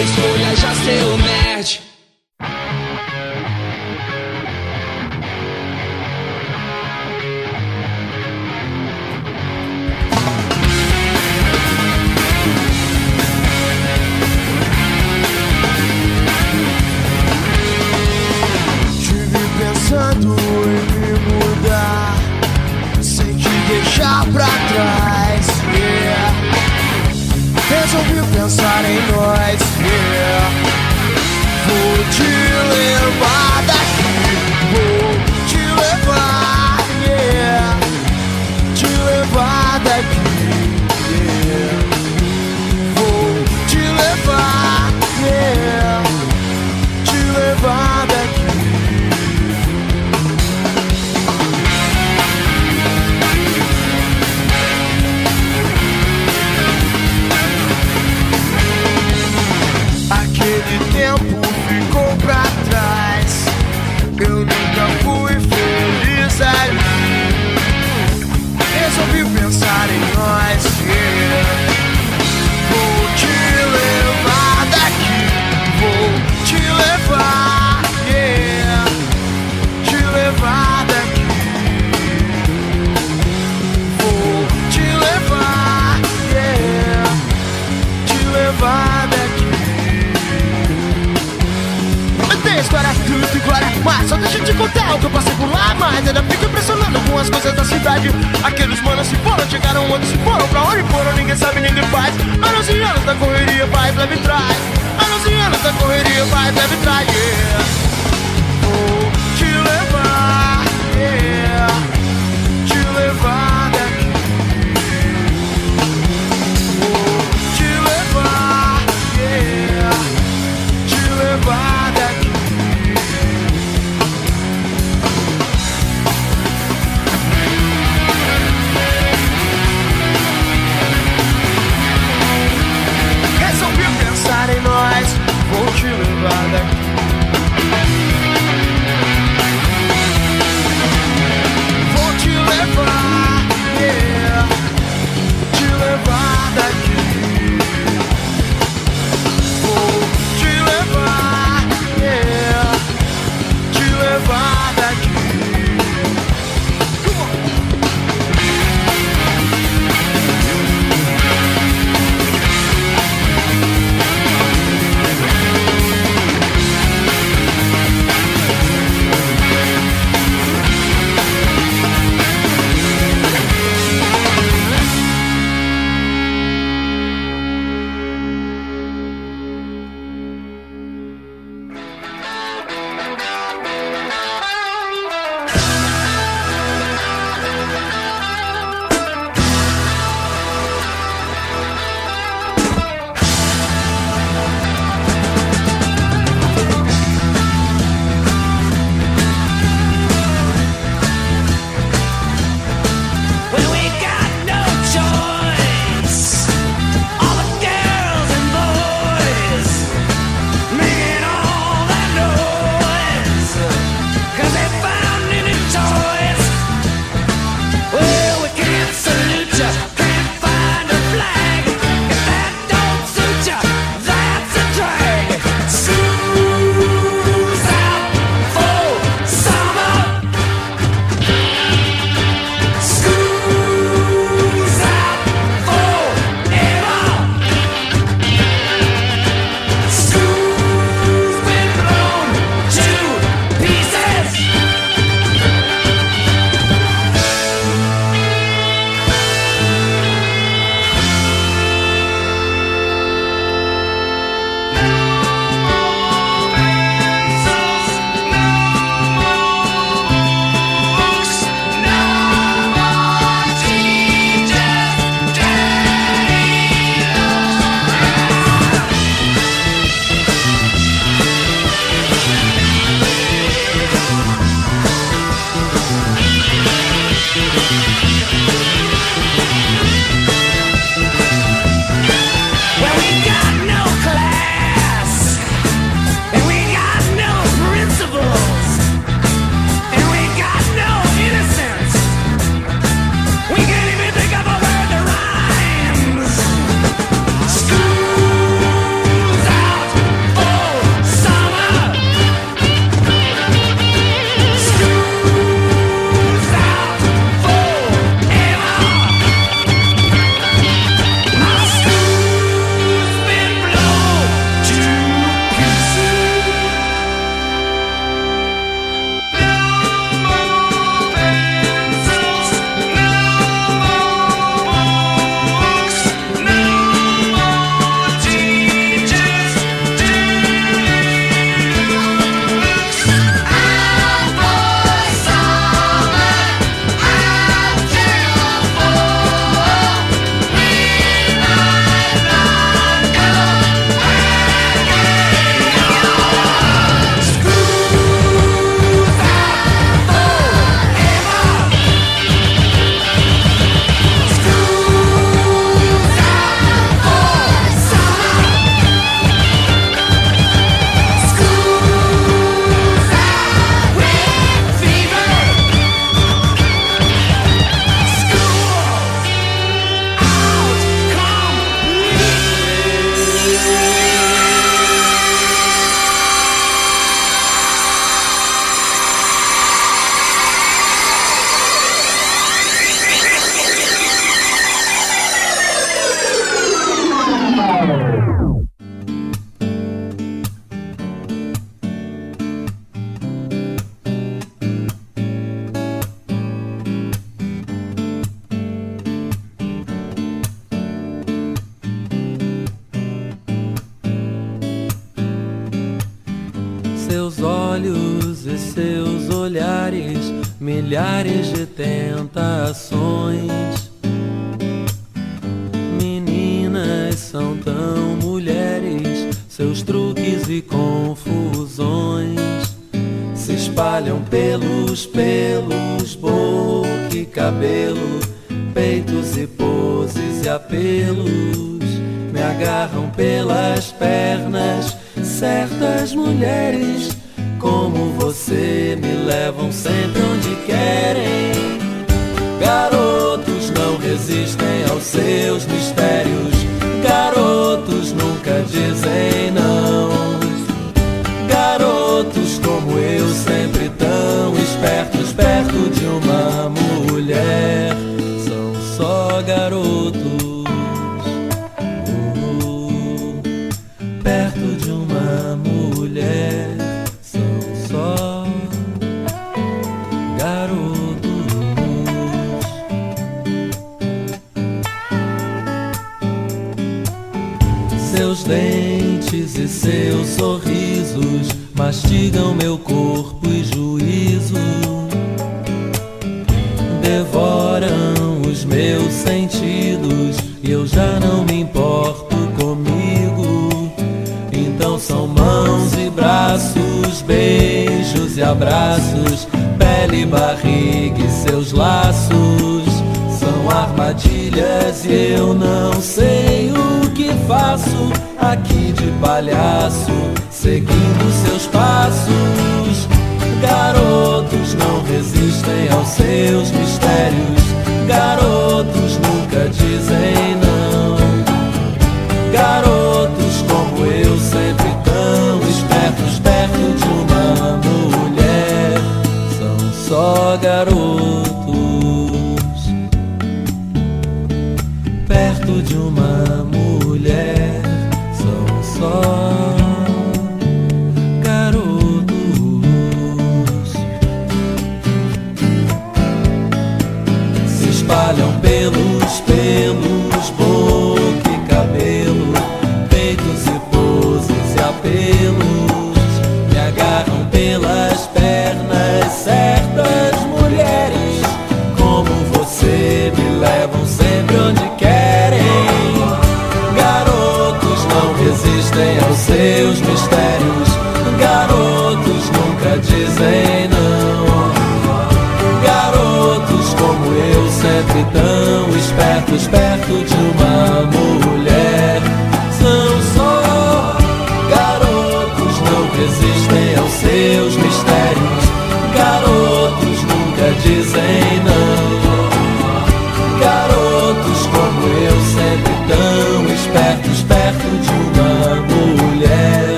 [0.00, 0.40] resolvi